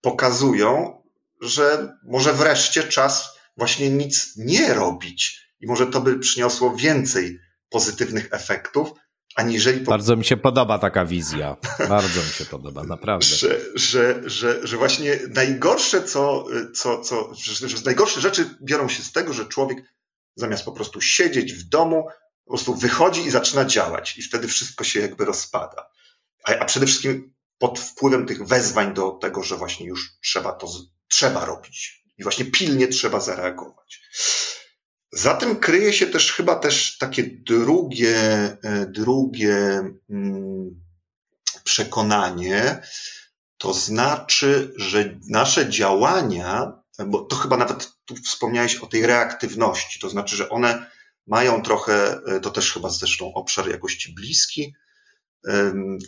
pokazują, 0.00 1.02
że 1.40 1.96
może 2.02 2.32
wreszcie 2.32 2.82
czas 2.82 3.28
właśnie 3.56 3.90
nic 3.90 4.36
nie 4.36 4.74
robić 4.74 5.46
i 5.60 5.66
może 5.66 5.86
to 5.86 6.00
by 6.00 6.18
przyniosło 6.18 6.76
więcej 6.76 7.40
pozytywnych 7.68 8.28
efektów, 8.30 8.90
aniżeli... 9.34 9.80
Po... 9.80 9.90
Bardzo 9.90 10.16
mi 10.16 10.24
się 10.24 10.36
podoba 10.36 10.78
taka 10.78 11.04
wizja. 11.04 11.56
Bardzo 11.88 12.20
mi 12.20 12.28
się 12.28 12.44
podoba, 12.44 12.82
naprawdę. 12.82 13.26
Że, 13.36 13.60
że, 13.74 14.22
że, 14.24 14.66
że 14.66 14.76
właśnie 14.76 15.18
najgorsze, 15.28 16.02
co, 16.02 16.46
co, 16.74 17.00
co 17.00 17.34
że, 17.34 17.68
że 17.68 17.76
najgorsze 17.84 18.20
rzeczy 18.20 18.50
biorą 18.62 18.88
się 18.88 19.02
z 19.02 19.12
tego, 19.12 19.32
że 19.32 19.46
człowiek 19.46 19.78
zamiast 20.36 20.64
po 20.64 20.72
prostu 20.72 21.00
siedzieć 21.00 21.54
w 21.54 21.68
domu, 21.68 22.06
po 22.44 22.50
prostu 22.50 22.74
wychodzi 22.74 23.20
i 23.20 23.30
zaczyna 23.30 23.64
działać 23.64 24.18
i 24.18 24.22
wtedy 24.22 24.48
wszystko 24.48 24.84
się 24.84 25.00
jakby 25.00 25.24
rozpada. 25.24 25.90
A, 26.44 26.52
a 26.52 26.64
przede 26.64 26.86
wszystkim 26.86 27.34
pod 27.58 27.78
wpływem 27.78 28.26
tych 28.26 28.46
wezwań 28.46 28.94
do 28.94 29.10
tego, 29.10 29.42
że 29.42 29.56
właśnie 29.56 29.86
już 29.86 30.12
trzeba 30.22 30.52
to 30.52 30.68
trzeba 31.08 31.44
robić 31.44 32.04
i 32.18 32.22
właśnie 32.22 32.44
pilnie 32.44 32.88
trzeba 32.88 33.20
zareagować. 33.20 34.00
Za 35.12 35.34
tym 35.34 35.56
kryje 35.56 35.92
się 35.92 36.06
też 36.06 36.32
chyba 36.32 36.56
też 36.56 36.98
takie 36.98 37.22
drugie, 37.24 38.16
e, 38.62 38.86
drugie 38.86 39.82
mm, 40.10 40.80
przekonanie, 41.64 42.82
to 43.58 43.74
znaczy, 43.74 44.72
że 44.76 45.18
nasze 45.28 45.70
działania, 45.70 46.72
bo 47.06 47.18
to 47.18 47.36
chyba 47.36 47.56
nawet 47.56 47.92
tu 48.04 48.16
wspomniałeś 48.16 48.76
o 48.76 48.86
tej 48.86 49.06
reaktywności, 49.06 50.00
to 50.00 50.10
znaczy, 50.10 50.36
że 50.36 50.48
one 50.48 50.86
mają 51.26 51.62
trochę, 51.62 52.20
e, 52.26 52.40
to 52.40 52.50
też 52.50 52.72
chyba 52.72 52.88
zresztą 52.88 53.34
obszar 53.34 53.68
jakości 53.68 54.14
bliski, 54.14 54.74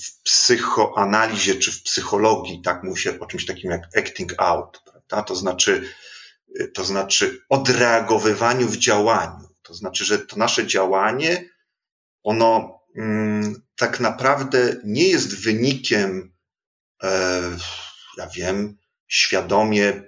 w 0.03 0.23
psychoanalizie 0.23 1.55
czy 1.55 1.73
w 1.73 1.83
psychologii, 1.83 2.63
tak 2.63 2.83
mówi 2.83 3.01
się 3.01 3.21
o 3.21 3.27
czymś 3.27 3.47
takim 3.47 3.71
jak 3.71 3.97
acting 3.97 4.35
out, 4.39 4.81
prawda? 4.85 5.23
To 5.23 5.37
znaczy, 5.37 5.95
to 6.75 6.85
znaczy 6.85 7.43
odreagowywaniu 7.49 8.69
w 8.69 8.77
działaniu. 8.77 9.49
To 9.63 9.75
znaczy, 9.75 10.05
że 10.05 10.19
to 10.19 10.37
nasze 10.37 10.67
działanie, 10.67 11.49
ono 12.23 12.81
mm, 12.97 13.63
tak 13.77 14.01
naprawdę 14.01 14.77
nie 14.85 15.09
jest 15.09 15.45
wynikiem, 15.45 16.33
e, 17.03 17.43
ja 18.19 18.27
wiem, 18.27 18.79
świadomie 19.09 20.03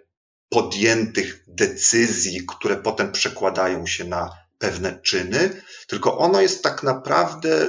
podjętych 0.49 1.45
decyzji, 1.49 2.47
które 2.47 2.77
potem 2.77 3.13
przekładają 3.13 3.87
się 3.87 4.05
na 4.05 4.31
pewne 4.59 5.01
czyny, 5.03 5.63
tylko 5.87 6.19
ono 6.19 6.41
jest 6.41 6.63
tak 6.63 6.83
naprawdę 6.83 7.69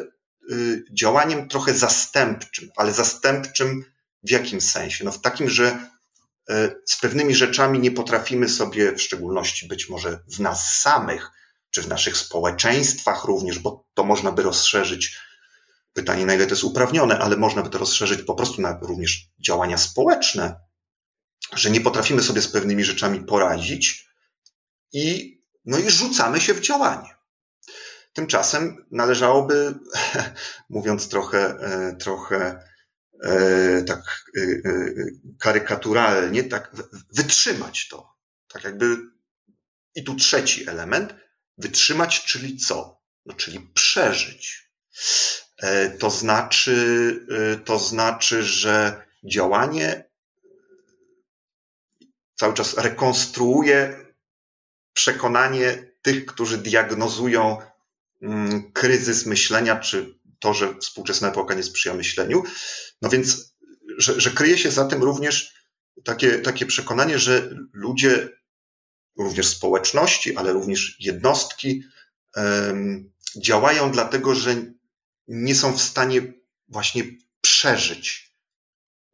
y, 0.51 0.83
działaniem 0.91 1.47
trochę 1.47 1.73
zastępczym, 1.73 2.69
ale 2.75 2.93
zastępczym 2.93 3.85
w 4.23 4.31
jakim 4.31 4.61
sensie? 4.61 5.05
No 5.05 5.11
w 5.11 5.21
takim, 5.21 5.49
że 5.49 5.89
z 6.85 6.99
pewnymi 7.01 7.35
rzeczami 7.35 7.79
nie 7.79 7.91
potrafimy 7.91 8.49
sobie, 8.49 8.91
w 8.91 9.01
szczególności 9.01 9.67
być 9.67 9.89
może 9.89 10.19
w 10.27 10.39
nas 10.39 10.81
samych, 10.81 11.31
czy 11.71 11.81
w 11.81 11.87
naszych 11.87 12.17
społeczeństwach 12.17 13.23
również, 13.25 13.59
bo 13.59 13.85
to 13.93 14.03
można 14.03 14.31
by 14.31 14.43
rozszerzyć. 14.43 15.17
Pytanie, 15.93 16.25
na 16.25 16.33
ile 16.33 16.45
to 16.45 16.51
jest 16.51 16.63
uprawnione, 16.63 17.19
ale 17.19 17.37
można 17.37 17.61
by 17.61 17.69
to 17.69 17.77
rozszerzyć 17.77 18.21
po 18.21 18.35
prostu 18.35 18.61
na 18.61 18.79
również 18.81 19.29
działania 19.39 19.77
społeczne, 19.77 20.59
że 21.53 21.71
nie 21.71 21.81
potrafimy 21.81 22.21
sobie 22.21 22.41
z 22.41 22.47
pewnymi 22.47 22.83
rzeczami 22.83 23.25
poradzić 23.25 24.09
i, 24.93 25.37
no 25.65 25.77
i 25.77 25.89
rzucamy 25.89 26.41
się 26.41 26.53
w 26.53 26.61
działanie. 26.61 27.15
Tymczasem 28.13 28.85
należałoby, 28.91 29.79
mówiąc 30.69 31.09
trochę, 31.09 31.39
e, 31.39 31.95
trochę 31.95 32.35
E, 32.47 32.74
tak 33.87 34.25
e, 34.37 34.41
e, 34.41 34.93
karykaturalnie, 35.39 36.43
tak 36.43 36.71
wytrzymać 37.13 37.87
to. 37.87 38.15
Tak 38.47 38.63
jakby. 38.63 38.97
I 39.95 40.03
tu 40.03 40.15
trzeci 40.15 40.69
element. 40.69 41.15
Wytrzymać, 41.57 42.25
czyli 42.25 42.57
co? 42.57 43.01
No, 43.25 43.33
czyli 43.33 43.59
przeżyć. 43.59 44.71
To 45.99 46.09
znaczy, 46.09 47.19
to 47.65 47.79
znaczy, 47.79 48.43
że 48.43 49.05
działanie 49.23 50.09
cały 52.35 52.53
czas 52.53 52.77
rekonstruuje 52.77 54.05
przekonanie 54.93 55.91
tych, 56.01 56.25
którzy 56.25 56.57
diagnozują 56.57 57.57
mm, 58.21 58.71
kryzys 58.71 59.25
myślenia, 59.25 59.79
czy 59.79 60.19
to, 60.45 60.53
że 60.53 60.75
współczesna 60.81 61.29
epoka 61.29 61.53
nie 61.53 61.63
sprzyja 61.63 61.95
myśleniu. 61.95 62.43
No 63.01 63.09
więc, 63.09 63.55
że, 63.97 64.21
że 64.21 64.31
kryje 64.31 64.57
się 64.57 64.71
za 64.71 64.85
tym 64.85 65.03
również 65.03 65.53
takie, 66.03 66.39
takie 66.39 66.65
przekonanie, 66.65 67.19
że 67.19 67.49
ludzie, 67.73 68.29
również 69.17 69.47
społeczności, 69.47 70.37
ale 70.37 70.53
również 70.53 70.97
jednostki, 70.99 71.83
um, 72.35 73.11
działają 73.35 73.91
dlatego, 73.91 74.35
że 74.35 74.55
nie 75.27 75.55
są 75.55 75.73
w 75.77 75.81
stanie 75.81 76.33
właśnie 76.67 77.03
przeżyć, 77.41 78.35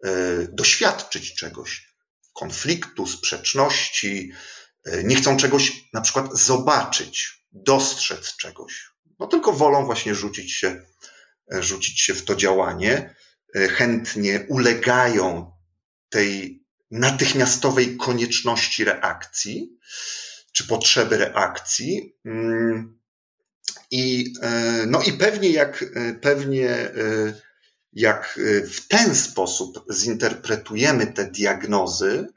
e, 0.04 0.10
doświadczyć 0.52 1.36
czegoś, 1.36 1.94
konfliktu, 2.34 3.08
sprzeczności, 3.08 4.32
e, 4.86 5.04
nie 5.04 5.16
chcą 5.16 5.38
czegoś 5.38 5.72
na 5.94 6.02
przykład 6.02 6.38
zobaczyć, 6.38 7.46
dostrzec 7.52 8.36
czegoś. 8.36 8.92
No 9.20 9.28
tylko 9.28 9.54
wolą 9.54 9.86
właśnie 9.86 10.16
rzucić 10.16 10.52
się, 10.52 10.86
rzucić 11.60 12.02
się 12.02 12.14
w 12.14 12.26
to 12.26 12.36
działanie, 12.36 13.16
chętnie 13.56 14.46
ulegają 14.50 15.52
tej 16.10 16.62
natychmiastowej 16.92 17.98
konieczności 17.98 18.84
reakcji, 18.84 19.78
czy 20.52 20.68
potrzeby 20.68 21.18
reakcji. 21.18 22.16
Mm, 22.26 23.00
I, 23.92 24.34
e, 24.42 24.84
no 24.88 25.02
i 25.02 25.14
pewnie 25.14 25.50
jak, 25.50 25.84
e, 25.96 26.14
pewnie 26.14 26.70
e, 26.70 26.94
jak 27.94 28.40
w 28.72 28.88
ten 28.88 29.16
sposób 29.16 29.86
zinterpretujemy 29.94 31.08
te 31.08 31.26
diagnozy, 31.32 32.28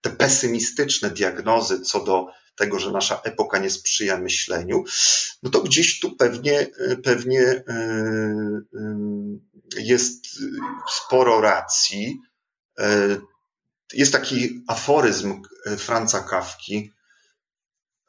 te 0.00 0.10
pesymistyczne 0.10 1.10
diagnozy 1.10 1.80
co 1.80 2.04
do 2.04 2.26
tego, 2.56 2.78
że 2.78 2.90
nasza 2.90 3.20
epoka 3.24 3.58
nie 3.58 3.70
sprzyja 3.70 4.18
myśleniu, 4.18 4.84
no 5.42 5.50
to 5.50 5.62
gdzieś 5.62 6.00
tu 6.00 6.16
pewnie, 6.16 6.66
pewnie 7.04 7.64
jest 9.76 10.26
sporo 10.90 11.40
racji. 11.40 12.18
Jest 13.92 14.12
taki 14.12 14.64
aforyzm 14.68 15.42
Franca 15.78 16.20
Kawki, 16.20 16.92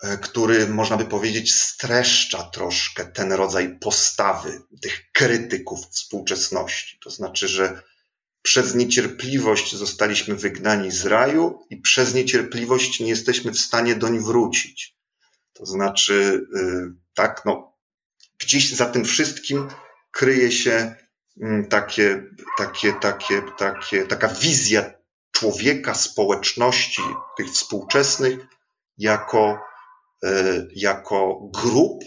E, 0.03 0.17
który 0.17 0.67
można 0.67 0.97
by 0.97 1.05
powiedzieć 1.05 1.55
streszcza 1.55 2.43
troszkę 2.43 3.05
ten 3.05 3.33
rodzaj 3.33 3.79
postawy 3.79 4.61
tych 4.81 5.11
krytyków 5.11 5.87
współczesności. 5.89 6.99
To 7.03 7.09
znaczy, 7.09 7.47
że 7.47 7.81
przez 8.43 8.75
niecierpliwość 8.75 9.75
zostaliśmy 9.75 10.35
wygnani 10.35 10.91
z 10.91 11.05
raju 11.05 11.59
i 11.69 11.77
przez 11.77 12.13
niecierpliwość 12.13 12.99
nie 12.99 13.09
jesteśmy 13.09 13.51
w 13.51 13.59
stanie 13.59 13.95
doń 13.95 14.19
wrócić. 14.19 14.97
To 15.53 15.65
znaczy, 15.65 16.47
y, 16.55 16.93
tak, 17.13 17.41
no, 17.45 17.77
gdzieś 18.39 18.71
za 18.71 18.85
tym 18.85 19.05
wszystkim 19.05 19.67
kryje 20.11 20.51
się 20.51 20.95
mm, 21.41 21.67
takie, 21.67 22.23
takie, 22.57 22.93
takie, 22.93 23.41
takie, 23.57 24.05
taka 24.05 24.27
wizja 24.27 24.93
człowieka, 25.31 25.93
społeczności, 25.93 27.01
tych 27.37 27.47
współczesnych, 27.47 28.39
jako 28.97 29.59
E, 30.23 30.65
jako 30.75 31.49
grup 31.53 32.03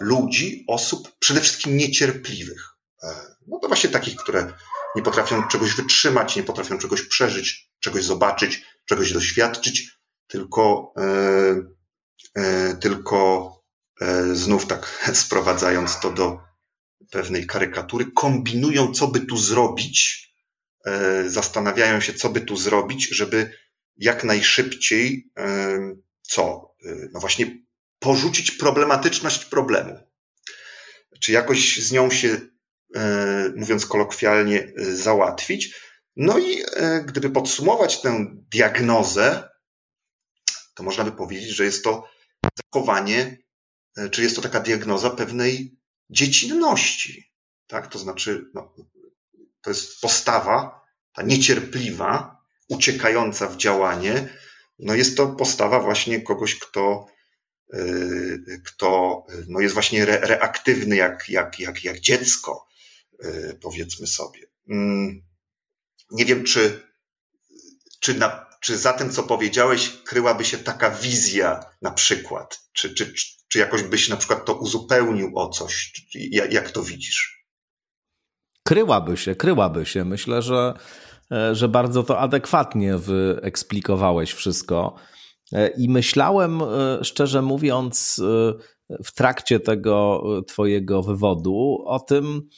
ludzi, 0.00 0.64
osób 0.68 1.18
przede 1.18 1.40
wszystkim 1.40 1.76
niecierpliwych. 1.76 2.68
E, 3.02 3.06
no 3.46 3.58
to 3.58 3.68
właśnie 3.68 3.90
takich, 3.90 4.16
które 4.16 4.52
nie 4.96 5.02
potrafią 5.02 5.48
czegoś 5.48 5.74
wytrzymać, 5.74 6.36
nie 6.36 6.42
potrafią 6.42 6.78
czegoś 6.78 7.02
przeżyć, 7.02 7.70
czegoś 7.80 8.04
zobaczyć, 8.04 8.64
czegoś 8.84 9.12
doświadczyć, 9.12 9.98
tylko, 10.26 10.92
e, 12.36 12.76
tylko 12.80 13.50
znów 14.32 14.66
tak 14.66 15.02
sprowadzając 15.22 16.00
to 16.00 16.10
do 16.10 16.38
pewnej 17.10 17.46
karykatury, 17.46 18.12
kombinują, 18.12 18.92
co 18.92 19.08
by 19.08 19.20
tu 19.20 19.36
zrobić, 19.36 20.26
zastanawiają 21.26 22.00
się, 22.00 22.14
co 22.14 22.30
by 22.30 22.40
tu 22.40 22.56
zrobić, 22.56 23.08
żeby 23.16 23.52
jak 23.96 24.24
najszybciej 24.24 25.30
co? 26.22 26.74
No 27.12 27.20
właśnie 27.20 27.64
porzucić 27.98 28.50
problematyczność 28.50 29.44
problemu. 29.44 29.98
Czy 31.20 31.32
jakoś 31.32 31.76
z 31.76 31.92
nią 31.92 32.10
się, 32.10 32.40
mówiąc 33.56 33.86
kolokwialnie, 33.86 34.72
y, 34.78 34.96
załatwić. 34.96 35.74
No 36.16 36.38
i 36.38 36.64
gdyby 37.04 37.30
podsumować 37.30 38.00
tę 38.00 38.26
diagnozę, 38.50 39.48
to 40.74 40.82
można 40.82 41.04
by 41.04 41.12
powiedzieć, 41.12 41.50
że 41.50 41.64
jest 41.64 41.84
to 41.84 42.08
zachowanie, 42.64 43.38
czy 44.10 44.22
jest 44.22 44.36
to 44.36 44.42
taka 44.42 44.60
diagnoza 44.60 45.10
pewnej 45.10 45.76
dziecinności. 46.10 47.32
Tak? 47.66 47.86
To 47.86 47.98
znaczy, 47.98 48.50
no, 48.54 48.74
to 49.62 49.70
jest 49.70 50.00
postawa, 50.00 50.80
ta 51.12 51.22
niecierpliwa, 51.22 52.40
uciekająca 52.68 53.46
w 53.46 53.56
działanie, 53.56 54.28
no 54.78 54.94
jest 54.94 55.16
to 55.16 55.26
postawa 55.26 55.80
właśnie 55.80 56.22
kogoś, 56.22 56.58
kto, 56.58 57.06
kto 58.64 59.22
no 59.48 59.60
jest 59.60 59.74
właśnie 59.74 60.02
re, 60.02 60.18
reaktywny 60.18 60.96
jak, 60.96 61.28
jak, 61.28 61.60
jak, 61.60 61.84
jak 61.84 62.00
dziecko, 62.00 62.69
powiedzmy 63.60 64.06
sobie. 64.06 64.40
Mm, 64.68 65.22
nie 66.10 66.24
wiem, 66.24 66.44
czy, 66.44 66.82
czy, 68.00 68.14
na, 68.14 68.46
czy 68.60 68.78
za 68.78 68.92
tym, 68.92 69.10
co 69.10 69.22
powiedziałeś, 69.22 69.90
kryłaby 70.04 70.44
się 70.44 70.58
taka 70.58 70.90
wizja 70.90 71.60
na 71.82 71.90
przykład? 71.90 72.60
Czy, 72.72 72.94
czy, 72.94 73.14
czy 73.48 73.58
jakoś 73.58 73.82
byś 73.82 74.08
na 74.08 74.16
przykład 74.16 74.44
to 74.44 74.54
uzupełnił 74.54 75.38
o 75.38 75.48
coś? 75.48 75.92
Jak, 76.14 76.52
jak 76.52 76.70
to 76.70 76.82
widzisz? 76.82 77.46
Kryłaby 78.64 79.16
się, 79.16 79.34
kryłaby 79.34 79.86
się. 79.86 80.04
Myślę, 80.04 80.42
że 80.42 80.74
E, 81.32 81.54
że 81.54 81.68
bardzo 81.68 82.02
to 82.02 82.18
adekwatnie 82.18 82.98
wyeksplikowałeś 82.98 84.32
wszystko. 84.32 84.94
E, 85.52 85.68
I 85.68 85.88
myślałem, 85.88 86.62
e, 86.62 87.04
szczerze 87.04 87.42
mówiąc, 87.42 88.20
w 89.04 89.12
trakcie 89.14 89.60
tego 89.60 90.22
Twojego 90.46 91.02
wywodu 91.02 91.84
o 91.86 92.00
tym, 92.00 92.48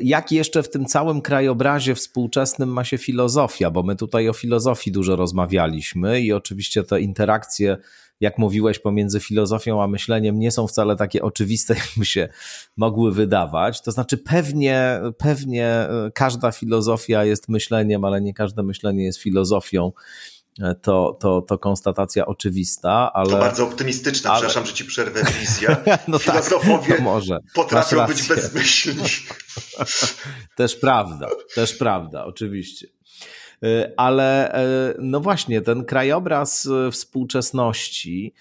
jak 0.00 0.32
jeszcze 0.32 0.62
w 0.62 0.70
tym 0.70 0.86
całym 0.86 1.20
krajobrazie 1.20 1.94
współczesnym 1.94 2.68
ma 2.68 2.84
się 2.84 2.98
filozofia, 2.98 3.70
bo 3.70 3.82
my 3.82 3.96
tutaj 3.96 4.28
o 4.28 4.32
filozofii 4.32 4.92
dużo 4.92 5.16
rozmawialiśmy 5.16 6.20
i 6.20 6.32
oczywiście 6.32 6.84
te 6.84 7.00
interakcje 7.00 7.76
jak 8.20 8.38
mówiłeś, 8.38 8.78
pomiędzy 8.78 9.20
filozofią 9.20 9.82
a 9.82 9.86
myśleniem 9.86 10.38
nie 10.38 10.50
są 10.50 10.66
wcale 10.66 10.96
takie 10.96 11.22
oczywiste, 11.22 11.74
jakby 11.86 12.04
się 12.04 12.28
mogły 12.76 13.12
wydawać. 13.12 13.82
To 13.82 13.92
znaczy, 13.92 14.18
pewnie, 14.18 15.00
pewnie 15.18 15.66
e, 15.66 16.10
każda 16.14 16.52
filozofia 16.52 17.24
jest 17.24 17.48
myśleniem, 17.48 18.04
ale 18.04 18.20
nie 18.20 18.34
każde 18.34 18.62
myślenie 18.62 19.04
jest 19.04 19.18
filozofią. 19.18 19.92
To, 20.82 21.16
to, 21.20 21.42
to 21.42 21.58
konstatacja 21.58 22.26
oczywista, 22.26 23.12
ale. 23.12 23.30
To 23.30 23.38
bardzo 23.38 23.64
optymistyczna, 23.64 24.30
ale... 24.30 24.38
przepraszam, 24.38 24.66
że 24.66 24.72
ci 24.72 24.84
przerwę 24.84 25.22
wizja. 25.40 25.76
no 26.08 26.18
tak, 26.18 26.22
Filozofowie 26.22 26.94
tak, 26.94 27.00
może. 27.00 27.38
potrafią 27.54 28.06
być 28.06 28.28
bezmyślni. 28.28 29.04
też 30.56 30.76
prawda, 30.76 31.28
też 31.54 31.74
prawda, 31.74 32.24
oczywiście. 32.24 32.86
Y, 33.64 33.92
ale 33.96 34.60
y, 34.90 34.94
no 34.98 35.20
właśnie, 35.20 35.60
ten 35.60 35.84
krajobraz 35.84 36.66
y, 36.66 36.90
współczesności 36.90 38.34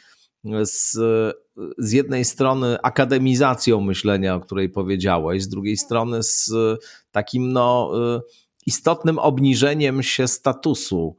z, 0.64 0.98
z 1.78 1.92
jednej 1.92 2.26
strony 2.26 2.78
akademizacją 2.82 3.82
myślenia, 3.82 4.36
o 4.36 4.40
której 4.40 4.70
powiedziałeś, 4.70 5.44
z 5.44 5.48
drugiej 5.48 5.78
strony 5.78 6.24
z 6.24 6.52
takim 7.12 7.54
no, 7.54 7.92
istotnym 8.66 9.20
obniżeniem 9.20 10.04
się 10.04 10.28
statusu 10.28 11.16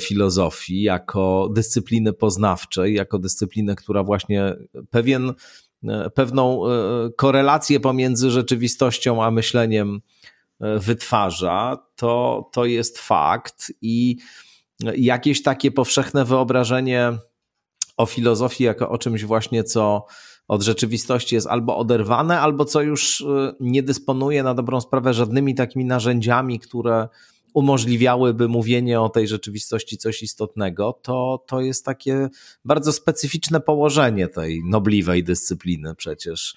filozofii 0.00 0.82
jako 0.82 1.50
dyscypliny 1.54 2.12
poznawczej, 2.12 2.94
jako 2.94 3.18
dyscypliny, 3.18 3.76
która 3.76 4.02
właśnie 4.02 4.56
pewien, 4.90 5.32
pewną 6.14 6.62
korelację 7.16 7.80
pomiędzy 7.80 8.30
rzeczywistością 8.30 9.24
a 9.24 9.30
myśleniem 9.30 10.00
wytwarza, 10.60 11.78
to, 11.96 12.50
to 12.52 12.64
jest 12.64 12.98
fakt 12.98 13.72
i 13.80 14.16
jakieś 14.96 15.42
takie 15.42 15.70
powszechne 15.70 16.24
wyobrażenie 16.24 17.12
o 17.96 18.06
filozofii 18.06 18.64
jako 18.64 18.88
o 18.88 18.98
czymś 18.98 19.24
właśnie, 19.24 19.64
co 19.64 20.06
od 20.48 20.62
rzeczywistości 20.62 21.34
jest 21.34 21.46
albo 21.46 21.76
oderwane, 21.76 22.40
albo 22.40 22.64
co 22.64 22.80
już 22.80 23.24
nie 23.60 23.82
dysponuje 23.82 24.42
na 24.42 24.54
dobrą 24.54 24.80
sprawę 24.80 25.14
żadnymi 25.14 25.54
takimi 25.54 25.84
narzędziami, 25.84 26.60
które 26.60 27.08
umożliwiałyby 27.54 28.48
mówienie 28.48 29.00
o 29.00 29.08
tej 29.08 29.28
rzeczywistości 29.28 29.98
coś 29.98 30.22
istotnego, 30.22 31.00
to, 31.02 31.44
to 31.46 31.60
jest 31.60 31.84
takie 31.84 32.28
bardzo 32.64 32.92
specyficzne 32.92 33.60
położenie 33.60 34.28
tej 34.28 34.62
nobliwej 34.64 35.24
dyscypliny 35.24 35.94
przecież. 35.94 36.56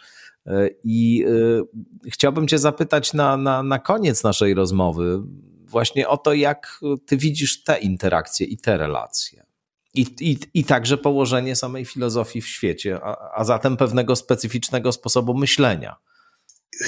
I 0.84 1.26
y, 1.28 2.10
chciałbym 2.12 2.48
Cię 2.48 2.58
zapytać 2.58 3.14
na, 3.14 3.38
na, 3.38 3.64
na 3.64 3.80
koniec 3.80 4.24
naszej 4.24 4.54
rozmowy 4.54 5.22
właśnie 5.68 6.08
o 6.08 6.18
to, 6.18 6.34
jak 6.34 6.80
Ty 7.06 7.18
widzisz 7.18 7.64
te 7.64 7.80
interakcje 7.80 8.48
i 8.48 8.58
te 8.58 8.78
relacje. 8.78 9.46
I, 9.94 10.06
i, 10.20 10.38
i 10.54 10.64
także 10.64 10.98
położenie 10.98 11.56
samej 11.56 11.86
filozofii 11.86 12.42
w 12.42 12.48
świecie, 12.48 13.00
a, 13.04 13.32
a 13.36 13.44
zatem 13.44 13.78
pewnego 13.78 14.16
specyficznego 14.16 14.92
sposobu 14.92 15.34
myślenia. 15.34 15.96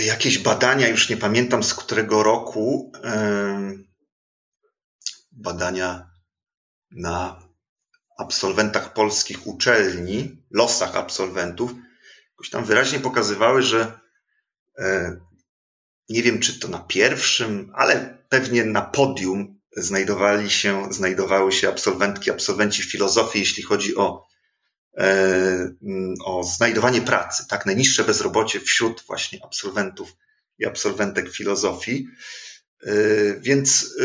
Jakieś 0.06 0.40
badania, 0.40 0.88
już 0.88 1.10
nie 1.10 1.18
pamiętam 1.18 1.64
z 1.64 1.74
którego 1.74 2.24
roku, 2.24 2.92
badania 5.38 6.12
na 6.92 7.44
absolwentach 8.18 8.94
polskich 8.94 9.48
uczelni, 9.48 10.44
losach 10.52 10.96
absolwentów, 10.96 11.72
jakoś 12.32 12.50
tam 12.50 12.66
wyraźnie 12.66 13.00
pokazywały, 13.00 13.62
że 13.62 14.00
e, 14.78 15.18
nie 16.10 16.24
wiem, 16.24 16.40
czy 16.40 16.60
to 16.60 16.68
na 16.68 16.80
pierwszym, 16.80 17.72
ale 17.76 18.18
pewnie 18.30 18.66
na 18.66 18.82
podium 18.82 19.60
znajdowali 19.72 20.50
się, 20.50 20.94
znajdowały 20.94 21.52
się 21.52 21.70
absolwentki, 21.70 22.32
absolwenci 22.32 22.84
filozofii, 22.84 23.40
jeśli 23.40 23.64
chodzi 23.64 23.96
o 23.96 24.28
o 26.26 26.44
znajdowanie 26.44 27.02
pracy, 27.02 27.48
tak, 27.50 27.66
najniższe 27.66 28.04
bezrobocie 28.04 28.60
wśród 28.60 29.04
właśnie 29.08 29.40
absolwentów 29.44 30.16
i 30.60 30.66
absolwentek 30.66 31.30
filozofii. 31.30 32.08
Więc 33.40 33.96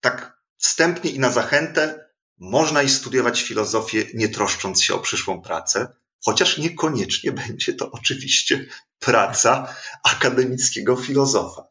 tak 0.00 0.35
wstępnie 0.66 1.10
i 1.10 1.18
na 1.18 1.30
zachętę 1.32 2.08
można 2.38 2.82
i 2.82 2.88
studiować 2.88 3.42
filozofię, 3.42 4.04
nie 4.14 4.28
troszcząc 4.28 4.82
się 4.82 4.94
o 4.94 4.98
przyszłą 4.98 5.42
pracę, 5.42 5.88
chociaż 6.24 6.58
niekoniecznie 6.58 7.32
będzie 7.46 7.74
to 7.74 7.90
oczywiście 7.90 8.66
praca 8.98 9.74
akademickiego 10.04 10.96
filozofa. 10.96 11.68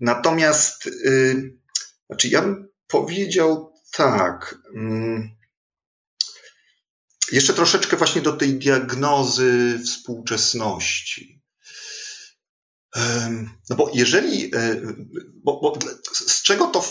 Natomiast, 0.00 0.86
y, 0.86 1.56
znaczy 2.06 2.28
ja 2.28 2.42
bym 2.42 2.68
powiedział 2.86 3.72
tak. 3.92 4.58
Jeszcze 7.32 7.54
troszeczkę 7.54 7.96
właśnie 7.96 8.22
do 8.22 8.32
tej 8.32 8.54
diagnozy 8.54 9.80
współczesności. 9.84 11.42
No 13.70 13.76
bo 13.76 13.90
jeżeli, 13.94 14.54
e, 14.54 14.80
bo, 15.34 15.60
bo 15.60 15.78
z 16.42 16.44
czego 16.44 16.66
to 16.66 16.84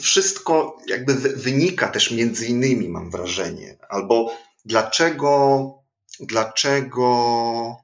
wszystko 0.00 0.76
jakby 0.86 1.14
wynika 1.14 1.88
też 1.88 2.10
między 2.10 2.46
innymi, 2.46 2.88
mam 2.88 3.10
wrażenie, 3.10 3.78
albo 3.88 4.36
dlaczego, 4.64 5.68
dlaczego, 6.20 7.76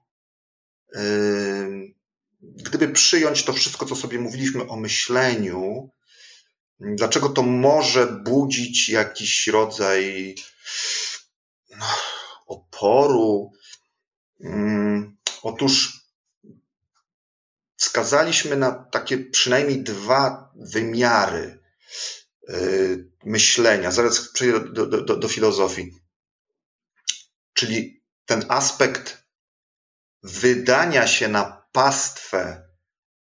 gdyby 2.40 2.88
przyjąć 2.88 3.44
to 3.44 3.52
wszystko, 3.52 3.86
co 3.86 3.96
sobie 3.96 4.18
mówiliśmy 4.18 4.68
o 4.68 4.76
myśleniu, 4.76 5.90
dlaczego 6.80 7.28
to 7.28 7.42
może 7.42 8.06
budzić 8.06 8.88
jakiś 8.88 9.46
rodzaj 9.46 10.34
no, 11.78 11.86
oporu? 12.46 13.52
Otóż 15.42 15.99
wskazaliśmy 17.80 18.56
na 18.56 18.72
takie 18.72 19.18
przynajmniej 19.18 19.82
dwa 19.82 20.52
wymiary 20.54 21.58
y, 22.48 23.10
myślenia. 23.24 23.90
Zaraz 23.90 24.28
przejdę 24.32 24.60
do, 24.60 24.86
do, 24.86 25.16
do, 25.16 25.28
filozofii. 25.28 25.92
Czyli 27.52 28.02
ten 28.26 28.44
aspekt 28.48 29.24
wydania 30.22 31.06
się 31.06 31.28
na 31.28 31.66
pastwę 31.72 32.68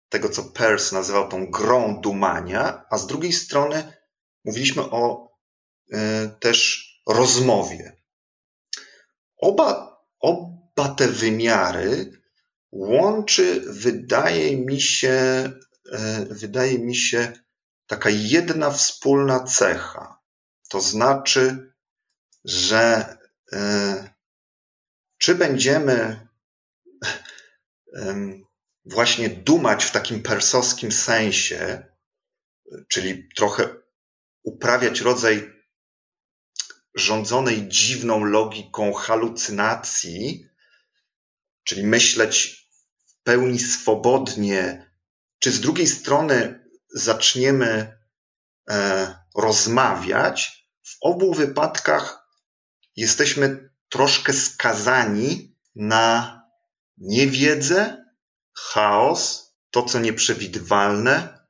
tego, 0.09 0.29
co 0.29 0.45
Peirce 0.45 0.97
nazywał 0.97 1.29
tą 1.29 1.51
grą 1.51 2.01
dumania, 2.01 2.85
a 2.91 2.99
z 2.99 3.07
drugiej 3.07 3.33
strony 3.33 3.93
mówiliśmy 4.45 4.83
o 4.83 5.31
y, 5.93 5.97
też 6.41 6.87
rozmowie. 7.07 7.97
Oba, 9.37 9.99
oba 10.21 10.89
te 10.89 11.09
wymiary 11.09 12.16
łączy, 12.77 13.63
wydaje 13.67 14.57
mi 14.57 14.81
się, 14.81 15.11
e, 15.93 16.27
wydaje 16.31 16.79
mi 16.79 16.97
się, 16.97 17.33
taka 17.87 18.11
jedna 18.11 18.71
wspólna 18.71 19.41
cecha. 19.41 20.21
To 20.69 20.81
znaczy, 20.81 21.73
że 22.45 23.17
e, 23.53 24.11
czy 25.19 25.35
będziemy 25.35 26.27
właśnie 28.85 29.29
dumać 29.29 29.85
w 29.85 29.91
takim 29.91 30.23
persowskim 30.23 30.93
sensie, 30.93 31.87
czyli 32.89 33.29
trochę 33.37 33.69
uprawiać 34.43 35.01
rodzaj 35.01 35.53
rządzonej 36.95 37.69
dziwną 37.69 38.25
logiką 38.25 38.93
halucynacji, 38.93 40.49
czyli 41.65 41.87
myśleć 41.87 42.66
pełni 43.27 43.59
swobodnie, 43.59 44.91
czy 45.39 45.53
z 45.53 45.61
drugiej 45.61 45.87
strony 45.87 46.65
zaczniemy 46.89 47.99
e, 48.71 49.15
rozmawiać, 49.37 50.69
w 50.83 50.97
obu 51.01 51.35
wypadkach 51.35 52.29
jesteśmy 52.97 53.71
troszkę 53.89 54.33
skazani 54.33 55.57
na 55.75 56.43
niewiedzę, 56.99 58.05
chaos, 58.55 59.53
to 59.71 59.83
co 59.83 60.01
nieprzewidywalne, 60.01 61.47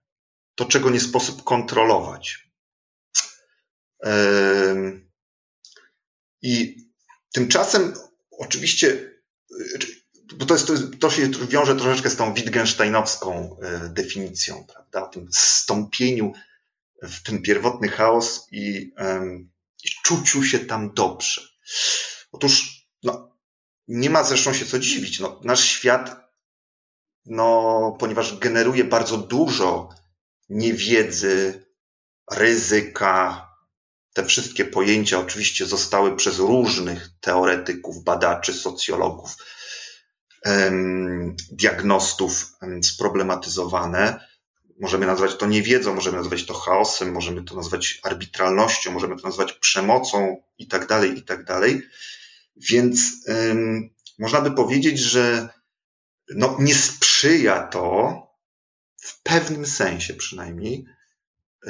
to 0.54 0.64
czego 0.64 0.90
nie 0.90 1.00
sposób 1.00 1.44
kontrolować. 1.44 2.50
I 6.42 6.76
tymczasem 7.32 7.94
oczywiście 8.30 9.16
bo 10.34 10.46
to, 10.46 10.54
jest, 10.54 10.70
to, 11.00 11.10
się 11.10 11.28
wiąże 11.28 11.76
troszeczkę 11.76 12.10
z 12.10 12.16
tą 12.16 12.34
Wittgensteinowską 12.34 13.56
e, 13.62 13.88
definicją, 13.88 14.66
prawda? 14.72 15.06
Tym 15.06 15.28
stąpieniu 15.32 16.32
w 17.02 17.22
ten 17.22 17.42
pierwotny 17.42 17.88
chaos 17.88 18.46
i, 18.50 18.92
i 19.84 19.88
czuciu 20.04 20.42
się 20.42 20.58
tam 20.58 20.94
dobrze. 20.94 21.42
Otóż, 22.32 22.86
no, 23.02 23.36
nie 23.88 24.10
ma 24.10 24.24
zresztą 24.24 24.52
się 24.52 24.66
co 24.66 24.78
dziwić. 24.78 25.20
No, 25.20 25.40
nasz 25.44 25.64
świat, 25.64 26.30
no, 27.26 27.96
ponieważ 27.98 28.38
generuje 28.38 28.84
bardzo 28.84 29.18
dużo 29.18 29.88
niewiedzy, 30.48 31.66
ryzyka, 32.32 33.46
te 34.12 34.24
wszystkie 34.24 34.64
pojęcia 34.64 35.18
oczywiście 35.18 35.66
zostały 35.66 36.16
przez 36.16 36.38
różnych 36.38 37.08
teoretyków, 37.20 38.04
badaczy, 38.04 38.54
socjologów 38.54 39.36
diagnostów 41.50 42.56
sproblematyzowane. 42.82 44.26
Możemy 44.80 45.06
nazwać 45.06 45.36
to 45.36 45.46
niewiedzą, 45.46 45.94
możemy 45.94 46.16
nazwać 46.16 46.46
to 46.46 46.54
chaosem, 46.54 47.12
możemy 47.12 47.44
to 47.44 47.54
nazwać 47.54 48.00
arbitralnością, 48.02 48.92
możemy 48.92 49.16
to 49.16 49.22
nazwać 49.22 49.52
przemocą 49.52 50.42
i 50.58 50.68
tak 50.68 50.86
dalej, 50.86 51.18
i 51.18 51.22
tak 51.22 51.44
dalej. 51.44 51.82
Więc 52.56 52.98
um, 53.28 53.90
można 54.18 54.40
by 54.40 54.50
powiedzieć, 54.50 54.98
że 54.98 55.48
no, 56.34 56.56
nie 56.60 56.74
sprzyja 56.74 57.62
to, 57.62 58.16
w 58.96 59.22
pewnym 59.22 59.66
sensie 59.66 60.14
przynajmniej, 60.14 60.86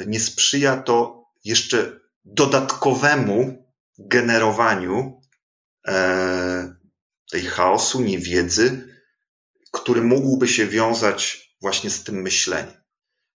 nie 0.07 0.19
sprzyja 0.19 0.77
to 0.77 1.25
jeszcze 1.45 1.99
dodatkowemu 2.25 3.67
generowaniu 3.99 5.21
e, 5.87 6.75
tej 7.31 7.45
chaosu, 7.45 8.01
niewiedzy, 8.01 8.97
który 9.71 10.01
mógłby 10.01 10.47
się 10.47 10.67
wiązać 10.67 11.47
właśnie 11.61 11.89
z 11.89 12.03
tym 12.03 12.21
myśleniem. 12.21 12.73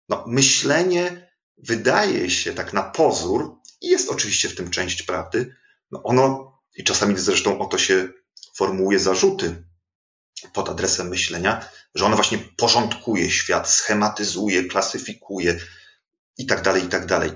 No, 0.09 0.24
myślenie 0.27 1.31
wydaje 1.59 2.31
się 2.31 2.55
tak 2.55 2.73
na 2.73 2.82
pozór, 2.82 3.59
i 3.81 3.89
jest 3.89 4.10
oczywiście 4.10 4.48
w 4.48 4.55
tym 4.55 4.70
część 4.70 5.02
prawdy, 5.02 5.56
no 5.90 6.02
ono, 6.02 6.59
i 6.77 6.85
czasami 6.85 7.19
zresztą 7.19 7.59
o 7.59 7.66
to 7.66 7.78
się 7.78 8.09
formułuje 8.55 8.98
zarzuty 8.98 9.65
pod 10.52 10.69
adresem 10.69 11.09
myślenia, 11.09 11.69
że 11.94 12.05
ono 12.05 12.16
właśnie 12.16 12.39
porządkuje 12.39 13.31
świat, 13.31 13.70
schematyzuje, 13.70 14.65
klasyfikuje 14.65 15.60
i 16.39 16.47
tak 16.47 16.62
dalej, 16.62 16.85
i 16.85 16.89
tak 16.89 17.06
dalej. 17.06 17.31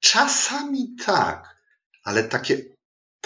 Czasami 0.00 0.96
tak, 1.04 1.56
ale 2.04 2.24
takie 2.24 2.77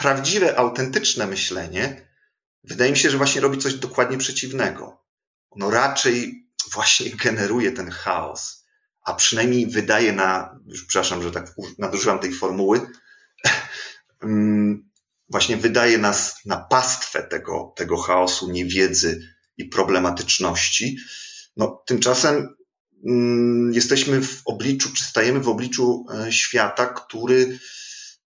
prawdziwe, 0.02 0.58
autentyczne 0.58 1.26
myślenie, 1.26 2.08
wydaje 2.64 2.90
mi 2.90 2.98
się, 2.98 3.10
że 3.10 3.18
właśnie 3.18 3.40
robi 3.40 3.58
coś 3.58 3.74
dokładnie 3.74 4.18
przeciwnego. 4.18 5.02
Ono 5.50 5.70
raczej 5.70 6.46
właśnie 6.72 7.10
generuje 7.10 7.72
ten 7.72 7.90
chaos, 7.90 8.66
a 9.04 9.14
przynajmniej 9.14 9.66
wydaje 9.66 10.12
na, 10.12 10.58
już 10.66 10.84
przepraszam, 10.84 11.22
że 11.22 11.30
tak 11.30 11.54
nadużywam 11.78 12.18
tej 12.18 12.32
formuły, 12.32 12.80
mm, 14.22 14.90
właśnie 15.28 15.56
wydaje 15.56 15.98
nas 15.98 16.36
na 16.46 16.56
pastwę 16.56 17.22
tego, 17.22 17.72
tego 17.76 17.96
chaosu, 17.96 18.50
niewiedzy 18.50 19.34
i 19.56 19.64
problematyczności. 19.64 20.98
No, 21.56 21.82
tymczasem 21.86 22.56
mm, 23.06 23.72
jesteśmy 23.74 24.22
w 24.22 24.42
obliczu, 24.44 24.92
czy 24.92 25.04
stajemy 25.04 25.40
w 25.40 25.48
obliczu 25.48 26.04
e, 26.14 26.32
świata, 26.32 26.86
który 26.86 27.58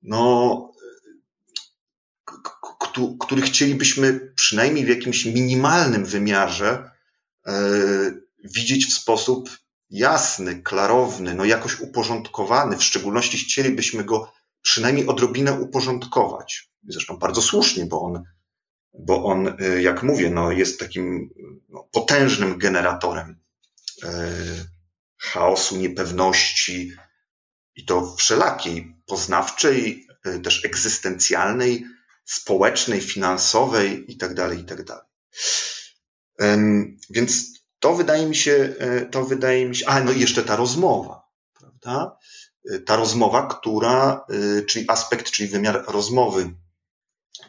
no, 0.03 0.76
który 3.20 3.43
chcielibyśmy 3.43 4.32
przynajmniej 4.35 4.85
w 4.85 4.89
jakimś 4.89 5.24
minimalnym 5.24 6.05
wymiarze 6.05 6.90
e, 7.47 7.52
widzieć 8.44 8.86
w 8.86 8.93
sposób 8.93 9.51
jasny, 9.90 10.62
klarowny, 10.62 11.35
no 11.35 11.44
jakoś 11.44 11.81
uporządkowany. 11.81 12.77
W 12.77 12.85
szczególności 12.85 13.39
chcielibyśmy 13.39 14.05
go 14.05 14.32
przynajmniej 14.62 15.06
odrobinę 15.06 15.52
uporządkować. 15.52 16.70
Zresztą 16.89 17.16
bardzo 17.16 17.43
słusznie, 17.43 17.86
bo 17.86 18.02
on, 18.02 18.23
bo 18.98 19.24
on 19.24 19.48
e, 19.48 19.82
jak 19.82 20.02
mówię, 20.02 20.31
no 20.31 20.52
jest 20.52 20.81
takim 20.81 21.31
no, 21.68 21.89
potężnym 21.93 22.59
generatorem 22.59 23.40
e, 24.02 24.09
chaosu, 25.18 25.77
niepewności 25.77 26.93
i 27.77 27.85
to 27.85 28.16
wszelakiej, 28.16 28.97
poznawczej, 29.06 30.06
też 30.43 30.64
egzystencjalnej, 30.64 31.86
społecznej, 32.27 33.01
finansowej 33.01 34.05
itd., 34.09 34.35
tak 34.35 34.59
itd. 34.59 34.85
Tak 34.85 35.07
więc 37.11 37.57
to 37.81 37.94
wydaje 37.94 38.27
mi 38.27 38.36
się, 38.36 38.74
e, 38.78 39.07
to 39.07 39.24
wydaje 39.24 39.69
mi 39.69 39.77
się, 39.77 39.86
a 39.86 40.01
no 40.01 40.12
i 40.12 40.20
jeszcze 40.20 40.43
ta 40.43 40.57
rozmowa, 40.57 41.28
prawda? 41.55 42.19
E, 42.70 42.78
ta 42.78 42.97
rozmowa, 42.97 43.47
która, 43.47 44.24
e, 44.31 44.62
czyli 44.62 44.85
aspekt, 44.89 45.31
czyli 45.31 45.48
wymiar 45.48 45.85
rozmowy, 45.89 46.55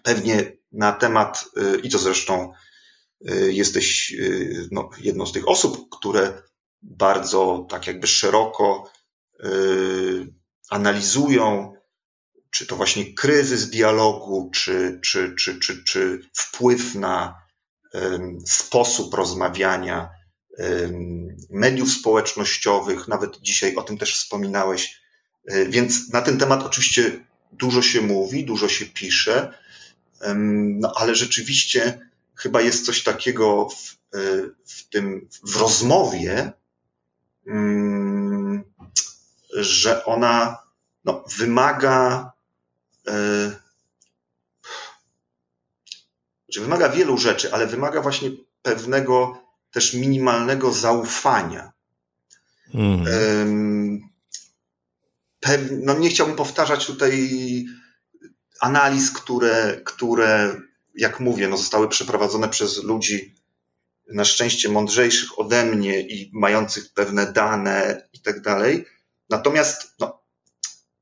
pewnie 0.04 0.58
na 0.72 0.92
temat, 0.92 1.46
i 1.84 1.90
to 1.90 2.00
zresztą 2.00 2.54
jesteś 3.50 4.16
no, 4.72 4.90
jedną 4.98 5.26
z 5.26 5.32
tych 5.32 5.48
osób, 5.48 5.90
które 5.98 6.42
bardzo 6.82 7.68
tak 7.70 7.88
jakby 7.88 8.08
szeroko 8.08 8.92
analizują, 10.70 11.77
czy 12.52 12.66
to 12.66 12.76
właśnie 12.76 13.14
kryzys 13.14 13.70
dialogu, 13.70 14.50
czy, 14.54 15.00
czy, 15.04 15.36
czy, 15.36 15.60
czy, 15.60 15.84
czy 15.84 16.22
wpływ 16.34 16.96
na 16.96 17.42
sposób 18.46 19.14
rozmawiania, 19.14 20.10
mediów 21.50 21.92
społecznościowych, 21.92 23.08
nawet 23.08 23.42
dzisiaj 23.42 23.76
o 23.76 23.82
tym 23.82 23.98
też 23.98 24.16
wspominałeś. 24.16 25.02
E, 25.46 25.66
więc 25.66 26.14
na 26.14 26.22
ten 26.22 26.38
temat 26.38 26.64
oczywiście 26.64 27.26
dużo 27.52 27.82
się 27.82 28.02
mówi, 28.02 28.46
dużo 28.46 28.70
się 28.70 28.86
pisze, 28.86 29.54
no 30.80 30.94
ale 30.96 31.16
rzeczywiście 31.16 32.10
chyba 32.36 32.62
jest 32.62 32.86
coś 32.86 33.04
takiego 33.04 33.70
w, 33.70 33.98
e, 34.16 34.20
w 34.66 34.90
tym, 34.90 35.30
w 35.44 35.56
rozmowie, 35.56 36.52
mm, 37.48 38.64
że 39.54 40.06
ona 40.06 40.58
no, 41.06 41.24
wymaga, 41.38 42.32
że 46.50 46.62
wymaga 46.62 46.90
wielu 46.90 47.18
rzeczy, 47.18 47.54
ale 47.54 47.68
wymaga 47.68 48.02
właśnie 48.02 48.32
pewnego 48.62 49.44
też 49.72 49.94
minimalnego 49.94 50.72
zaufania. 50.72 51.72
Mhm. 52.74 54.10
No 55.72 55.98
nie 55.98 56.10
chciałbym 56.10 56.36
powtarzać 56.36 56.86
tutaj 56.86 57.30
analiz, 58.60 59.12
które, 59.12 59.82
które 59.86 60.62
jak 60.96 61.20
mówię, 61.20 61.48
no 61.48 61.58
zostały 61.58 61.90
przeprowadzone 61.90 62.50
przez 62.50 62.84
ludzi 62.84 63.36
na 64.08 64.26
szczęście 64.26 64.70
mądrzejszych 64.70 65.40
ode 65.40 65.66
mnie 65.66 66.02
i 66.02 66.32
mających 66.34 66.94
pewne 66.94 67.34
dane 67.34 68.08
i 68.14 68.22
tak 68.22 68.42
dalej. 68.42 68.86
Natomiast 69.30 69.96
no, 70.00 70.24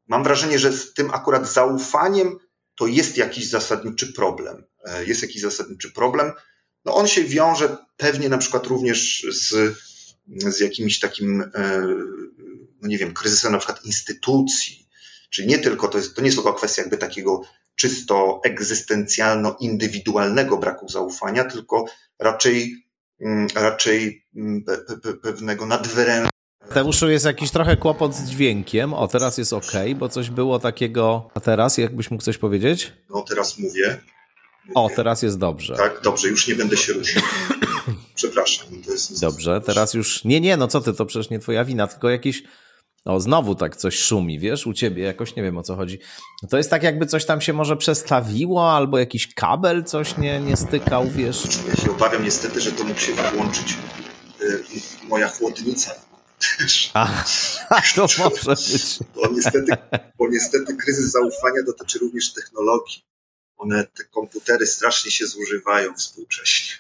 mam 0.08 0.24
wrażenie, 0.24 0.60
że 0.60 0.74
z 0.74 0.94
tym 0.94 1.14
akurat 1.14 1.48
zaufaniem 1.48 2.40
to 2.76 2.88
jest 2.88 3.18
jakiś 3.18 3.50
zasadniczy 3.50 4.14
problem. 4.14 4.64
E, 4.86 5.06
jest 5.06 5.22
jakiś 5.22 5.42
zasadniczy 5.42 5.92
problem 5.92 6.32
no 6.86 6.96
on 6.96 7.08
się 7.08 7.24
wiąże 7.24 7.78
pewnie 7.98 8.30
na 8.30 8.38
przykład 8.38 8.68
również 8.68 9.28
z, 9.32 9.78
z 10.28 10.60
jakimś 10.60 11.00
takim, 11.00 11.42
e, 11.42 11.88
no 12.82 12.88
nie 12.88 12.98
wiem, 12.98 13.14
kryzysem 13.14 13.52
na 13.52 13.58
przykład 13.58 13.86
instytucji, 13.86 14.88
czyli 15.30 15.48
nie 15.48 15.60
tylko, 15.60 15.88
to, 15.88 15.98
jest, 15.98 16.16
to 16.16 16.22
nie 16.22 16.28
jest 16.28 16.38
tylko 16.38 16.54
kwestia 16.54 16.82
jakby 16.82 16.98
takiego 16.98 17.42
czysto 17.76 18.42
egzystencjalno-indywidualnego 18.46 20.60
braku 20.60 20.90
zaufania, 20.90 21.44
tylko 21.44 21.86
raczej, 22.20 22.86
mm, 23.22 23.48
raczej 23.56 24.26
mm, 24.36 24.64
pe, 24.64 24.78
pe, 24.78 25.14
pewnego 25.14 25.66
nadwyrężenia. 25.66 26.30
Teuszu 26.74 27.10
jest 27.10 27.26
jakiś 27.26 27.52
trochę 27.52 27.78
kłopot 27.78 28.16
z 28.16 28.30
dźwiękiem. 28.30 28.94
O, 28.94 29.08
teraz 29.08 29.38
jest 29.38 29.54
ok, 29.54 29.72
bo 29.96 30.10
coś 30.10 30.30
było 30.30 30.60
takiego. 30.60 31.30
A 31.34 31.40
teraz, 31.40 31.78
jakbyś 31.78 32.12
mógł 32.12 32.24
coś 32.24 32.38
powiedzieć? 32.38 32.94
No, 33.10 33.22
teraz 33.22 33.60
mówię. 33.60 34.02
O, 34.76 34.90
teraz 34.96 35.22
jest 35.22 35.38
dobrze. 35.38 35.76
Tak, 35.76 36.02
dobrze, 36.04 36.28
już 36.28 36.48
nie 36.48 36.56
będę 36.56 36.78
się 36.78 36.94
ruszał. 36.94 37.24
Przepraszam. 38.16 38.68
To 38.86 38.92
jest... 38.92 39.22
Dobrze, 39.22 39.62
teraz 39.66 39.94
już. 39.94 40.24
Nie, 40.24 40.42
nie, 40.42 40.58
no 40.58 40.68
co 40.68 40.82
ty, 40.82 40.94
to 40.94 41.06
przecież 41.06 41.30
nie 41.30 41.40
twoja 41.40 41.66
wina, 41.66 41.88
tylko 41.88 42.10
jakiś. 42.10 42.44
O, 43.06 43.20
znowu 43.20 43.56
tak 43.56 43.76
coś 43.76 44.00
szumi, 44.00 44.40
wiesz, 44.40 44.68
u 44.68 44.74
ciebie, 44.74 45.04
jakoś 45.04 45.36
nie 45.36 45.44
wiem 45.44 45.58
o 45.58 45.64
co 45.64 45.76
chodzi. 45.76 46.00
To 46.50 46.58
jest 46.58 46.70
tak, 46.70 46.84
jakby 46.84 47.06
coś 47.06 47.26
tam 47.26 47.42
się 47.42 47.54
może 47.54 47.78
przestawiło, 47.78 48.74
albo 48.74 48.98
jakiś 48.98 49.34
kabel 49.34 49.84
coś 49.84 50.18
nie, 50.18 50.40
nie 50.40 50.58
stykał, 50.58 51.10
wiesz. 51.10 51.44
Ja 51.70 51.76
się 51.76 51.92
obawiam 51.92 52.24
niestety, 52.24 52.62
że 52.62 52.72
to 52.72 52.84
mógł 52.84 53.00
się 53.00 53.14
włączyć 53.14 53.78
y, 54.42 54.64
moja 55.08 55.28
chłodnica. 55.28 55.92
A, 56.94 57.24
to 57.96 58.02
może 58.02 58.56
być. 58.56 59.00
Bo 59.16 59.28
niestety, 59.32 59.72
bo 60.18 60.30
niestety 60.30 60.76
kryzys 60.76 61.12
zaufania 61.12 61.64
dotyczy 61.66 62.00
również 62.00 62.34
technologii 62.34 63.06
one, 63.58 63.88
te 63.98 64.04
komputery 64.04 64.68
strasznie 64.68 65.12
się 65.12 65.28
zużywają 65.28 65.94
współcześnie. 65.94 66.74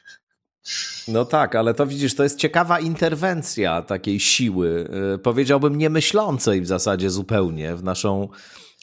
No 1.07 1.25
tak, 1.25 1.55
ale 1.55 1.73
to 1.73 1.87
widzisz, 1.87 2.15
to 2.15 2.23
jest 2.23 2.37
ciekawa 2.37 2.79
interwencja 2.79 3.81
takiej 3.81 4.19
siły, 4.19 4.89
y, 5.15 5.17
powiedziałbym 5.17 5.77
niemyślącej 5.77 6.61
w 6.61 6.67
zasadzie 6.67 7.09
zupełnie 7.09 7.75
w 7.75 7.83
naszą 7.83 8.29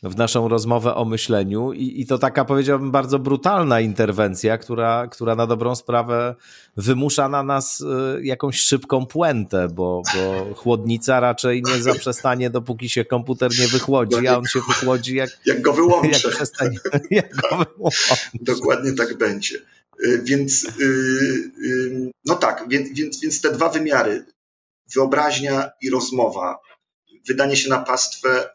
w 0.02 0.16
naszą 0.16 0.48
rozmowę 0.48 0.94
o 0.94 1.04
myśleniu 1.04 1.72
i, 1.72 2.00
i 2.00 2.06
to 2.06 2.18
taka 2.18 2.44
powiedziałbym 2.44 2.90
bardzo 2.90 3.18
brutalna 3.18 3.80
interwencja, 3.80 4.58
która, 4.58 5.06
która 5.06 5.34
na 5.34 5.46
dobrą 5.46 5.76
sprawę 5.76 6.34
wymusza 6.76 7.28
na 7.28 7.42
nas 7.42 7.80
y, 7.80 8.24
jakąś 8.24 8.60
szybką 8.60 9.06
puentę, 9.06 9.68
bo, 9.68 10.02
bo 10.14 10.54
chłodnica 10.54 11.20
raczej 11.20 11.62
nie 11.62 11.82
zaprzestanie, 11.82 12.50
dopóki 12.50 12.88
się 12.88 13.04
komputer 13.04 13.50
nie 13.60 13.68
wychłodzi, 13.68 14.26
a 14.26 14.38
on 14.38 14.44
się 14.44 14.60
wychłodzi 14.68 15.16
jak, 15.16 15.30
jak 15.46 15.62
go 15.62 15.72
wyłączę. 15.72 16.08
Jak, 16.24 16.34
przestanie, 16.34 16.78
jak 17.10 17.36
go 17.36 17.48
wyłączę. 17.48 18.16
Dokładnie 18.34 18.92
tak 18.92 19.18
będzie. 19.18 19.58
Y, 20.04 20.22
więc 20.24 20.64
y, 20.80 22.10
no 22.24 22.34
tak, 22.34 22.64
więc, 22.68 22.98
więc, 22.98 23.20
więc 23.20 23.40
te 23.40 23.52
dwa 23.52 23.68
wymiary, 23.68 24.24
wyobraźnia 24.94 25.70
i 25.82 25.90
rozmowa, 25.90 26.58
wydanie 27.28 27.56
się 27.56 27.70
na 27.70 27.78
pastwę 27.78 28.48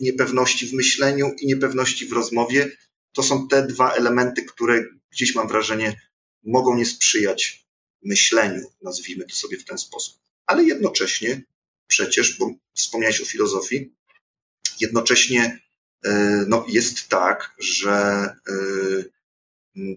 niepewności 0.00 0.66
w 0.66 0.72
myśleniu 0.72 1.34
i 1.40 1.46
niepewności 1.46 2.06
w 2.06 2.12
rozmowie. 2.12 2.76
To 3.12 3.22
są 3.22 3.48
te 3.48 3.66
dwa 3.66 3.92
elementy, 3.92 4.44
które 4.44 4.84
gdzieś 5.10 5.34
mam 5.34 5.48
wrażenie 5.48 6.00
mogą 6.44 6.76
nie 6.76 6.86
sprzyjać 6.86 7.66
myśleniu, 8.04 8.72
nazwijmy 8.82 9.24
to 9.24 9.34
sobie 9.34 9.58
w 9.58 9.64
ten 9.64 9.78
sposób. 9.78 10.18
Ale 10.46 10.64
jednocześnie 10.64 11.42
przecież, 11.86 12.38
bo 12.38 12.54
wspomniałeś 12.74 13.20
o 13.20 13.24
filozofii, 13.24 13.94
jednocześnie 14.80 15.60
e, 16.04 16.44
no, 16.48 16.64
jest 16.68 17.08
tak, 17.08 17.54
że 17.58 17.90
e, 17.90 19.04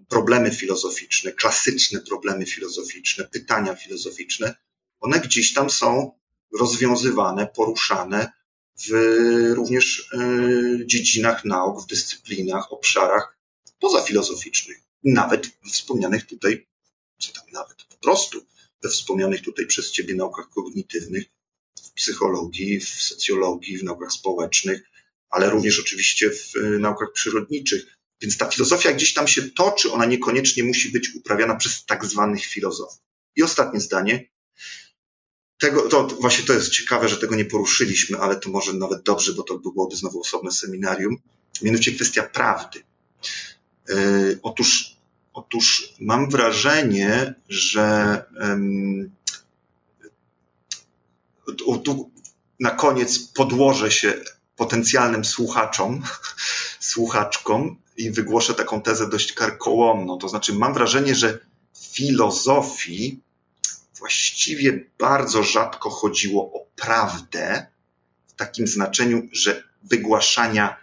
problemy 0.09 0.51
filozoficzne, 0.51 1.31
klasyczne 1.31 2.01
problemy 2.01 2.45
filozoficzne, 2.45 3.23
pytania 3.23 3.75
filozoficzne, 3.75 4.55
one 4.99 5.19
gdzieś 5.19 5.53
tam 5.53 5.69
są 5.69 6.11
rozwiązywane, 6.59 7.47
poruszane 7.55 8.31
w 8.87 8.91
również 9.53 10.09
e, 10.13 10.85
dziedzinach 10.85 11.45
nauk, 11.45 11.83
w 11.83 11.87
dyscyplinach, 11.87 12.71
obszarach 12.73 13.37
pozafilozoficznych, 13.79 14.77
nawet 15.03 15.49
wspomnianych 15.71 16.25
tutaj, 16.25 16.67
czy 17.19 17.33
tam 17.33 17.43
nawet 17.53 17.83
po 17.83 17.97
prostu 17.97 18.45
we 18.83 18.89
wspomnianych 18.89 19.41
tutaj 19.41 19.65
przez 19.67 19.91
Ciebie 19.91 20.15
naukach 20.15 20.49
kognitywnych, 20.49 21.25
w 21.83 21.91
psychologii, 21.91 22.79
w 22.79 22.89
socjologii, 22.89 23.77
w 23.77 23.83
naukach 23.83 24.11
społecznych, 24.11 24.81
ale 25.29 25.49
również 25.49 25.79
oczywiście 25.79 26.29
w 26.29 26.55
e, 26.55 26.79
naukach 26.79 27.11
przyrodniczych. 27.11 27.97
Więc 28.21 28.37
ta 28.37 28.49
filozofia 28.49 28.93
gdzieś 28.93 29.13
tam 29.13 29.27
się 29.27 29.49
toczy, 29.49 29.91
ona 29.91 30.05
niekoniecznie 30.05 30.63
musi 30.63 30.91
być 30.91 31.15
uprawiana 31.15 31.55
przez 31.55 31.85
tak 31.85 32.05
zwanych 32.05 32.45
filozofów. 32.45 33.01
I 33.35 33.43
ostatnie 33.43 33.79
zdanie 33.79 34.29
tego, 35.63 35.89
to 35.89 36.07
właśnie 36.07 36.45
to 36.45 36.53
jest 36.53 36.69
ciekawe, 36.69 37.09
że 37.09 37.17
tego 37.17 37.35
nie 37.35 37.45
poruszyliśmy, 37.45 38.17
ale 38.17 38.35
to 38.35 38.49
może 38.49 38.73
nawet 38.73 39.03
dobrze, 39.03 39.33
bo 39.33 39.43
to 39.43 39.57
byłoby 39.57 39.95
znowu 39.95 40.21
osobne 40.21 40.51
seminarium. 40.51 41.17
Mianowicie 41.61 41.91
kwestia 41.91 42.23
prawdy. 42.23 42.83
Yy, 43.89 44.39
otóż, 44.43 44.97
otóż 45.33 45.93
mam 45.99 46.29
wrażenie, 46.29 47.33
że 47.49 48.25
yy, 51.47 51.79
tu 51.83 52.11
na 52.59 52.71
koniec 52.71 53.19
podłożę 53.19 53.91
się 53.91 54.13
potencjalnym 54.55 55.25
słuchaczom, 55.25 56.03
słuchaczkom 56.93 57.77
i 57.97 58.11
wygłoszę 58.11 58.53
taką 58.53 58.81
tezę 58.81 59.09
dość 59.09 59.33
karkołomną. 59.33 60.17
To 60.17 60.29
znaczy, 60.29 60.53
mam 60.53 60.73
wrażenie, 60.73 61.15
że 61.15 61.39
filozofii 61.91 63.21
właściwie 64.03 64.85
bardzo 64.99 65.43
rzadko 65.43 65.89
chodziło 65.89 66.53
o 66.53 66.65
prawdę 66.75 67.67
w 68.27 68.33
takim 68.33 68.67
znaczeniu, 68.67 69.29
że 69.31 69.63
wygłaszania 69.83 70.77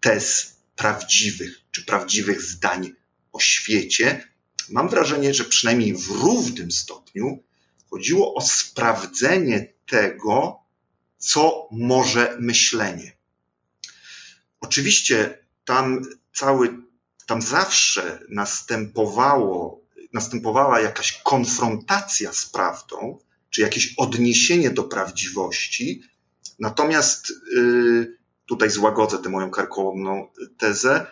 tez 0.00 0.56
prawdziwych 0.76 1.60
czy 1.70 1.84
prawdziwych 1.84 2.42
zdań 2.42 2.92
o 3.32 3.40
świecie. 3.40 4.28
Mam 4.68 4.88
wrażenie, 4.88 5.34
że 5.34 5.44
przynajmniej 5.44 5.94
w 5.94 6.08
równym 6.10 6.72
stopniu 6.72 7.42
chodziło 7.90 8.34
o 8.34 8.40
sprawdzenie 8.40 9.72
tego, 9.86 10.58
co 11.18 11.68
może 11.70 12.36
myślenie. 12.40 13.16
Oczywiście 14.60 15.38
tam 15.64 16.02
cały, 16.34 16.76
tam 17.26 17.42
zawsze 17.42 18.20
następowało, 18.28 19.85
następowała 20.12 20.80
jakaś 20.80 21.22
konfrontacja 21.22 22.32
z 22.32 22.46
prawdą, 22.46 23.18
czy 23.50 23.60
jakieś 23.60 23.94
odniesienie 23.96 24.70
do 24.70 24.84
prawdziwości. 24.84 26.02
Natomiast 26.58 27.30
y, 27.30 28.16
tutaj 28.46 28.70
złagodzę 28.70 29.18
tę 29.18 29.28
moją 29.28 29.50
karkołomną 29.50 30.28
tezę. 30.58 31.06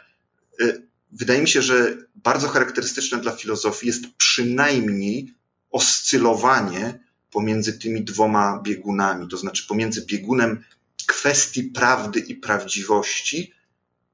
Y, 0.61 0.87
wydaje 1.13 1.41
mi 1.41 1.49
się, 1.49 1.63
że 1.63 1.97
bardzo 2.15 2.49
charakterystyczne 2.49 3.19
dla 3.19 3.33
filozofii 3.33 3.87
jest 3.87 4.05
przynajmniej 4.17 5.35
oscylowanie 5.71 7.05
pomiędzy 7.31 7.79
tymi 7.79 8.05
dwoma 8.05 8.61
biegunami, 8.63 9.29
to 9.29 9.37
znaczy 9.37 9.67
pomiędzy 9.67 10.07
biegunem 10.07 10.65
kwestii 11.07 11.63
prawdy 11.63 12.21
i 12.21 12.35
prawdziwości, 12.35 13.53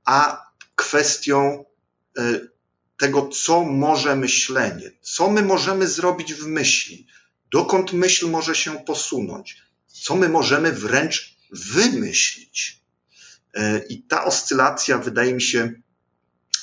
a 0.05 0.47
kwestią 0.75 1.65
e, 2.19 2.41
tego, 3.01 3.29
co 3.29 3.65
może 3.65 4.17
myślenie, 4.17 4.91
co 5.01 5.31
my 5.31 5.43
możemy 5.43 5.89
zrobić 5.89 6.35
w 6.35 6.47
myśli, 6.47 7.07
dokąd 7.53 7.93
myśl 7.93 8.31
może 8.31 8.55
się 8.55 8.85
posunąć, 8.85 9.63
co 9.87 10.17
my 10.17 10.29
możemy 10.29 10.73
wręcz 10.73 11.37
wymyślić. 11.51 12.81
E, 13.55 13.79
I 13.89 14.03
ta 14.03 14.25
oscylacja 14.25 14.99
wydaje 14.99 15.35
mi 15.35 15.43
się 15.43 15.73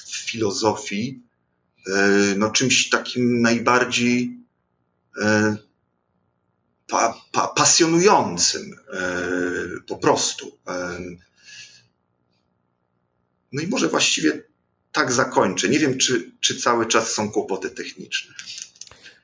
w 0.05 0.15
filozofii 0.15 1.23
e, 1.88 2.35
no, 2.38 2.51
czymś 2.51 2.89
takim 2.89 3.41
najbardziej 3.41 4.38
pa, 6.88 7.22
pa, 7.31 7.47
pasjonującym 7.47 8.76
po 9.88 9.97
prostu. 9.97 10.57
No 13.51 13.61
i 13.61 13.68
może 13.68 13.88
właściwie 13.88 14.43
tak 14.98 15.11
zakończę. 15.11 15.69
Nie 15.69 15.80
wiem, 15.80 15.98
czy, 15.98 16.32
czy 16.40 16.56
cały 16.56 16.86
czas 16.86 17.11
są 17.11 17.32
kłopoty 17.32 17.69
techniczne. 17.69 18.34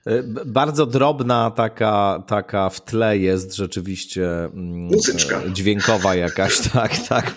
E, 0.06 0.24
bardzo 0.46 0.86
drobna 0.86 1.52
taka, 1.52 2.24
taka 2.28 2.70
w 2.70 2.82
tle 2.82 3.18
jest 3.18 3.56
rzeczywiście 3.56 4.44
mm, 4.44 4.86
muzyczka. 4.86 5.42
E, 5.44 5.54
dźwiękowa 5.54 6.16
jakaś, 6.16 6.60
tak, 6.74 6.98
tak. 7.08 7.36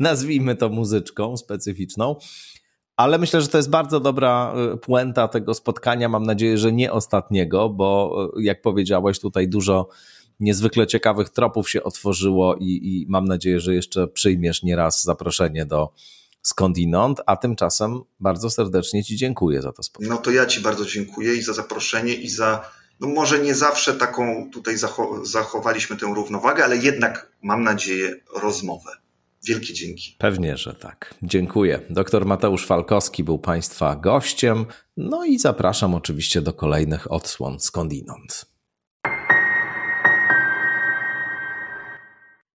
Nazwijmy 0.00 0.56
to 0.56 0.68
muzyczką 0.68 1.36
specyficzną. 1.36 2.16
Ale 2.96 3.18
myślę, 3.18 3.40
że 3.40 3.48
to 3.48 3.56
jest 3.56 3.70
bardzo 3.70 4.00
dobra 4.00 4.54
e, 4.56 4.76
puenta 4.76 5.28
tego 5.28 5.54
spotkania. 5.54 6.08
Mam 6.08 6.22
nadzieję, 6.22 6.58
że 6.58 6.72
nie 6.72 6.92
ostatniego, 6.92 7.68
bo 7.68 8.16
jak 8.40 8.62
powiedziałeś, 8.62 9.20
tutaj 9.20 9.48
dużo 9.48 9.88
niezwykle 10.40 10.86
ciekawych 10.86 11.30
tropów 11.30 11.70
się 11.70 11.82
otworzyło 11.82 12.56
i, 12.56 12.66
i 12.66 13.06
mam 13.08 13.24
nadzieję, 13.24 13.60
że 13.60 13.74
jeszcze 13.74 14.08
przyjmiesz 14.08 14.62
nieraz 14.62 15.02
zaproszenie 15.04 15.66
do, 15.66 15.92
skądinąd, 16.48 17.20
a 17.26 17.36
tymczasem 17.36 18.00
bardzo 18.20 18.50
serdecznie 18.50 19.04
Ci 19.04 19.16
dziękuję 19.16 19.62
za 19.62 19.72
to 19.72 19.82
spotkanie. 19.82 20.14
No 20.14 20.18
to 20.18 20.30
ja 20.30 20.46
Ci 20.46 20.60
bardzo 20.60 20.84
dziękuję 20.84 21.34
i 21.34 21.42
za 21.42 21.52
zaproszenie 21.52 22.14
i 22.14 22.28
za, 22.28 22.70
no 23.00 23.08
może 23.08 23.38
nie 23.38 23.54
zawsze 23.54 23.94
taką 23.94 24.50
tutaj 24.52 24.74
zachowaliśmy 25.22 25.96
tę 25.96 26.06
równowagę, 26.06 26.64
ale 26.64 26.76
jednak 26.76 27.32
mam 27.42 27.62
nadzieję 27.62 28.16
rozmowę. 28.42 28.90
Wielkie 29.48 29.74
dzięki. 29.74 30.16
Pewnie, 30.18 30.56
że 30.56 30.74
tak. 30.74 31.14
Dziękuję. 31.22 31.80
Doktor 31.90 32.26
Mateusz 32.26 32.66
Falkowski 32.66 33.24
był 33.24 33.38
Państwa 33.38 33.96
gościem. 33.96 34.66
No 34.96 35.24
i 35.24 35.38
zapraszam 35.38 35.94
oczywiście 35.94 36.42
do 36.42 36.52
kolejnych 36.52 37.12
odsłon 37.12 37.60
skądinąd. 37.60 38.55